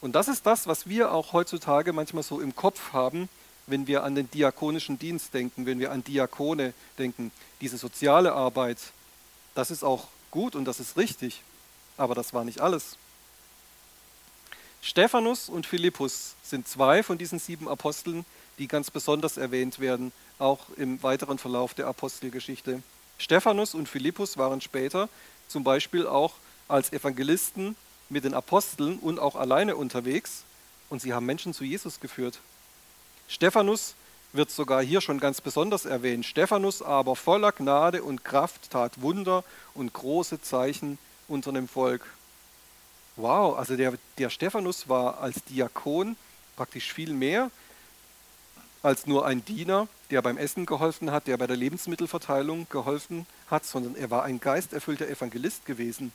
Und 0.00 0.12
das 0.12 0.28
ist 0.28 0.46
das, 0.46 0.66
was 0.66 0.88
wir 0.88 1.12
auch 1.12 1.32
heutzutage 1.32 1.92
manchmal 1.92 2.22
so 2.22 2.40
im 2.40 2.54
Kopf 2.54 2.92
haben, 2.92 3.28
wenn 3.66 3.86
wir 3.86 4.04
an 4.04 4.14
den 4.14 4.30
diakonischen 4.30 4.98
Dienst 4.98 5.34
denken, 5.34 5.66
wenn 5.66 5.78
wir 5.78 5.90
an 5.90 6.04
Diakone 6.04 6.72
denken. 6.98 7.32
Diese 7.60 7.78
soziale 7.78 8.32
Arbeit, 8.32 8.78
das 9.54 9.70
ist 9.70 9.82
auch 9.82 10.08
gut 10.30 10.54
und 10.54 10.64
das 10.66 10.80
ist 10.80 10.96
richtig, 10.96 11.42
aber 11.96 12.14
das 12.14 12.34
war 12.34 12.44
nicht 12.44 12.60
alles. 12.60 12.96
Stephanus 14.82 15.48
und 15.48 15.66
Philippus 15.66 16.36
sind 16.42 16.68
zwei 16.68 17.02
von 17.02 17.18
diesen 17.18 17.38
sieben 17.38 17.66
Aposteln, 17.66 18.24
die 18.58 18.68
ganz 18.68 18.90
besonders 18.90 19.36
erwähnt 19.36 19.80
werden, 19.80 20.12
auch 20.38 20.60
im 20.76 21.02
weiteren 21.02 21.38
Verlauf 21.38 21.74
der 21.74 21.86
Apostelgeschichte. 21.86 22.82
Stephanus 23.18 23.74
und 23.74 23.88
Philippus 23.88 24.36
waren 24.36 24.60
später 24.60 25.08
zum 25.48 25.64
Beispiel 25.64 26.06
auch 26.06 26.34
als 26.68 26.92
Evangelisten 26.92 27.76
mit 28.08 28.24
den 28.24 28.34
Aposteln 28.34 28.98
und 28.98 29.18
auch 29.18 29.36
alleine 29.36 29.76
unterwegs 29.76 30.44
und 30.90 31.00
sie 31.00 31.12
haben 31.12 31.26
Menschen 31.26 31.54
zu 31.54 31.64
Jesus 31.64 32.00
geführt. 32.00 32.38
Stephanus 33.28 33.94
wird 34.32 34.50
sogar 34.50 34.82
hier 34.82 35.00
schon 35.00 35.18
ganz 35.18 35.40
besonders 35.40 35.84
erwähnt. 35.84 36.26
Stephanus 36.26 36.82
aber 36.82 37.16
voller 37.16 37.52
Gnade 37.52 38.02
und 38.02 38.24
Kraft 38.24 38.70
tat 38.70 39.00
Wunder 39.00 39.44
und 39.74 39.92
große 39.92 40.40
Zeichen 40.40 40.98
unter 41.26 41.52
dem 41.52 41.68
Volk. 41.68 42.06
Wow, 43.16 43.56
also 43.56 43.76
der, 43.76 43.94
der 44.18 44.30
Stephanus 44.30 44.88
war 44.88 45.20
als 45.20 45.42
Diakon 45.44 46.16
praktisch 46.54 46.92
viel 46.92 47.12
mehr 47.12 47.50
als 48.86 49.06
nur 49.06 49.26
ein 49.26 49.44
Diener, 49.44 49.88
der 50.10 50.22
beim 50.22 50.38
Essen 50.38 50.64
geholfen 50.64 51.10
hat, 51.10 51.26
der 51.26 51.36
bei 51.36 51.48
der 51.48 51.56
Lebensmittelverteilung 51.56 52.68
geholfen 52.70 53.26
hat, 53.50 53.64
sondern 53.64 53.96
er 53.96 54.12
war 54.12 54.22
ein 54.22 54.38
geisterfüllter 54.38 55.08
Evangelist 55.08 55.66
gewesen. 55.66 56.12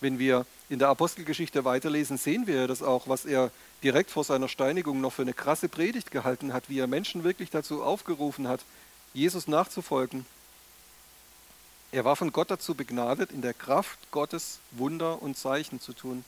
Wenn 0.00 0.18
wir 0.18 0.46
in 0.70 0.78
der 0.78 0.88
Apostelgeschichte 0.88 1.66
weiterlesen, 1.66 2.16
sehen 2.16 2.46
wir 2.46 2.66
das 2.66 2.82
auch, 2.82 3.08
was 3.08 3.26
er 3.26 3.50
direkt 3.82 4.10
vor 4.10 4.24
seiner 4.24 4.48
Steinigung 4.48 5.02
noch 5.02 5.12
für 5.12 5.22
eine 5.22 5.34
krasse 5.34 5.68
Predigt 5.68 6.10
gehalten 6.10 6.54
hat, 6.54 6.70
wie 6.70 6.78
er 6.78 6.86
Menschen 6.86 7.24
wirklich 7.24 7.50
dazu 7.50 7.82
aufgerufen 7.82 8.48
hat, 8.48 8.60
Jesus 9.12 9.46
nachzufolgen. 9.46 10.24
Er 11.92 12.06
war 12.06 12.16
von 12.16 12.32
Gott 12.32 12.50
dazu 12.50 12.74
begnadet, 12.74 13.32
in 13.32 13.42
der 13.42 13.52
Kraft 13.52 13.98
Gottes 14.12 14.60
Wunder 14.70 15.20
und 15.20 15.36
Zeichen 15.36 15.78
zu 15.78 15.92
tun. 15.92 16.24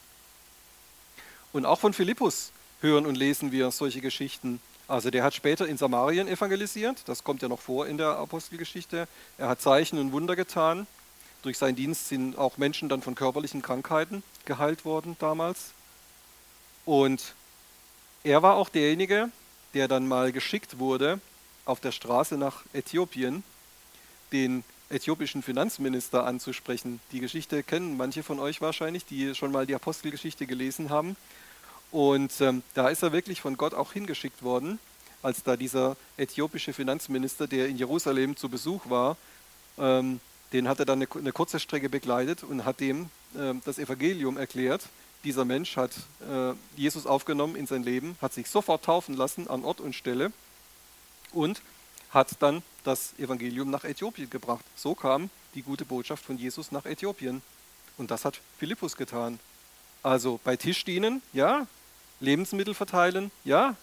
Und 1.55 1.65
auch 1.65 1.81
von 1.81 1.95
Philippus 1.95 2.53
hören 2.83 3.07
und 3.07 3.15
lesen 3.15 3.51
wir 3.51 3.71
solche 3.71 4.03
Geschichten. 4.03 4.61
Also 4.91 5.11
der 5.11 5.23
hat 5.23 5.37
später 5.37 5.69
in 5.69 5.77
Samarien 5.77 6.27
evangelisiert, 6.27 7.03
das 7.07 7.23
kommt 7.23 7.43
ja 7.43 7.49
noch 7.49 7.61
vor 7.61 7.87
in 7.87 7.97
der 7.97 8.19
Apostelgeschichte. 8.19 9.07
Er 9.39 9.49
hat 9.49 9.61
Zeichen 9.61 10.01
und 10.01 10.11
Wunder 10.11 10.35
getan. 10.35 10.89
Durch 11.43 11.59
seinen 11.59 11.77
Dienst 11.77 12.09
sind 12.09 12.37
auch 12.37 12.59
Menschen 12.59 12.89
dann 12.89 13.01
von 13.01 13.15
körperlichen 13.15 13.63
Krankheiten 13.63 14.25
geheilt 14.47 14.85
worden 14.85 15.15
damals. 15.21 15.75
Und 16.85 17.37
er 18.25 18.43
war 18.43 18.57
auch 18.57 18.69
derjenige, 18.69 19.31
der 19.75 19.87
dann 19.87 20.09
mal 20.09 20.33
geschickt 20.33 20.81
wurde 20.81 21.21
auf 21.67 21.79
der 21.79 21.93
Straße 21.93 22.37
nach 22.37 22.65
Äthiopien, 22.73 23.45
den 24.33 24.65
äthiopischen 24.89 25.45
Finanzminister 25.45 26.27
anzusprechen. 26.27 26.99
Die 27.13 27.21
Geschichte 27.21 27.63
kennen 27.63 27.97
manche 27.97 28.25
von 28.25 28.41
euch 28.41 28.61
wahrscheinlich, 28.61 29.07
die 29.07 29.37
schon 29.37 29.53
mal 29.53 29.67
die 29.67 29.77
Apostelgeschichte 29.77 30.49
gelesen 30.49 30.91
haben. 30.91 31.17
Und 31.91 32.33
ähm, 32.41 32.63
da 32.75 32.89
ist 32.89 33.03
er 33.03 33.13
wirklich 33.13 33.41
von 33.41 33.57
Gott 33.57 33.75
auch 33.75 33.93
hingeschickt 33.93 34.43
worden, 34.43 34.79
als 35.23 35.43
da 35.43 35.57
dieser 35.57 35.97
äthiopische 36.17 36.73
Finanzminister, 36.73 37.47
der 37.47 37.69
in 37.69 37.77
Jerusalem 37.77 38.37
zu 38.37 38.49
Besuch 38.49 38.89
war, 38.89 39.17
ähm, 39.79 40.21
den 40.53 40.69
hat 40.69 40.79
er 40.79 40.85
dann 40.85 40.99
eine, 41.03 41.09
eine, 41.13 41.33
kurze 41.33 41.61
Strecke 41.61 41.89
begleitet 41.89 42.43
und 42.43 42.65
hat 42.65 42.81
dem 42.81 43.09
äh, 43.35 43.55
das 43.65 43.79
Evangelium 43.79 44.37
erklärt. 44.37 44.83
Dieser 45.25 45.45
Mensch 45.45 45.77
hat 45.77 45.93
äh, 46.29 46.55
Jesus 46.77 47.07
aufgenommen 47.07 47.57
in 47.57 47.67
sein 47.67 47.83
Leben, 47.83 48.17
hat 48.23 48.33
sich 48.33 48.49
sofort 48.49 48.85
taufen 48.85 49.17
lassen 49.17 49.49
an 49.49 49.65
Ort 49.65 49.81
und 49.81 49.95
Stelle 49.95 50.33
und 51.33 51.61
hat 52.11 52.31
dann 52.41 52.63
das 52.85 53.15
Evangelium 53.19 53.71
nach 53.71 53.85
Äthiopien 53.85 54.31
gebracht. 54.31 54.65
So 54.75 54.95
kam 54.95 55.31
die 55.55 55.63
gute 55.63 55.85
Botschaft 55.85 56.25
von 56.25 56.39
Jesus 56.39 56.73
nach 56.73 56.87
Äthiopien. 56.87 57.43
Und 57.99 58.11
das 58.11 58.25
hat 58.25 58.41
Philippus 58.59 58.97
getan. 58.97 59.39
Also 60.03 60.41
bei 60.43 60.57
Tisch 60.57 60.85
dienen, 60.85 61.23
ja, 61.33 61.67
Lebensmittel 62.21 62.75
verteilen, 62.75 63.31
ja, 63.45 63.77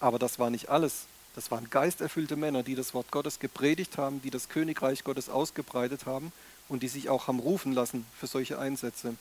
aber 0.00 0.18
das 0.18 0.38
war 0.38 0.50
nicht 0.50 0.68
alles. 0.68 1.06
Das 1.34 1.50
waren 1.50 1.70
geisterfüllte 1.70 2.36
Männer, 2.36 2.62
die 2.62 2.74
das 2.74 2.94
Wort 2.94 3.10
Gottes 3.10 3.38
gepredigt 3.38 3.98
haben, 3.98 4.20
die 4.22 4.30
das 4.30 4.48
Königreich 4.48 5.02
Gottes 5.04 5.28
ausgebreitet 5.28 6.06
haben 6.06 6.32
und 6.68 6.82
die 6.82 6.88
sich 6.88 7.08
auch 7.08 7.26
haben 7.26 7.38
rufen 7.38 7.72
lassen 7.72 8.06
für 8.18 8.26
solche 8.26 8.58
Einsätze. 8.58 9.16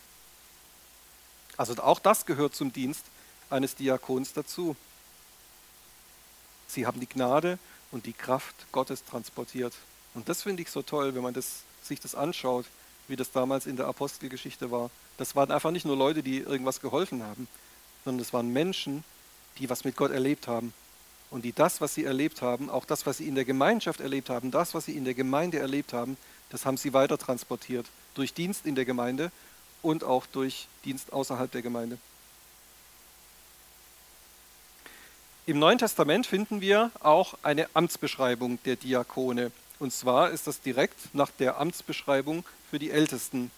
Also 1.58 1.82
auch 1.82 2.00
das 2.00 2.26
gehört 2.26 2.56
zum 2.56 2.74
Dienst 2.74 3.06
eines 3.50 3.76
Diakons 3.76 4.34
dazu. 4.34 4.76
Sie 6.67 6.86
haben 6.86 7.00
die 7.00 7.10
Gnade 7.10 7.60
und 7.91 8.06
die 8.06 8.13
Kraft 8.13 8.56
Gottes 8.71 9.04
transportiert. 9.04 9.74
Und 10.13 10.30
das 10.30 10.43
finde 10.43 10.63
ich 10.63 10.69
so 10.69 10.82
toll, 10.82 11.15
wenn 11.15 11.24
man 11.24 11.34
das, 11.34 11.63
sich 11.82 12.00
das 12.00 12.15
anschaut, 12.15 12.65
wie 13.08 13.15
das 13.15 13.32
damals 13.32 13.65
in 13.65 13.76
der 13.76 13.88
Apostelgeschichte 13.88 14.71
war. 14.71 14.89
Das 15.17 15.36
waren 15.36 15.52
einfach 15.52 15.71
nicht 15.71 15.86
nur 15.86 15.97
Leute, 15.97 16.24
die 16.24 16.38
irgendwas 16.38 16.82
geholfen 16.82 17.24
haben, 17.24 17.47
sondern 18.06 18.22
es 18.22 18.34
waren 18.34 18.52
Menschen, 18.52 19.04
die 19.60 19.70
was 19.70 19.84
mit 19.84 19.96
Gott 19.96 20.12
erlebt 20.12 20.48
haben. 20.48 20.74
Und 21.30 21.46
die 21.46 21.54
das, 21.54 21.80
was 21.80 21.94
sie 21.94 22.04
erlebt 22.04 22.42
haben, 22.42 22.70
auch 22.70 22.86
das, 22.86 23.06
was 23.06 23.18
sie 23.18 23.28
in 23.28 23.36
der 23.36 23.46
Gemeinschaft 23.46 24.02
erlebt 24.02 24.30
haben, 24.30 24.52
das, 24.52 24.74
was 24.74 24.86
sie 24.86 24.98
in 24.98 25.06
der 25.06 25.14
Gemeinde 25.14 25.60
erlebt 25.60 25.94
haben, 25.94 26.18
das 26.50 26.66
haben 26.66 26.78
sie 26.78 26.94
weiter 26.94 27.18
transportiert. 27.18 27.86
Durch 28.16 28.34
Dienst 28.34 28.66
in 28.66 28.76
der 28.76 28.84
Gemeinde 28.84 29.32
und 29.82 30.04
auch 30.04 30.26
durch 30.26 30.68
Dienst 30.84 31.14
außerhalb 31.14 31.50
der 31.50 31.62
Gemeinde. 31.62 31.98
Im 35.46 35.58
Neuen 35.58 35.78
Testament 35.78 36.28
finden 36.28 36.62
wir 36.62 36.92
auch 37.00 37.36
eine 37.42 37.68
Amtsbeschreibung 37.74 38.60
der 38.64 38.76
Diakone. 38.76 39.52
Und 39.80 39.92
zwar 39.92 40.30
ist 40.30 40.48
das 40.48 40.62
direkt 40.62 41.16
nach 41.16 41.32
der 41.32 41.60
Amtsbeschreibung 41.60 42.46
für 42.70 42.78
die 42.78 42.92
Ältesten. 42.92 43.52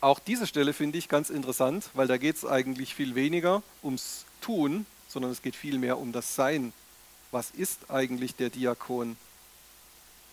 Auch 0.00 0.20
diese 0.20 0.46
Stelle 0.46 0.72
finde 0.72 0.96
ich 0.98 1.08
ganz 1.08 1.28
interessant, 1.28 1.90
weil 1.94 2.06
da 2.06 2.18
geht 2.18 2.36
es 2.36 2.44
eigentlich 2.44 2.94
viel 2.94 3.16
weniger 3.16 3.62
ums 3.82 4.26
Tun, 4.40 4.86
sondern 5.08 5.32
es 5.32 5.42
geht 5.42 5.56
vielmehr 5.56 5.98
um 5.98 6.12
das 6.12 6.36
Sein. 6.36 6.72
Was 7.32 7.50
ist 7.50 7.90
eigentlich 7.90 8.36
der 8.36 8.50
Diakon? 8.50 9.16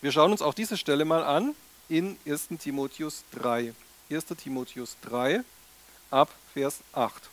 Wir 0.02 0.12
schauen 0.12 0.30
uns 0.30 0.42
auch 0.42 0.54
diese 0.54 0.76
Stelle 0.76 1.04
mal 1.04 1.24
an 1.24 1.54
in 1.88 2.16
1 2.26 2.48
Timotheus 2.60 3.24
3. 3.32 3.74
1 4.08 4.26
Timotheus 4.36 4.96
3 5.02 5.42
ab 6.12 6.32
Vers 6.52 6.78
8. 6.92 7.28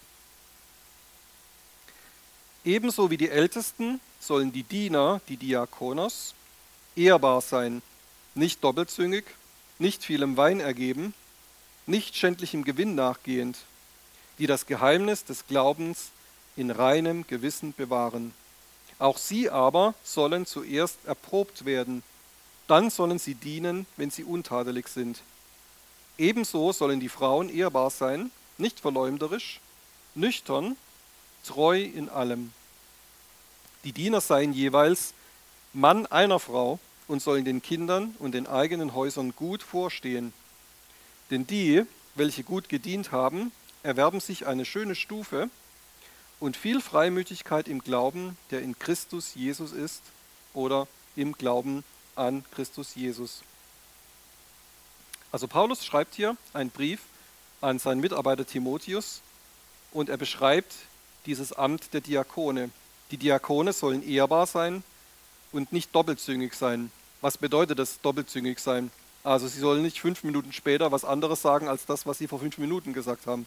Ebenso 2.66 3.12
wie 3.12 3.18
die 3.18 3.30
Ältesten 3.30 4.00
sollen 4.20 4.52
die 4.52 4.64
Diener, 4.64 5.22
die 5.28 5.38
Diakonos, 5.38 6.34
ehrbar 6.96 7.42
sein, 7.42 7.84
nicht 8.34 8.64
doppelzüngig, 8.64 9.26
nicht 9.78 10.04
vielem 10.04 10.38
Wein 10.38 10.60
ergeben, 10.60 11.14
nicht 11.86 12.16
schändlichem 12.16 12.64
Gewinn 12.64 12.96
nachgehend, 12.96 13.58
die 14.40 14.48
das 14.48 14.66
Geheimnis 14.66 15.26
des 15.26 15.48
Glaubens 15.48 16.12
in 16.56 16.72
reinem 16.72 17.26
Gewissen 17.28 17.74
bewahren. 17.74 18.34
Auch 19.00 19.18
sie 19.18 19.50
aber 19.50 19.96
sollen 20.04 20.46
zuerst 20.46 21.04
erprobt 21.06 21.66
werden, 21.66 22.04
dann 22.68 22.90
sollen 22.90 23.20
sie 23.20 23.36
dienen, 23.36 23.86
wenn 23.98 24.12
sie 24.12 24.24
untadelig 24.24 24.88
sind. 24.88 25.22
Ebenso 26.18 26.72
sollen 26.72 27.00
die 27.00 27.10
Frauen 27.10 27.50
ehrbar 27.50 27.90
sein, 27.90 28.32
nicht 28.58 28.80
verleumderisch, 28.80 29.60
nüchtern, 30.16 30.78
treu 31.46 31.82
in 31.82 32.10
allem. 32.10 32.54
Die 33.84 33.92
Diener 33.92 34.22
seien 34.22 34.54
jeweils 34.54 35.14
Mann 35.74 36.06
einer 36.06 36.40
Frau 36.40 36.80
und 37.08 37.22
sollen 37.22 37.44
den 37.44 37.62
Kindern 37.62 38.16
und 38.20 38.34
den 38.34 38.48
eigenen 38.48 38.94
Häusern 38.94 39.34
gut 39.36 39.64
vorstehen. 39.64 40.34
Denn 41.30 41.48
die, 41.48 41.84
welche 42.16 42.44
gut 42.44 42.70
gedient 42.70 43.12
haben, 43.12 43.52
erwerben 43.82 44.20
sich 44.20 44.46
eine 44.48 44.66
schöne 44.66 44.96
Stufe 44.96 45.50
und 46.40 46.58
viel 46.58 46.82
Freimütigkeit 46.82 47.68
im 47.68 47.84
Glauben, 47.84 48.38
der 48.52 48.62
in 48.62 48.78
Christus 48.78 49.36
Jesus 49.36 49.72
ist 49.72 50.02
oder 50.54 50.88
im 51.16 51.34
Glauben 51.34 51.84
an 52.16 52.44
Christus 52.52 52.96
Jesus. 52.96 53.42
Also 55.32 55.48
Paulus 55.48 55.86
schreibt 55.86 56.16
hier 56.16 56.38
einen 56.54 56.70
Brief 56.70 57.00
an 57.62 57.80
seinen 57.80 58.02
Mitarbeiter 58.02 58.46
Timotheus 58.46 59.22
und 59.92 60.10
er 60.10 60.18
beschreibt 60.18 60.76
dieses 61.26 61.54
Amt 61.54 61.94
der 61.94 62.02
Diakone. 62.02 62.70
Die 63.12 63.18
Diakone 63.18 63.74
sollen 63.74 64.08
ehrbar 64.08 64.46
sein 64.46 64.84
und 65.52 65.72
nicht 65.72 65.96
doppelzüngig 65.96 66.54
sein. 66.54 66.92
Was 67.22 67.38
bedeutet 67.38 67.80
das 67.80 68.02
doppelzüngig 68.02 68.60
sein? 68.60 68.92
Also 69.24 69.48
sie 69.48 69.60
sollen 69.60 69.82
nicht 69.82 70.00
fünf 70.00 70.24
Minuten 70.24 70.52
später 70.52 70.92
was 70.92 71.06
anderes 71.06 71.42
sagen 71.42 71.68
als 71.68 71.86
das, 71.86 72.06
was 72.06 72.18
sie 72.18 72.28
vor 72.28 72.40
fünf 72.40 72.58
Minuten 72.58 72.94
gesagt 72.94 73.26
haben. 73.26 73.46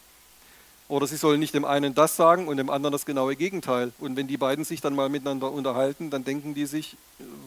Oder 0.89 1.05
sie 1.05 1.17
sollen 1.17 1.39
nicht 1.39 1.53
dem 1.53 1.65
einen 1.65 1.93
das 1.93 2.15
sagen 2.15 2.47
und 2.47 2.57
dem 2.57 2.69
anderen 2.69 2.93
das 2.93 3.05
genaue 3.05 3.35
Gegenteil. 3.35 3.91
Und 3.99 4.15
wenn 4.15 4.27
die 4.27 4.37
beiden 4.37 4.63
sich 4.63 4.81
dann 4.81 4.95
mal 4.95 5.09
miteinander 5.09 5.51
unterhalten, 5.51 6.09
dann 6.09 6.23
denken 6.23 6.53
die 6.53 6.65
sich, 6.65 6.95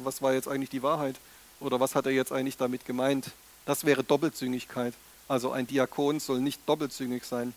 was 0.04 0.20
war 0.20 0.34
jetzt 0.34 0.46
eigentlich 0.46 0.70
die 0.70 0.82
Wahrheit? 0.82 1.16
Oder 1.58 1.80
was 1.80 1.94
hat 1.94 2.06
er 2.06 2.12
jetzt 2.12 2.32
eigentlich 2.32 2.58
damit 2.58 2.84
gemeint? 2.84 3.30
Das 3.64 3.84
wäre 3.84 4.04
Doppelzüngigkeit. 4.04 4.94
Also 5.26 5.52
ein 5.52 5.66
Diakon 5.66 6.20
soll 6.20 6.40
nicht 6.40 6.60
doppelzüngig 6.66 7.24
sein. 7.24 7.54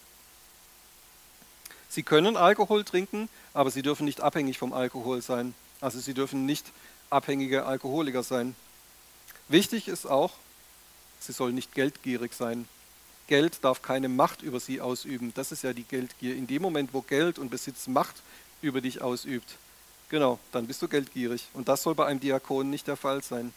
Sie 1.89 2.03
können 2.03 2.38
Alkohol 2.38 2.83
trinken, 2.83 3.29
aber 3.53 3.69
sie 3.69 3.81
dürfen 3.81 4.05
nicht 4.05 4.21
abhängig 4.21 4.57
vom 4.57 4.73
Alkohol 4.73 5.21
sein. 5.21 5.53
Also 5.81 5.99
sie 5.99 6.13
dürfen 6.13 6.45
nicht 6.45 6.65
abhängige 7.09 7.65
Alkoholiker 7.65 8.23
sein. 8.23 8.55
Wichtig 9.47 9.88
ist 9.88 10.05
auch, 10.05 10.31
sie 11.25 11.33
sollen 11.33 11.55
nicht 11.55 11.73
geldgierig 11.73 12.33
sein. 12.33 12.67
Geld 13.27 13.63
darf 13.63 13.81
keine 13.81 14.09
Macht 14.09 14.41
über 14.41 14.59
sie 14.59 14.81
ausüben. 14.81 15.33
Das 15.36 15.51
ist 15.51 15.63
ja 15.63 15.73
die 15.73 15.83
Geldgier. 15.83 16.36
In 16.36 16.47
dem 16.47 16.62
Moment, 16.62 16.93
wo 16.93 17.01
Geld 17.01 17.39
und 17.39 17.49
Besitz 17.49 17.88
Macht 17.88 18.21
über 18.62 18.81
dich 18.81 19.01
ausübt, 19.01 19.55
genau, 20.09 20.39
dann 20.51 20.67
bist 20.67 20.81
du 20.81 20.88
geldgierig. 20.88 21.47
Und 21.53 21.67
das 21.67 21.83
soll 21.83 21.95
bei 21.95 22.05
einem 22.05 22.19
Diakon 22.19 22.69
nicht 22.69 22.88
der 22.88 22.97
Fall 22.97 23.23
sein. 23.23 23.53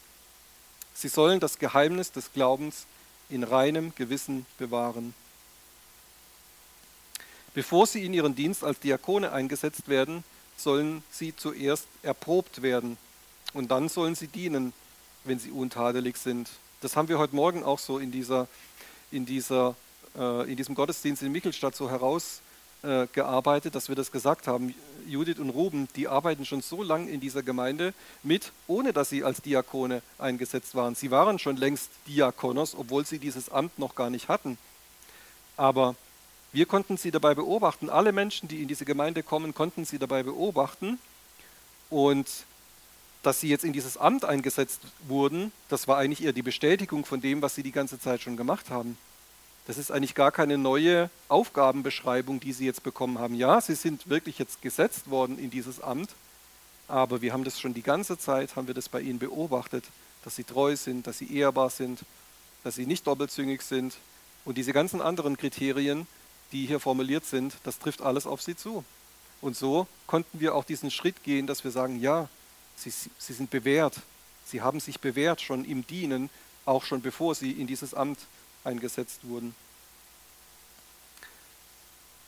Sie 0.93 1.09
sollen 1.09 1.39
das 1.39 1.59
Geheimnis 1.59 2.11
des 2.11 2.31
Glaubens 2.33 2.85
in 3.29 3.43
reinem 3.43 3.93
Gewissen 3.95 4.45
bewahren. 4.57 5.13
Bevor 7.53 7.87
sie 7.87 8.05
in 8.05 8.13
ihren 8.13 8.35
Dienst 8.35 8.63
als 8.63 8.79
Diakone 8.79 9.31
eingesetzt 9.31 9.89
werden, 9.89 10.23
sollen 10.57 11.03
sie 11.11 11.35
zuerst 11.35 11.87
erprobt 12.03 12.61
werden 12.61 12.97
und 13.53 13.71
dann 13.71 13.89
sollen 13.89 14.15
sie 14.15 14.27
dienen, 14.27 14.73
wenn 15.23 15.39
sie 15.39 15.51
untadelig 15.51 16.17
sind. 16.17 16.49
Das 16.79 16.95
haben 16.95 17.07
wir 17.07 17.17
heute 17.17 17.35
Morgen 17.35 17.63
auch 17.63 17.79
so 17.79 17.97
in, 17.97 18.11
dieser, 18.11 18.47
in, 19.11 19.25
dieser, 19.25 19.75
äh, 20.15 20.47
in 20.47 20.57
diesem 20.57 20.75
Gottesdienst 20.75 21.23
in 21.23 21.31
Michelstadt 21.31 21.75
so 21.75 21.89
herausgearbeitet, 21.89 23.71
äh, 23.71 23.73
dass 23.73 23.89
wir 23.89 23.95
das 23.95 24.11
gesagt 24.11 24.45
haben. 24.45 24.75
Judith 25.07 25.39
und 25.39 25.49
Ruben, 25.49 25.87
die 25.95 26.07
arbeiten 26.07 26.45
schon 26.45 26.61
so 26.61 26.83
lange 26.83 27.09
in 27.09 27.19
dieser 27.19 27.41
Gemeinde 27.41 27.95
mit, 28.21 28.51
ohne 28.67 28.93
dass 28.93 29.09
sie 29.09 29.23
als 29.23 29.41
Diakone 29.41 30.03
eingesetzt 30.19 30.75
waren. 30.75 30.93
Sie 30.93 31.09
waren 31.09 31.39
schon 31.39 31.57
längst 31.57 31.89
Diakonos, 32.05 32.75
obwohl 32.75 33.07
sie 33.07 33.17
dieses 33.17 33.49
Amt 33.49 33.79
noch 33.79 33.95
gar 33.95 34.11
nicht 34.11 34.27
hatten. 34.27 34.59
Aber 35.55 35.95
wir 36.51 36.67
konnten 36.67 36.97
sie 36.97 37.09
dabei 37.09 37.33
beobachten, 37.33 37.89
alle 37.89 38.11
Menschen, 38.11 38.47
die 38.47 38.61
in 38.61 38.67
diese 38.67 38.85
Gemeinde 38.85 39.23
kommen, 39.23 39.55
konnten 39.55 39.83
sie 39.83 39.97
dabei 39.97 40.21
beobachten. 40.21 40.99
Und 41.89 42.27
dass 43.23 43.39
sie 43.39 43.49
jetzt 43.49 43.63
in 43.63 43.73
dieses 43.73 43.97
Amt 43.97 44.25
eingesetzt 44.25 44.81
wurden, 45.07 45.51
das 45.69 45.87
war 45.87 45.97
eigentlich 45.97 46.23
eher 46.23 46.33
die 46.33 46.41
Bestätigung 46.41 47.05
von 47.05 47.21
dem, 47.21 47.41
was 47.41 47.55
sie 47.55 47.63
die 47.63 47.71
ganze 47.71 47.99
Zeit 47.99 48.21
schon 48.21 48.37
gemacht 48.37 48.69
haben. 48.69 48.97
Das 49.67 49.77
ist 49.77 49.91
eigentlich 49.91 50.15
gar 50.15 50.31
keine 50.31 50.57
neue 50.57 51.09
Aufgabenbeschreibung, 51.27 52.39
die 52.39 52.53
sie 52.53 52.65
jetzt 52.65 52.83
bekommen 52.83 53.19
haben. 53.19 53.35
Ja, 53.35 53.59
sie 53.59 53.75
sind 53.75 54.09
wirklich 54.09 54.39
jetzt 54.39 54.61
gesetzt 54.61 55.09
worden 55.09 55.37
in 55.37 55.49
dieses 55.49 55.81
Amt, 55.81 56.09
aber 56.87 57.21
wir 57.21 57.33
haben 57.33 57.43
das 57.43 57.59
schon 57.59 57.73
die 57.73 57.81
ganze 57.81 58.17
Zeit, 58.17 58.55
haben 58.55 58.67
wir 58.67 58.73
das 58.73 58.87
bei 58.87 59.01
ihnen 59.01 59.19
beobachtet, 59.19 59.83
dass 60.23 60.37
sie 60.37 60.45
treu 60.45 60.75
sind, 60.77 61.05
dass 61.05 61.17
sie 61.17 61.35
ehrbar 61.37 61.69
sind, 61.69 61.99
dass 62.63 62.75
sie 62.75 62.85
nicht 62.85 63.07
doppelzüngig 63.07 63.61
sind. 63.61 63.97
Und 64.45 64.57
diese 64.57 64.71
ganzen 64.71 65.01
anderen 65.01 65.35
Kriterien, 65.35 66.07
die 66.53 66.65
hier 66.65 66.79
formuliert 66.79 67.25
sind, 67.25 67.53
das 67.65 67.79
trifft 67.79 68.01
alles 68.01 68.25
auf 68.25 68.41
sie 68.41 68.55
zu. 68.55 68.85
Und 69.41 69.57
so 69.57 69.85
konnten 70.05 70.39
wir 70.39 70.55
auch 70.55 70.63
diesen 70.63 70.91
Schritt 70.91 71.23
gehen, 71.23 71.45
dass 71.45 71.65
wir 71.65 71.71
sagen, 71.71 71.99
ja, 71.99 72.29
sie, 72.77 72.91
sie 72.91 73.33
sind 73.33 73.49
bewährt. 73.49 73.99
Sie 74.45 74.61
haben 74.61 74.79
sich 74.79 75.01
bewährt 75.01 75.41
schon 75.41 75.65
im 75.65 75.85
Dienen, 75.85 76.29
auch 76.65 76.85
schon 76.85 77.01
bevor 77.01 77.35
sie 77.35 77.51
in 77.51 77.67
dieses 77.67 77.93
Amt 77.93 78.19
eingesetzt 78.63 79.19
wurden. 79.23 79.53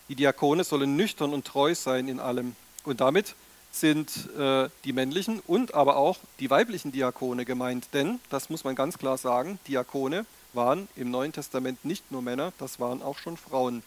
Die 0.09 0.15
Diakone 0.15 0.63
sollen 0.63 0.95
nüchtern 0.95 1.33
und 1.33 1.45
treu 1.45 1.75
sein 1.75 2.07
in 2.07 2.19
allem. 2.19 2.55
Und 2.83 2.99
damit 2.99 3.35
sind 3.71 4.29
äh, 4.35 4.69
die 4.83 4.93
männlichen 4.93 5.39
und 5.41 5.75
aber 5.75 5.97
auch 5.97 6.17
die 6.39 6.49
weiblichen 6.49 6.91
Diakone 6.91 7.45
gemeint. 7.45 7.87
Denn, 7.93 8.19
das 8.29 8.49
muss 8.49 8.63
man 8.63 8.75
ganz 8.75 8.97
klar 8.97 9.17
sagen, 9.17 9.59
Diakone 9.67 10.25
waren 10.53 10.87
im 10.95 11.11
Neuen 11.11 11.31
Testament 11.31 11.85
nicht 11.85 12.11
nur 12.11 12.23
Männer, 12.23 12.51
das 12.57 12.79
waren 12.79 13.03
auch 13.03 13.19
schon 13.19 13.37
Frauen. 13.37 13.83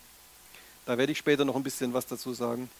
Da 0.86 0.98
werde 0.98 1.12
ich 1.12 1.18
später 1.18 1.44
noch 1.44 1.56
ein 1.56 1.64
bisschen 1.64 1.92
was 1.94 2.06
dazu 2.06 2.32
sagen. 2.32 2.70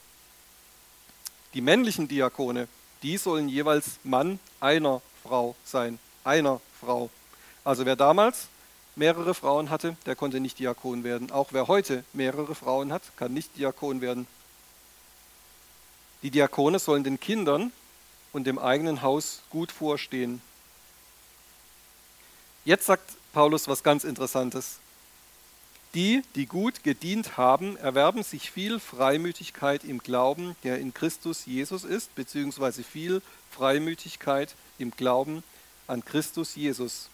Die 1.55 1.61
männlichen 1.61 2.07
Diakone, 2.07 2.69
die 3.03 3.17
sollen 3.17 3.49
jeweils 3.49 3.99
Mann 4.05 4.39
einer 4.61 5.03
Frau 5.23 5.55
sein. 5.65 5.99
Einer 6.25 6.61
Frau. 6.81 7.11
Also 7.65 7.85
wer 7.87 7.97
damals 7.97 8.49
mehrere 8.97 9.35
Frauen 9.35 9.71
hatte, 9.71 9.97
der 10.07 10.17
konnte 10.17 10.41
nicht 10.41 10.59
Diakon 10.59 11.05
werden. 11.05 11.31
Auch 11.31 11.49
wer 11.53 11.69
heute 11.69 12.05
mehrere 12.13 12.55
Frauen 12.55 12.93
hat, 12.93 13.03
kann 13.17 13.33
nicht 13.33 13.57
Diakon 13.57 14.01
werden. 14.01 14.27
Die 16.23 16.31
Diakone 16.31 16.79
sollen 16.79 17.03
den 17.03 17.19
Kindern 17.19 17.73
und 18.33 18.47
dem 18.47 18.59
eigenen 18.59 19.03
Haus 19.03 19.43
gut 19.51 19.73
vorstehen. 19.73 20.41
Jetzt 22.65 22.87
sagt 22.87 23.11
Paulus 23.33 23.67
was 23.67 23.83
ganz 23.83 24.05
Interessantes. 24.05 24.79
Die, 25.95 26.23
die 26.35 26.47
gut 26.47 26.83
gedient 26.85 27.37
haben, 27.37 27.77
erwerben 27.77 28.23
sich 28.23 28.51
viel 28.51 28.81
Freimütigkeit 28.81 29.85
im 29.85 29.99
Glauben, 29.99 30.57
der 30.65 30.79
in 30.79 30.95
Christus 30.95 31.45
Jesus 31.45 31.85
ist, 31.85 32.15
beziehungsweise 32.15 32.83
viel 32.83 33.21
Freimütigkeit 33.51 34.55
im 34.79 34.91
Glauben 34.93 35.43
an 35.87 36.03
Christus 36.03 36.57
Jesus. 36.57 37.11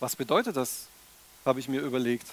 Was 0.00 0.16
bedeutet 0.16 0.56
das, 0.56 0.86
habe 1.44 1.60
ich 1.60 1.68
mir 1.68 1.80
überlegt. 1.80 2.26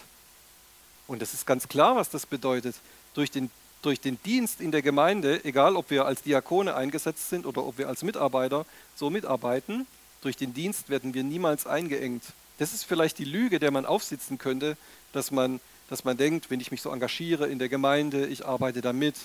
Und 1.08 1.22
es 1.22 1.34
ist 1.34 1.46
ganz 1.46 1.68
klar, 1.68 1.96
was 1.96 2.10
das 2.10 2.26
bedeutet. 2.26 2.76
Durch 3.14 3.32
den, 3.32 3.50
durch 3.82 4.00
den 4.00 4.22
Dienst 4.24 4.62
in 4.62 4.72
der 4.72 4.82
Gemeinde, 4.82 5.44
egal 5.44 5.76
ob 5.76 5.90
wir 5.90 6.06
als 6.06 6.22
Diakone 6.22 6.76
eingesetzt 6.76 7.30
sind 7.30 7.46
oder 7.46 7.66
ob 7.66 7.78
wir 7.78 7.90
als 7.90 8.04
Mitarbeiter 8.04 8.66
so 8.96 9.10
mitarbeiten, 9.10 9.88
durch 10.22 10.38
den 10.38 10.54
Dienst 10.54 10.90
werden 10.90 11.14
wir 11.14 11.24
niemals 11.24 11.66
eingeengt. 11.66 12.24
Das 12.60 12.74
ist 12.74 12.84
vielleicht 12.84 13.18
die 13.18 13.26
Lüge, 13.26 13.60
der 13.60 13.72
man 13.72 13.86
aufsitzen 13.86 14.38
könnte, 14.38 14.78
dass 15.14 15.32
man, 15.32 15.60
dass 15.90 16.04
man 16.04 16.18
denkt, 16.18 16.50
wenn 16.50 16.60
ich 16.60 16.72
mich 16.72 16.82
so 16.82 16.92
engagiere 16.92 17.48
in 17.48 17.60
der 17.60 17.70
Gemeinde, 17.70 18.28
ich 18.28 18.46
arbeite 18.46 18.82
da 18.82 18.94
mit, 18.94 19.16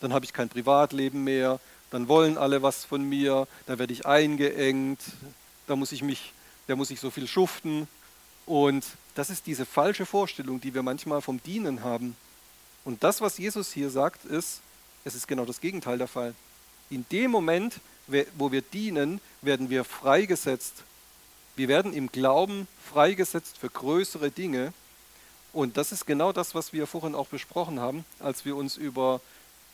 dann 0.00 0.12
habe 0.12 0.24
ich 0.24 0.32
kein 0.32 0.48
Privatleben 0.48 1.24
mehr, 1.24 1.60
dann 1.90 2.08
wollen 2.08 2.38
alle 2.38 2.62
was 2.62 2.84
von 2.84 3.02
mir, 3.02 3.46
da 3.66 3.78
werde 3.78 3.92
ich 3.92 4.06
eingeengt, 4.06 5.00
da 5.66 5.76
muss 5.76 5.92
ich 5.92 6.02
mich, 6.02 6.32
da 6.66 6.76
muss 6.76 6.90
ich 6.90 7.00
so 7.00 7.10
viel 7.10 7.28
schuften. 7.28 7.88
Und 8.46 8.84
das 9.14 9.30
ist 9.30 9.46
diese 9.46 9.64
falsche 9.64 10.06
Vorstellung, 10.06 10.60
die 10.60 10.74
wir 10.74 10.82
manchmal 10.82 11.22
vom 11.22 11.42
Dienen 11.42 11.82
haben. 11.82 12.16
Und 12.84 13.02
das, 13.02 13.20
was 13.20 13.38
Jesus 13.38 13.72
hier 13.72 13.90
sagt, 13.90 14.24
ist, 14.24 14.60
es 15.04 15.14
ist 15.14 15.28
genau 15.28 15.44
das 15.44 15.60
Gegenteil 15.60 15.98
der 15.98 16.08
Fall. 16.08 16.34
In 16.90 17.06
dem 17.10 17.30
Moment, 17.30 17.80
wo 18.36 18.52
wir 18.52 18.62
dienen, 18.62 19.20
werden 19.40 19.70
wir 19.70 19.84
freigesetzt. 19.84 20.82
Wir 21.56 21.68
werden 21.68 21.92
im 21.94 22.10
Glauben 22.10 22.68
freigesetzt 22.92 23.56
für 23.58 23.70
größere 23.70 24.30
Dinge 24.30 24.72
und 25.54 25.76
das 25.76 25.92
ist 25.92 26.04
genau 26.04 26.32
das, 26.32 26.54
was 26.54 26.72
wir 26.72 26.86
vorhin 26.86 27.14
auch 27.14 27.28
besprochen 27.28 27.78
haben, 27.78 28.04
als 28.18 28.44
wir 28.44 28.56
uns 28.56 28.76
über 28.76 29.20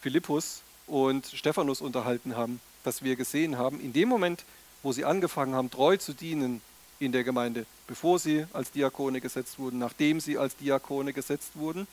Philippus 0.03 0.61
und 0.87 1.27
Stephanus 1.27 1.81
unterhalten 1.81 2.37
haben, 2.37 2.61
dass 2.85 3.03
wir 3.03 3.17
gesehen 3.17 3.57
haben, 3.57 3.81
in 3.81 3.95
dem 3.95 4.09
Moment, 4.09 4.45
wo 4.83 4.93
sie 4.93 5.07
angefangen 5.07 5.55
haben, 5.55 5.71
treu 5.71 5.97
zu 5.97 6.13
dienen 6.13 6.61
in 6.99 7.13
der 7.13 7.25
Gemeinde, 7.25 7.65
bevor 7.87 8.19
sie 8.19 8.45
als 8.53 8.71
Diakone 8.71 9.23
gesetzt 9.23 9.59
wurden, 9.59 9.79
nachdem 9.79 10.21
sie 10.21 10.37
als 10.37 10.55
Diakone 10.57 11.15
gesetzt 11.15 11.53
wurden, 11.55 11.87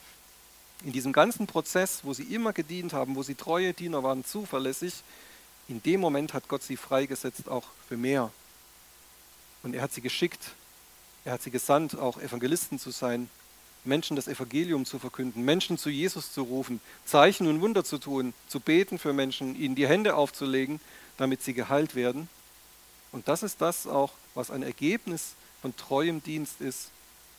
in 0.84 0.92
diesem 0.92 1.14
ganzen 1.14 1.48
Prozess, 1.48 2.02
wo 2.04 2.14
sie 2.14 2.24
immer 2.24 2.52
gedient 2.52 2.92
haben, 2.92 3.16
wo 3.16 3.24
sie 3.24 3.36
treue 3.36 3.74
Diener 3.74 4.04
waren, 4.04 4.26
zuverlässig, 4.26 4.96
in 5.70 5.82
dem 5.82 6.02
Moment 6.02 6.34
hat 6.34 6.50
Gott 6.50 6.62
sie 6.62 6.78
freigesetzt 6.78 7.48
auch 7.48 7.64
für 7.88 7.98
mehr. 7.98 8.32
Und 9.64 9.76
er 9.76 9.82
hat 9.82 9.94
sie 9.94 10.02
geschickt, 10.02 10.52
er 11.24 11.34
hat 11.34 11.42
sie 11.42 11.52
gesandt, 11.52 11.98
auch 11.98 12.20
Evangelisten 12.20 12.80
zu 12.80 12.92
sein, 12.92 13.30
Menschen 13.88 14.16
das 14.16 14.28
Evangelium 14.28 14.86
zu 14.86 15.00
verkünden, 15.00 15.44
Menschen 15.44 15.78
zu 15.78 15.90
Jesus 15.90 16.32
zu 16.32 16.44
rufen, 16.44 16.82
Zeichen 17.06 17.48
und 17.48 17.62
Wunder 17.62 17.84
zu 17.84 17.98
tun, 17.98 18.34
zu 18.48 18.60
beten 18.60 19.00
für 19.00 19.14
Menschen, 19.14 19.60
ihnen 19.60 19.76
die 19.76 19.88
Hände 19.88 20.16
aufzulegen, 20.16 20.80
damit 21.18 21.42
sie 21.42 21.54
geheilt 21.54 21.96
werden. 21.96 22.30
Und 23.12 23.28
das 23.28 23.44
ist 23.44 23.62
das 23.62 23.88
auch, 23.88 24.12
was 24.36 24.52
ein 24.52 24.62
Ergebnis 24.62 25.34
von 25.62 25.76
treuem 25.76 26.22
Dienst 26.22 26.62
ist, 26.62 26.92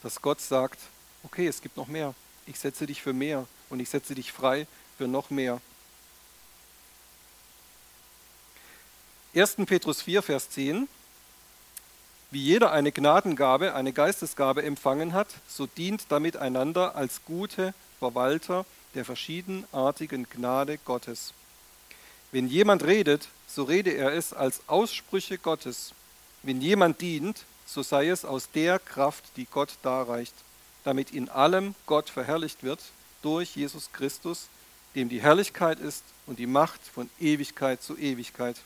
dass 0.02 0.22
Gott 0.22 0.40
sagt, 0.40 0.78
okay, 1.22 1.46
es 1.46 1.61
gibt 1.61 1.76
noch 1.76 1.88
mehr. 1.88 2.14
Ich 2.46 2.58
setze 2.58 2.87
dich 2.87 3.02
für 3.02 3.12
mehr 3.12 3.46
und 3.68 3.80
ich 3.80 3.90
setze 3.90 4.14
dich 4.14 4.32
frei 4.32 4.66
für 4.96 5.06
noch 5.06 5.30
mehr. 5.30 5.61
1. 9.34 9.56
Petrus 9.66 10.02
4, 10.02 10.22
Vers 10.22 10.50
10. 10.50 10.88
Wie 12.31 12.43
jeder 12.43 12.73
eine 12.73 12.93
Gnadengabe, 12.93 13.75
eine 13.75 13.95
Geistesgabe 13.95 14.62
empfangen 14.62 15.14
hat, 15.14 15.29
so 15.49 15.67
dient 15.67 16.05
damit 16.11 16.37
einander 16.37 16.95
als 16.95 17.25
gute 17.25 17.73
Verwalter 17.99 18.67
der 18.95 19.07
verschiedenartigen 19.07 20.29
Gnade 20.29 20.77
Gottes. 20.85 21.33
Wenn 22.31 22.47
jemand 22.47 22.85
redet, 22.85 23.29
so 23.47 23.62
rede 23.62 23.93
er 23.93 24.12
es 24.12 24.35
als 24.35 24.61
Aussprüche 24.67 25.38
Gottes. 25.38 25.95
Wenn 26.43 26.61
jemand 26.61 27.01
dient, 27.01 27.45
so 27.64 27.83
sei 27.83 28.09
es 28.09 28.27
aus 28.27 28.51
der 28.51 28.79
Kraft, 28.79 29.25
die 29.37 29.47
Gott 29.47 29.71
darreicht, 29.83 30.35
damit 30.85 31.12
in 31.12 31.31
allem 31.31 31.75
Gott 31.87 32.11
verherrlicht 32.11 32.62
wird 32.62 32.81
durch 33.23 33.57
Jesus 33.57 33.91
Christus, 33.93 34.49
dem 34.95 35.09
die 35.09 35.23
Herrlichkeit 35.23 35.81
ist 35.81 36.05
und 36.27 36.38
die 36.38 36.47
Macht 36.47 36.81
von 36.83 37.09
Ewigkeit 37.19 37.83
zu 37.83 37.97
Ewigkeit. 37.97 38.57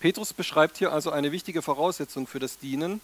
Petrus 0.00 0.32
beschreibt 0.32 0.78
hier 0.78 0.92
also 0.92 1.10
eine 1.10 1.32
wichtige 1.32 1.60
Voraussetzung 1.60 2.26
für 2.26 2.38
das 2.38 2.58
Dienen 2.58 3.00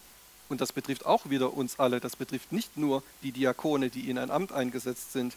und 0.48 0.60
das 0.60 0.72
betrifft 0.72 1.06
auch 1.06 1.28
wieder 1.28 1.54
uns 1.54 1.78
alle. 1.80 2.00
Das 2.00 2.14
betrifft 2.14 2.52
nicht 2.52 2.76
nur 2.76 3.02
die 3.22 3.32
Diakone, 3.32 3.90
die 3.90 4.08
in 4.08 4.18
ein 4.18 4.30
Amt 4.30 4.52
eingesetzt 4.52 5.12
sind. 5.12 5.36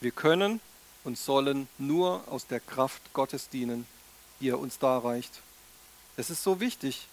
Wir 0.00 0.10
können 0.10 0.60
und 1.04 1.16
sollen 1.16 1.68
nur 1.78 2.24
aus 2.28 2.46
der 2.46 2.60
Kraft 2.60 3.12
Gottes 3.12 3.48
dienen, 3.50 3.86
die 4.40 4.48
er 4.48 4.58
uns 4.58 4.78
darreicht. 4.78 5.42
Es 6.16 6.30
ist 6.30 6.42
so 6.42 6.60
wichtig 6.60 7.06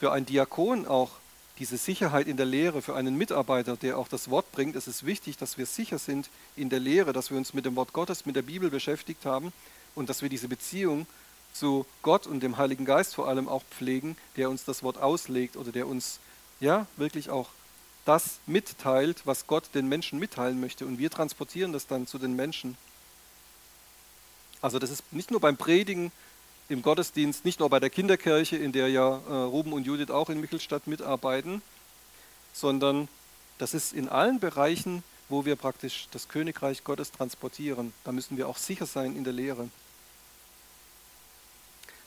für 0.00 0.12
einen 0.12 0.26
Diakon 0.26 0.86
auch, 0.86 1.10
diese 1.58 1.76
Sicherheit 1.76 2.26
in 2.26 2.36
der 2.36 2.46
Lehre, 2.46 2.82
für 2.82 2.96
einen 2.96 3.16
Mitarbeiter, 3.16 3.76
der 3.76 3.98
auch 3.98 4.08
das 4.08 4.30
Wort 4.30 4.50
bringt. 4.52 4.74
Es 4.74 4.88
ist 4.88 5.06
wichtig, 5.06 5.36
dass 5.36 5.58
wir 5.58 5.66
sicher 5.66 5.98
sind 5.98 6.30
in 6.56 6.70
der 6.70 6.80
Lehre, 6.80 7.12
dass 7.12 7.30
wir 7.30 7.36
uns 7.36 7.54
mit 7.54 7.66
dem 7.66 7.76
Wort 7.76 7.92
Gottes, 7.92 8.26
mit 8.26 8.34
der 8.34 8.42
Bibel 8.42 8.70
beschäftigt 8.70 9.26
haben 9.26 9.52
und 9.94 10.08
dass 10.08 10.22
wir 10.22 10.28
diese 10.28 10.48
Beziehung 10.48 11.06
zu 11.52 11.86
Gott 12.02 12.26
und 12.26 12.42
dem 12.42 12.56
Heiligen 12.56 12.84
Geist 12.84 13.14
vor 13.14 13.28
allem 13.28 13.48
auch 13.48 13.62
pflegen, 13.64 14.16
der 14.36 14.50
uns 14.50 14.64
das 14.64 14.82
Wort 14.82 14.98
auslegt 14.98 15.56
oder 15.56 15.72
der 15.72 15.86
uns 15.86 16.18
ja 16.60 16.86
wirklich 16.96 17.30
auch 17.30 17.48
das 18.04 18.38
mitteilt, 18.46 19.22
was 19.26 19.46
Gott 19.46 19.70
den 19.74 19.88
Menschen 19.88 20.18
mitteilen 20.18 20.60
möchte. 20.60 20.86
Und 20.86 20.98
wir 20.98 21.10
transportieren 21.10 21.72
das 21.72 21.86
dann 21.86 22.06
zu 22.06 22.18
den 22.18 22.34
Menschen. 22.34 22.76
Also 24.60 24.78
das 24.78 24.90
ist 24.90 25.12
nicht 25.12 25.30
nur 25.30 25.40
beim 25.40 25.56
Predigen 25.56 26.12
im 26.68 26.82
Gottesdienst, 26.82 27.44
nicht 27.44 27.60
nur 27.60 27.68
bei 27.68 27.80
der 27.80 27.90
Kinderkirche, 27.90 28.56
in 28.56 28.72
der 28.72 28.88
ja 28.88 29.20
äh, 29.28 29.32
Ruben 29.32 29.72
und 29.72 29.84
Judith 29.84 30.10
auch 30.10 30.30
in 30.30 30.40
Michelstadt 30.40 30.86
mitarbeiten, 30.86 31.62
sondern 32.52 33.08
das 33.58 33.74
ist 33.74 33.92
in 33.92 34.08
allen 34.08 34.40
Bereichen, 34.40 35.02
wo 35.28 35.44
wir 35.44 35.56
praktisch 35.56 36.08
das 36.10 36.28
Königreich 36.28 36.84
Gottes 36.84 37.12
transportieren. 37.12 37.92
Da 38.04 38.12
müssen 38.12 38.36
wir 38.36 38.48
auch 38.48 38.56
sicher 38.56 38.86
sein 38.86 39.16
in 39.16 39.24
der 39.24 39.32
Lehre. 39.32 39.68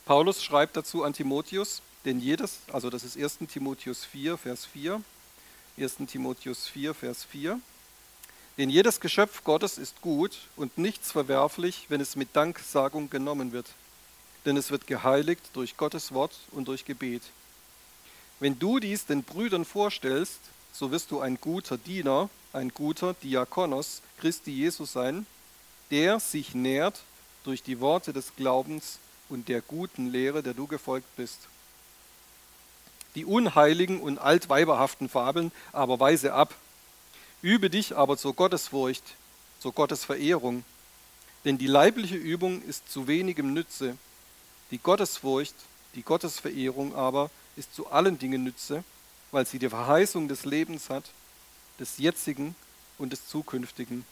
Paulus 0.06 0.44
schreibt 0.44 0.78
dazu 0.78 1.04
an 1.04 1.14
Timotheus, 1.14 1.82
denn 2.06 2.20
jedes, 2.20 2.60
also 2.72 2.90
das 2.90 3.04
ist 3.04 3.18
1. 3.18 3.40
Timotheus 3.52 4.06
4, 4.06 4.38
Vers 4.38 4.66
4, 4.66 5.02
1. 5.78 5.96
Timotheus 6.08 6.68
4, 6.68 6.94
Vers 6.94 7.24
4, 7.26 7.60
denn 8.58 8.70
jedes 8.70 9.00
Geschöpf 9.00 9.44
Gottes 9.44 9.78
ist 9.78 10.02
gut 10.02 10.38
und 10.56 10.78
nichts 10.78 11.12
verwerflich, 11.12 11.86
wenn 11.90 12.00
es 12.00 12.16
mit 12.16 12.36
Danksagung 12.36 13.10
genommen 13.10 13.52
wird 13.52 13.68
denn 14.46 14.58
es 14.58 14.72
wird 14.72 14.88
geheiligt 14.88 15.42
durch 15.54 15.76
Gottes 15.76 16.14
Wort 16.14 16.36
und 16.52 16.68
durch 16.68 16.86
Gebet. 16.86 17.24
Wenn 18.40 18.60
du 18.60 18.80
dies 18.80 19.06
den 19.06 19.24
Brüdern 19.24 19.66
vorstellst, 19.66 20.40
so 20.72 20.92
wirst 20.92 21.12
du 21.12 21.20
ein 21.20 21.40
guter 21.40 21.78
Diener, 21.78 22.30
ein 22.54 22.70
guter 22.70 23.14
Diakonos 23.16 24.02
Christi 24.20 24.52
Jesus 24.52 24.94
sein, 24.94 25.26
der 25.90 26.20
sich 26.20 26.54
nährt 26.54 27.02
durch 27.44 27.64
die 27.64 27.80
Worte 27.80 28.14
des 28.14 28.36
Glaubens 28.36 29.00
und 29.30 29.50
der 29.50 29.62
guten 29.62 30.12
Lehre, 30.12 30.44
der 30.44 30.54
du 30.54 30.68
gefolgt 30.68 31.16
bist. 31.16 31.40
Die 33.16 33.26
unheiligen 33.26 34.02
und 34.02 34.20
altweiberhaften 34.20 35.10
Fabeln 35.10 35.52
aber 35.72 36.00
weise 36.00 36.34
ab. 36.34 36.54
Übe 37.42 37.70
dich 37.70 37.96
aber 37.96 38.18
zur 38.18 38.34
Gottesfurcht, 38.34 39.04
zur 39.60 39.72
Gottesverehrung, 39.74 40.64
denn 41.46 41.58
die 41.58 41.68
leibliche 41.68 42.16
Übung 42.16 42.62
ist 42.64 42.92
zu 42.92 43.08
wenigem 43.08 43.54
Nütze, 43.54 43.98
die 44.72 44.80
Gottesfurcht, 44.80 45.56
die 45.94 46.02
Gottesverehrung 46.02 46.96
aber 46.96 47.30
ist 47.56 47.74
zu 47.74 47.88
allen 47.90 48.18
Dingen 48.18 48.44
Nütze, 48.44 48.84
weil 49.32 49.46
sie 49.46 49.60
die 49.60 49.70
Verheißung 49.70 50.28
des 50.28 50.46
Lebens 50.46 50.90
hat, 50.90 51.06
des 51.80 51.98
jetzigen 51.98 52.56
und 52.98 53.14
des 53.14 53.28
zukünftigen. 53.28 54.06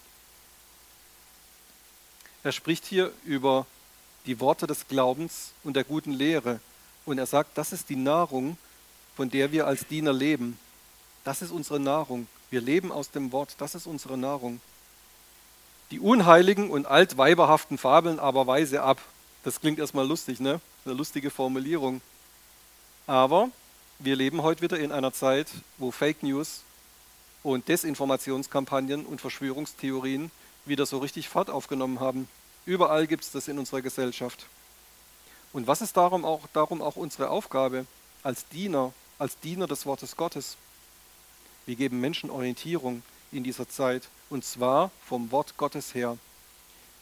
Er 2.43 2.51
spricht 2.51 2.85
hier 2.85 3.11
über 3.25 3.65
die 4.25 4.39
Worte 4.39 4.67
des 4.67 4.87
Glaubens 4.87 5.51
und 5.63 5.75
der 5.75 5.83
guten 5.83 6.11
Lehre. 6.11 6.59
Und 7.05 7.17
er 7.17 7.25
sagt, 7.25 7.57
das 7.57 7.73
ist 7.73 7.89
die 7.89 7.95
Nahrung, 7.95 8.57
von 9.15 9.29
der 9.29 9.51
wir 9.51 9.67
als 9.67 9.85
Diener 9.87 10.13
leben. 10.13 10.57
Das 11.23 11.41
ist 11.41 11.51
unsere 11.51 11.79
Nahrung. 11.79 12.27
Wir 12.49 12.61
leben 12.61 12.91
aus 12.91 13.11
dem 13.11 13.31
Wort. 13.31 13.55
Das 13.57 13.75
ist 13.75 13.87
unsere 13.87 14.17
Nahrung. 14.17 14.61
Die 15.91 15.99
unheiligen 15.99 16.69
und 16.69 16.85
altweiberhaften 16.85 17.77
Fabeln 17.77 18.19
aber 18.19 18.47
weise 18.47 18.81
ab. 18.81 19.01
Das 19.43 19.59
klingt 19.59 19.79
erstmal 19.79 20.07
lustig, 20.07 20.39
ne? 20.39 20.59
Eine 20.85 20.95
lustige 20.95 21.29
Formulierung. 21.29 22.01
Aber 23.05 23.49
wir 23.99 24.15
leben 24.15 24.41
heute 24.41 24.61
wieder 24.61 24.79
in 24.79 24.91
einer 24.91 25.13
Zeit, 25.13 25.47
wo 25.77 25.91
Fake 25.91 26.23
News 26.23 26.63
und 27.43 27.67
Desinformationskampagnen 27.67 29.05
und 29.05 29.21
Verschwörungstheorien 29.21 30.31
wieder 30.65 30.85
so 30.85 30.99
richtig 30.99 31.27
Fahrt 31.27 31.49
aufgenommen 31.49 31.99
haben. 31.99 32.27
Überall 32.65 33.07
gibt 33.07 33.23
es 33.23 33.31
das 33.31 33.47
in 33.47 33.59
unserer 33.59 33.81
Gesellschaft. 33.81 34.45
Und 35.51 35.67
was 35.67 35.81
ist 35.81 35.97
darum 35.97 36.25
auch, 36.25 36.47
darum 36.53 36.81
auch 36.81 36.95
unsere 36.95 37.29
Aufgabe 37.29 37.85
als 38.23 38.47
Diener, 38.47 38.93
als 39.19 39.37
Diener 39.39 39.67
des 39.67 39.85
Wortes 39.85 40.15
Gottes? 40.15 40.57
Wir 41.65 41.75
geben 41.75 41.99
Menschen 41.99 42.29
Orientierung 42.29 43.03
in 43.31 43.43
dieser 43.43 43.67
Zeit 43.67 44.09
und 44.29 44.45
zwar 44.45 44.91
vom 45.05 45.31
Wort 45.31 45.57
Gottes 45.57 45.93
her. 45.93 46.17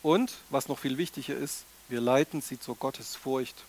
Und, 0.03 0.33
was 0.49 0.67
noch 0.67 0.79
viel 0.79 0.97
wichtiger 0.97 1.35
ist, 1.35 1.65
wir 1.89 2.01
leiten 2.01 2.41
sie 2.41 2.59
zur 2.59 2.75
Gottesfurcht. 2.75 3.63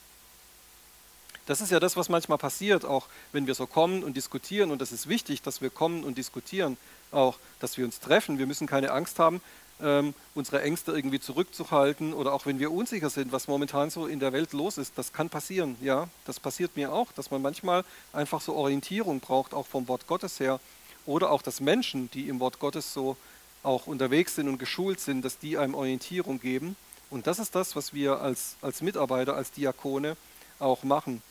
Das 1.47 1.61
ist 1.61 1.71
ja 1.71 1.81
das, 1.81 1.97
was 1.97 2.09
manchmal 2.09 2.39
passiert, 2.39 2.85
auch 2.85 3.09
wenn 3.33 3.47
wir 3.47 3.55
so 3.55 3.67
kommen 3.67 4.05
und 4.05 4.17
diskutieren. 4.17 4.71
Und 4.71 4.81
das 4.81 4.93
ist 4.93 5.09
wichtig, 5.09 5.43
dass 5.43 5.61
wir 5.61 5.71
kommen 5.71 6.05
und 6.05 6.17
diskutieren, 6.17 6.77
auch, 7.11 7.39
dass 7.59 7.77
wir 7.77 7.85
uns 7.85 8.01
treffen. 8.01 8.39
Wir 8.39 8.47
müssen 8.47 8.67
keine 8.67 8.93
Angst 8.93 9.19
haben, 9.19 9.41
ähm, 9.83 10.15
unsere 10.35 10.63
Ängste 10.63 10.93
irgendwie 10.93 11.21
zurückzuhalten 11.21 12.15
oder 12.15 12.33
auch 12.33 12.47
wenn 12.47 12.59
wir 12.59 12.73
unsicher 12.73 13.11
sind, 13.11 13.33
was 13.33 13.49
momentan 13.49 13.91
so 13.91 14.07
in 14.07 14.21
der 14.21 14.33
Welt 14.33 14.53
los 14.53 14.79
ist. 14.79 14.97
Das 14.97 15.13
kann 15.13 15.29
passieren, 15.29 15.77
ja. 15.81 16.09
Das 16.25 16.41
passiert 16.41 16.77
mir 16.77 16.93
auch, 16.93 17.13
dass 17.13 17.31
man 17.31 17.43
manchmal 17.43 17.85
einfach 18.13 18.41
so 18.41 18.55
Orientierung 18.55 19.21
braucht, 19.21 19.55
auch 19.55 19.67
vom 19.67 19.89
Wort 19.89 20.07
Gottes 20.07 20.41
her. 20.41 20.61
Oder 21.05 21.31
auch, 21.31 21.43
dass 21.43 21.61
Menschen, 21.61 22.11
die 22.13 22.29
im 22.29 22.41
Wort 22.41 22.59
Gottes 22.59 22.93
so 22.93 23.17
auch 23.63 23.87
unterwegs 23.87 24.35
sind 24.35 24.49
und 24.49 24.59
geschult 24.59 25.01
sind, 25.01 25.25
dass 25.25 25.39
die 25.39 25.59
einem 25.59 25.75
Orientierung 25.75 26.41
geben. 26.41 26.77
Und 27.11 27.27
das 27.27 27.39
ist 27.39 27.55
das, 27.55 27.77
was 27.77 27.93
wir 27.93 28.21
als, 28.21 28.57
als 28.63 28.83
Mitarbeiter, 28.83 29.37
als 29.37 29.51
Diakone 29.51 30.17
auch 30.59 30.83
machen. 30.83 31.23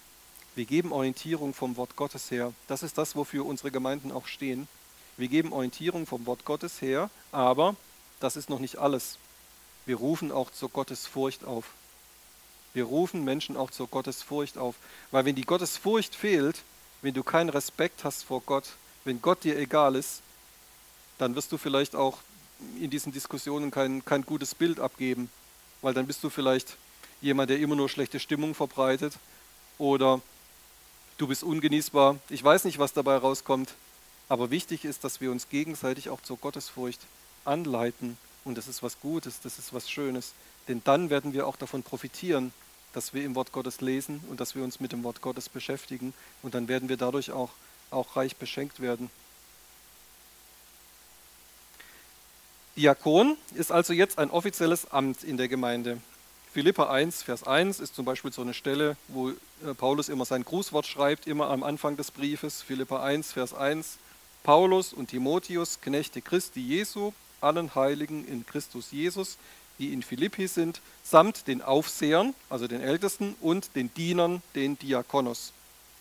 Wir 0.56 0.66
geben 0.66 0.92
Orientierung 0.92 1.54
vom 1.54 1.78
Wort 1.78 1.96
Gottes 1.96 2.30
her. 2.30 2.54
Das 2.68 2.84
ist 2.84 2.98
das, 2.98 3.16
wofür 3.16 3.46
unsere 3.46 3.72
Gemeinden 3.72 4.12
auch 4.12 4.28
stehen. 4.28 4.68
Wir 5.18 5.28
geben 5.28 5.54
Orientierung 5.54 6.06
vom 6.06 6.26
Wort 6.26 6.46
Gottes 6.46 6.82
her, 6.82 7.10
aber 7.32 7.76
das 8.24 8.36
ist 8.36 8.50
noch 8.50 8.60
nicht 8.60 8.78
alles. 8.78 9.18
Wir 9.86 9.98
rufen 9.98 10.32
auch 10.32 10.52
zur 10.52 10.70
Gottesfurcht 10.70 11.44
auf. 11.44 11.66
Wir 12.74 12.86
rufen 12.86 13.24
Menschen 13.24 13.58
auch 13.58 13.72
zur 13.72 13.88
Gottesfurcht 13.88 14.58
auf. 14.58 14.76
Weil 15.12 15.26
wenn 15.26 15.36
die 15.36 15.46
Gottesfurcht 15.46 16.16
fehlt, 16.16 16.64
wenn 17.02 17.14
du 17.14 17.24
keinen 17.24 17.50
Respekt 17.50 18.04
hast 18.04 18.24
vor 18.24 18.42
Gott, 18.42 18.70
wenn 19.04 19.22
Gott 19.22 19.44
dir 19.44 19.58
egal 19.58 19.96
ist, 19.96 20.22
dann 21.18 21.36
wirst 21.36 21.52
du 21.52 21.58
vielleicht 21.58 21.96
auch 21.96 22.20
in 22.80 22.90
diesen 22.90 23.12
Diskussionen 23.12 23.72
kein, 23.72 24.06
kein 24.06 24.24
gutes 24.24 24.56
Bild 24.56 24.80
abgeben 24.80 25.30
weil 25.82 25.94
dann 25.94 26.08
bist 26.08 26.24
du 26.24 26.30
vielleicht 26.30 26.78
jemand, 27.22 27.50
der 27.50 27.60
immer 27.60 27.76
nur 27.76 27.90
schlechte 27.90 28.20
Stimmung 28.20 28.56
verbreitet 28.56 29.14
oder 29.78 30.22
du 31.18 31.28
bist 31.28 31.44
ungenießbar. 31.44 32.18
Ich 32.30 32.44
weiß 32.44 32.66
nicht, 32.66 32.80
was 32.80 32.94
dabei 32.94 33.18
rauskommt, 33.18 33.74
aber 34.30 34.52
wichtig 34.52 34.86
ist, 34.86 35.04
dass 35.04 35.22
wir 35.22 35.32
uns 35.32 35.50
gegenseitig 35.50 36.10
auch 36.10 36.22
zur 36.22 36.38
Gottesfurcht 36.38 37.02
anleiten 37.46 38.18
und 38.44 38.58
das 38.58 38.68
ist 38.68 38.84
was 38.84 39.00
Gutes, 39.00 39.40
das 39.42 39.60
ist 39.60 39.74
was 39.74 39.90
Schönes, 39.90 40.34
denn 40.68 40.82
dann 40.84 41.10
werden 41.10 41.34
wir 41.34 41.48
auch 41.48 41.56
davon 41.56 41.84
profitieren, 41.84 42.54
dass 42.94 43.14
wir 43.14 43.24
im 43.24 43.36
Wort 43.36 43.52
Gottes 43.52 43.82
lesen 43.82 44.24
und 44.30 44.40
dass 44.40 44.56
wir 44.56 44.64
uns 44.64 44.80
mit 44.80 44.92
dem 44.92 45.04
Wort 45.04 45.22
Gottes 45.22 45.50
beschäftigen 45.50 46.14
und 46.42 46.54
dann 46.54 46.68
werden 46.68 46.90
wir 46.90 46.98
dadurch 46.98 47.32
auch, 47.32 47.52
auch 47.90 48.16
reich 48.16 48.36
beschenkt 48.36 48.80
werden. 48.80 49.10
Diakon 52.76 53.38
ist 53.54 53.72
also 53.72 53.94
jetzt 53.94 54.18
ein 54.18 54.32
offizielles 54.32 54.92
Amt 54.92 55.24
in 55.24 55.38
der 55.38 55.48
Gemeinde. 55.48 56.02
Philippa 56.54 56.90
1, 56.90 57.24
Vers 57.24 57.44
1 57.44 57.80
ist 57.80 57.96
zum 57.96 58.06
Beispiel 58.06 58.34
so 58.34 58.42
eine 58.42 58.54
Stelle, 58.54 58.98
wo 59.08 59.30
äh, 59.30 59.36
Paulus 59.78 60.10
immer 60.10 60.26
sein 60.26 60.44
Grußwort 60.44 60.86
schreibt, 60.86 61.28
immer 61.28 61.50
am 61.50 61.64
Anfang 61.64 61.96
des 61.96 62.12
Briefes. 62.12 62.62
Philippa 62.62 63.02
1, 63.04 63.32
Vers 63.34 63.54
1. 63.54 63.98
Paulus 64.44 64.92
und 64.92 65.08
Timotheus, 65.08 65.80
Knechte 65.80 66.22
Christi 66.22 66.60
Jesu, 66.60 67.14
allen 67.42 67.76
Heiligen 67.76 68.26
in 68.28 68.46
Christus 68.46 68.92
Jesus, 68.92 69.38
die 69.80 69.94
in 69.94 70.04
Philippi 70.04 70.48
sind, 70.48 70.82
samt 71.04 71.48
den 71.48 71.62
Aufsehern, 71.62 72.36
also 72.50 72.68
den 72.68 72.82
Ältesten, 72.82 73.36
und 73.42 73.76
den 73.76 73.94
Dienern, 73.94 74.42
den 74.56 74.78
Diakonos. 74.78 75.54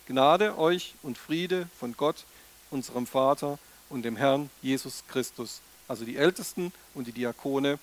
Gnade 0.07 0.57
euch 0.57 0.93
und 1.03 1.17
Friede 1.17 1.67
von 1.79 1.95
Gott, 1.97 2.25
unserem 2.69 3.07
Vater 3.07 3.59
und 3.89 4.03
dem 4.03 4.15
Herrn 4.15 4.49
Jesus 4.61 5.03
Christus. 5.07 5.61
Also 5.87 6.05
die 6.05 6.17
Ältesten 6.17 6.71
und 6.93 7.07
die 7.07 7.11
Diakone, 7.11 7.79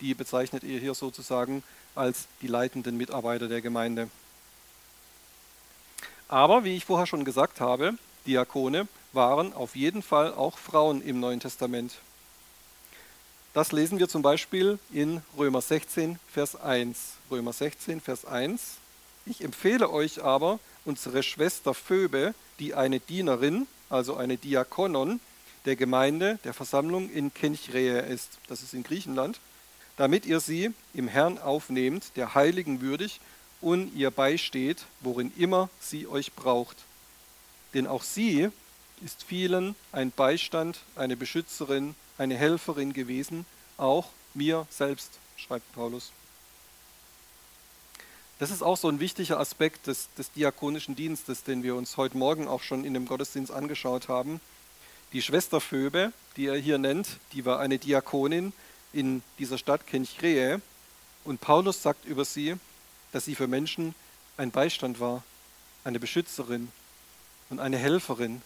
die 0.00 0.14
bezeichnet 0.14 0.62
ihr 0.62 0.78
hier 0.78 0.94
sozusagen 0.94 1.62
als 1.94 2.26
die 2.42 2.48
leitenden 2.48 2.96
Mitarbeiter 2.96 3.48
der 3.48 3.62
Gemeinde. 3.62 4.10
Aber 6.28 6.64
wie 6.64 6.76
ich 6.76 6.84
vorher 6.84 7.06
schon 7.06 7.24
gesagt 7.24 7.60
habe, 7.60 7.94
Diakone 8.26 8.88
waren 9.12 9.52
auf 9.52 9.76
jeden 9.76 10.02
Fall 10.02 10.34
auch 10.34 10.58
Frauen 10.58 11.02
im 11.02 11.20
Neuen 11.20 11.40
Testament. 11.40 11.94
Das 13.56 13.72
lesen 13.72 13.98
wir 13.98 14.06
zum 14.06 14.20
Beispiel 14.20 14.78
in 14.92 15.22
Römer 15.38 15.62
16, 15.62 16.18
Vers 16.30 16.56
1. 16.56 17.14
Römer 17.30 17.54
16, 17.54 18.02
Vers 18.02 18.26
1. 18.26 18.74
Ich 19.24 19.42
empfehle 19.42 19.88
euch 19.88 20.22
aber 20.22 20.60
unsere 20.84 21.22
Schwester 21.22 21.72
Phoebe, 21.72 22.34
die 22.58 22.74
eine 22.74 23.00
Dienerin, 23.00 23.66
also 23.88 24.14
eine 24.14 24.36
Diakonon, 24.36 25.20
der 25.64 25.74
Gemeinde, 25.74 26.38
der 26.44 26.52
Versammlung 26.52 27.08
in 27.08 27.32
Kenchrea 27.32 28.00
ist, 28.00 28.36
das 28.46 28.62
ist 28.62 28.74
in 28.74 28.82
Griechenland, 28.82 29.40
damit 29.96 30.26
ihr 30.26 30.40
sie 30.40 30.74
im 30.92 31.08
Herrn 31.08 31.38
aufnehmt, 31.38 32.14
der 32.16 32.34
Heiligen 32.34 32.82
würdig, 32.82 33.20
und 33.62 33.96
ihr 33.96 34.10
beisteht, 34.10 34.84
worin 35.00 35.32
immer 35.34 35.70
sie 35.80 36.06
euch 36.06 36.34
braucht. 36.34 36.76
Denn 37.72 37.86
auch 37.86 38.02
sie 38.02 38.50
ist 39.02 39.24
vielen 39.24 39.76
ein 39.92 40.10
Beistand, 40.10 40.80
eine 40.94 41.16
Beschützerin, 41.16 41.94
eine 42.18 42.36
Helferin 42.36 42.92
gewesen, 42.92 43.46
auch 43.76 44.08
mir 44.34 44.66
selbst, 44.70 45.10
schreibt 45.36 45.70
Paulus. 45.72 46.12
Das 48.38 48.50
ist 48.50 48.62
auch 48.62 48.76
so 48.76 48.88
ein 48.88 49.00
wichtiger 49.00 49.40
Aspekt 49.40 49.86
des, 49.86 50.08
des 50.18 50.30
diakonischen 50.32 50.94
Dienstes, 50.94 51.42
den 51.42 51.62
wir 51.62 51.74
uns 51.74 51.96
heute 51.96 52.18
Morgen 52.18 52.48
auch 52.48 52.62
schon 52.62 52.84
in 52.84 52.92
dem 52.92 53.06
Gottesdienst 53.06 53.50
angeschaut 53.50 54.08
haben. 54.08 54.40
Die 55.12 55.22
Schwester 55.22 55.60
Phoebe, 55.60 56.12
die 56.36 56.46
er 56.46 56.58
hier 56.58 56.76
nennt, 56.76 57.08
die 57.32 57.46
war 57.46 57.60
eine 57.60 57.78
Diakonin 57.78 58.52
in 58.92 59.22
dieser 59.38 59.56
Stadt 59.56 59.86
Kenchreä. 59.86 60.60
Und 61.24 61.40
Paulus 61.40 61.82
sagt 61.82 62.04
über 62.04 62.26
sie, 62.26 62.56
dass 63.12 63.24
sie 63.24 63.34
für 63.34 63.46
Menschen 63.46 63.94
ein 64.36 64.50
Beistand 64.50 65.00
war, 65.00 65.22
eine 65.84 65.98
Beschützerin 65.98 66.70
und 67.48 67.58
eine 67.58 67.78
Helferin. 67.78 68.42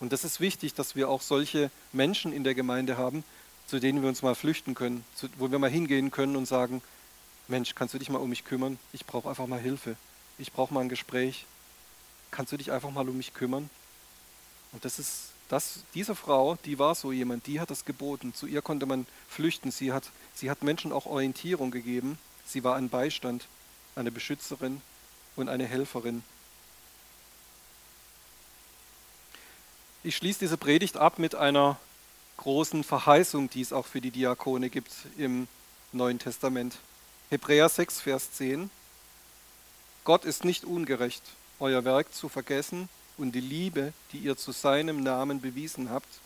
Und 0.00 0.12
das 0.12 0.24
ist 0.24 0.40
wichtig, 0.40 0.74
dass 0.74 0.94
wir 0.94 1.08
auch 1.08 1.22
solche 1.22 1.70
Menschen 1.92 2.32
in 2.32 2.44
der 2.44 2.54
Gemeinde 2.54 2.96
haben, 2.96 3.24
zu 3.66 3.78
denen 3.78 4.02
wir 4.02 4.08
uns 4.08 4.22
mal 4.22 4.34
flüchten 4.34 4.74
können, 4.74 5.04
wo 5.38 5.50
wir 5.50 5.58
mal 5.58 5.70
hingehen 5.70 6.10
können 6.10 6.36
und 6.36 6.46
sagen, 6.46 6.82
Mensch, 7.48 7.74
kannst 7.74 7.94
du 7.94 7.98
dich 7.98 8.10
mal 8.10 8.18
um 8.18 8.28
mich 8.28 8.44
kümmern? 8.44 8.78
Ich 8.92 9.06
brauche 9.06 9.28
einfach 9.28 9.46
mal 9.46 9.60
Hilfe. 9.60 9.96
Ich 10.38 10.52
brauche 10.52 10.74
mal 10.74 10.80
ein 10.80 10.88
Gespräch. 10.88 11.46
Kannst 12.30 12.52
du 12.52 12.56
dich 12.56 12.72
einfach 12.72 12.90
mal 12.90 13.08
um 13.08 13.16
mich 13.16 13.34
kümmern? 13.34 13.70
Und 14.72 14.84
das 14.84 14.98
ist 14.98 15.30
das, 15.48 15.84
diese 15.94 16.14
Frau, 16.14 16.56
die 16.64 16.78
war 16.78 16.94
so 16.94 17.12
jemand, 17.12 17.46
die 17.46 17.60
hat 17.60 17.70
das 17.70 17.84
geboten. 17.84 18.34
Zu 18.34 18.46
ihr 18.46 18.62
konnte 18.62 18.86
man 18.86 19.06
flüchten. 19.28 19.70
Sie 19.70 19.92
hat, 19.92 20.10
sie 20.34 20.50
hat 20.50 20.62
Menschen 20.62 20.92
auch 20.92 21.06
Orientierung 21.06 21.70
gegeben. 21.70 22.18
Sie 22.44 22.64
war 22.64 22.76
ein 22.76 22.88
Beistand, 22.88 23.46
eine 23.94 24.10
Beschützerin 24.10 24.80
und 25.36 25.48
eine 25.48 25.66
Helferin. 25.66 26.24
Ich 30.06 30.14
schließe 30.14 30.38
diese 30.38 30.56
Predigt 30.56 30.98
ab 30.98 31.18
mit 31.18 31.34
einer 31.34 31.80
großen 32.36 32.84
Verheißung, 32.84 33.50
die 33.50 33.60
es 33.60 33.72
auch 33.72 33.86
für 33.86 34.00
die 34.00 34.12
Diakone 34.12 34.70
gibt 34.70 34.92
im 35.18 35.48
Neuen 35.90 36.20
Testament. 36.20 36.78
Hebräer 37.28 37.68
6, 37.68 38.02
Vers 38.02 38.30
10. 38.34 38.70
Gott 40.04 40.24
ist 40.24 40.44
nicht 40.44 40.64
ungerecht, 40.64 41.24
euer 41.58 41.84
Werk 41.84 42.14
zu 42.14 42.28
vergessen 42.28 42.88
und 43.18 43.32
die 43.32 43.40
Liebe, 43.40 43.92
die 44.12 44.18
ihr 44.18 44.36
zu 44.36 44.52
seinem 44.52 45.02
Namen 45.02 45.40
bewiesen 45.40 45.90
habt, 45.90 46.20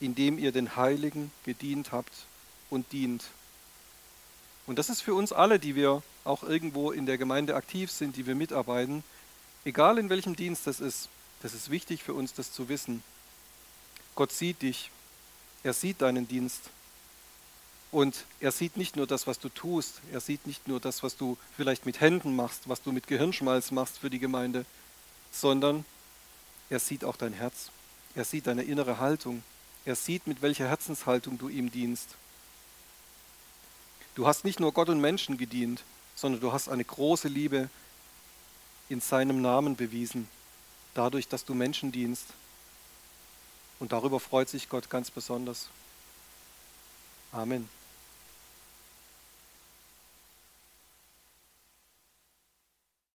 indem 0.00 0.38
ihr 0.38 0.50
den 0.50 0.76
Heiligen 0.76 1.30
gedient 1.44 1.92
habt 1.92 2.14
und 2.70 2.90
dient. 2.90 3.24
Und 4.66 4.78
das 4.78 4.88
ist 4.88 5.02
für 5.02 5.12
uns 5.12 5.30
alle, 5.30 5.58
die 5.58 5.74
wir 5.74 6.02
auch 6.24 6.42
irgendwo 6.42 6.90
in 6.90 7.04
der 7.04 7.18
Gemeinde 7.18 7.54
aktiv 7.54 7.90
sind, 7.90 8.16
die 8.16 8.26
wir 8.26 8.34
mitarbeiten, 8.34 9.04
egal 9.66 9.98
in 9.98 10.08
welchem 10.08 10.36
Dienst 10.36 10.66
das 10.66 10.80
ist, 10.80 11.10
das 11.42 11.54
ist 11.54 11.70
wichtig 11.70 12.02
für 12.02 12.14
uns, 12.14 12.34
das 12.34 12.52
zu 12.52 12.68
wissen. 12.68 13.02
Gott 14.14 14.32
sieht 14.32 14.62
dich, 14.62 14.90
er 15.62 15.72
sieht 15.72 16.02
deinen 16.02 16.28
Dienst 16.28 16.70
und 17.90 18.24
er 18.40 18.52
sieht 18.52 18.76
nicht 18.76 18.96
nur 18.96 19.06
das, 19.06 19.26
was 19.26 19.38
du 19.38 19.48
tust, 19.48 20.00
er 20.12 20.20
sieht 20.20 20.46
nicht 20.46 20.68
nur 20.68 20.80
das, 20.80 21.02
was 21.02 21.16
du 21.16 21.36
vielleicht 21.56 21.86
mit 21.86 22.00
Händen 22.00 22.36
machst, 22.36 22.68
was 22.68 22.82
du 22.82 22.92
mit 22.92 23.06
Gehirnschmalz 23.06 23.70
machst 23.70 23.98
für 23.98 24.10
die 24.10 24.18
Gemeinde, 24.18 24.64
sondern 25.32 25.84
er 26.68 26.78
sieht 26.78 27.04
auch 27.04 27.16
dein 27.16 27.32
Herz. 27.32 27.70
Er 28.14 28.24
sieht 28.24 28.46
deine 28.46 28.62
innere 28.62 28.98
Haltung. 28.98 29.42
Er 29.84 29.96
sieht, 29.96 30.26
mit 30.26 30.42
welcher 30.42 30.68
Herzenshaltung 30.68 31.38
du 31.38 31.48
ihm 31.48 31.70
dienst. 31.70 32.16
Du 34.14 34.26
hast 34.26 34.44
nicht 34.44 34.60
nur 34.60 34.72
Gott 34.72 34.88
und 34.88 35.00
Menschen 35.00 35.36
gedient, 35.36 35.82
sondern 36.14 36.40
du 36.40 36.52
hast 36.52 36.68
eine 36.68 36.84
große 36.84 37.28
Liebe 37.28 37.70
in 38.88 39.00
seinem 39.00 39.40
Namen 39.40 39.76
bewiesen, 39.76 40.28
dadurch, 40.94 41.28
dass 41.28 41.44
du 41.44 41.54
Menschen 41.54 41.92
dienst. 41.92 42.26
Und 43.78 43.92
darüber 43.92 44.20
freut 44.20 44.48
sich 44.48 44.68
Gott 44.68 44.90
ganz 44.90 45.10
besonders. 45.10 45.68
Amen. 47.32 47.68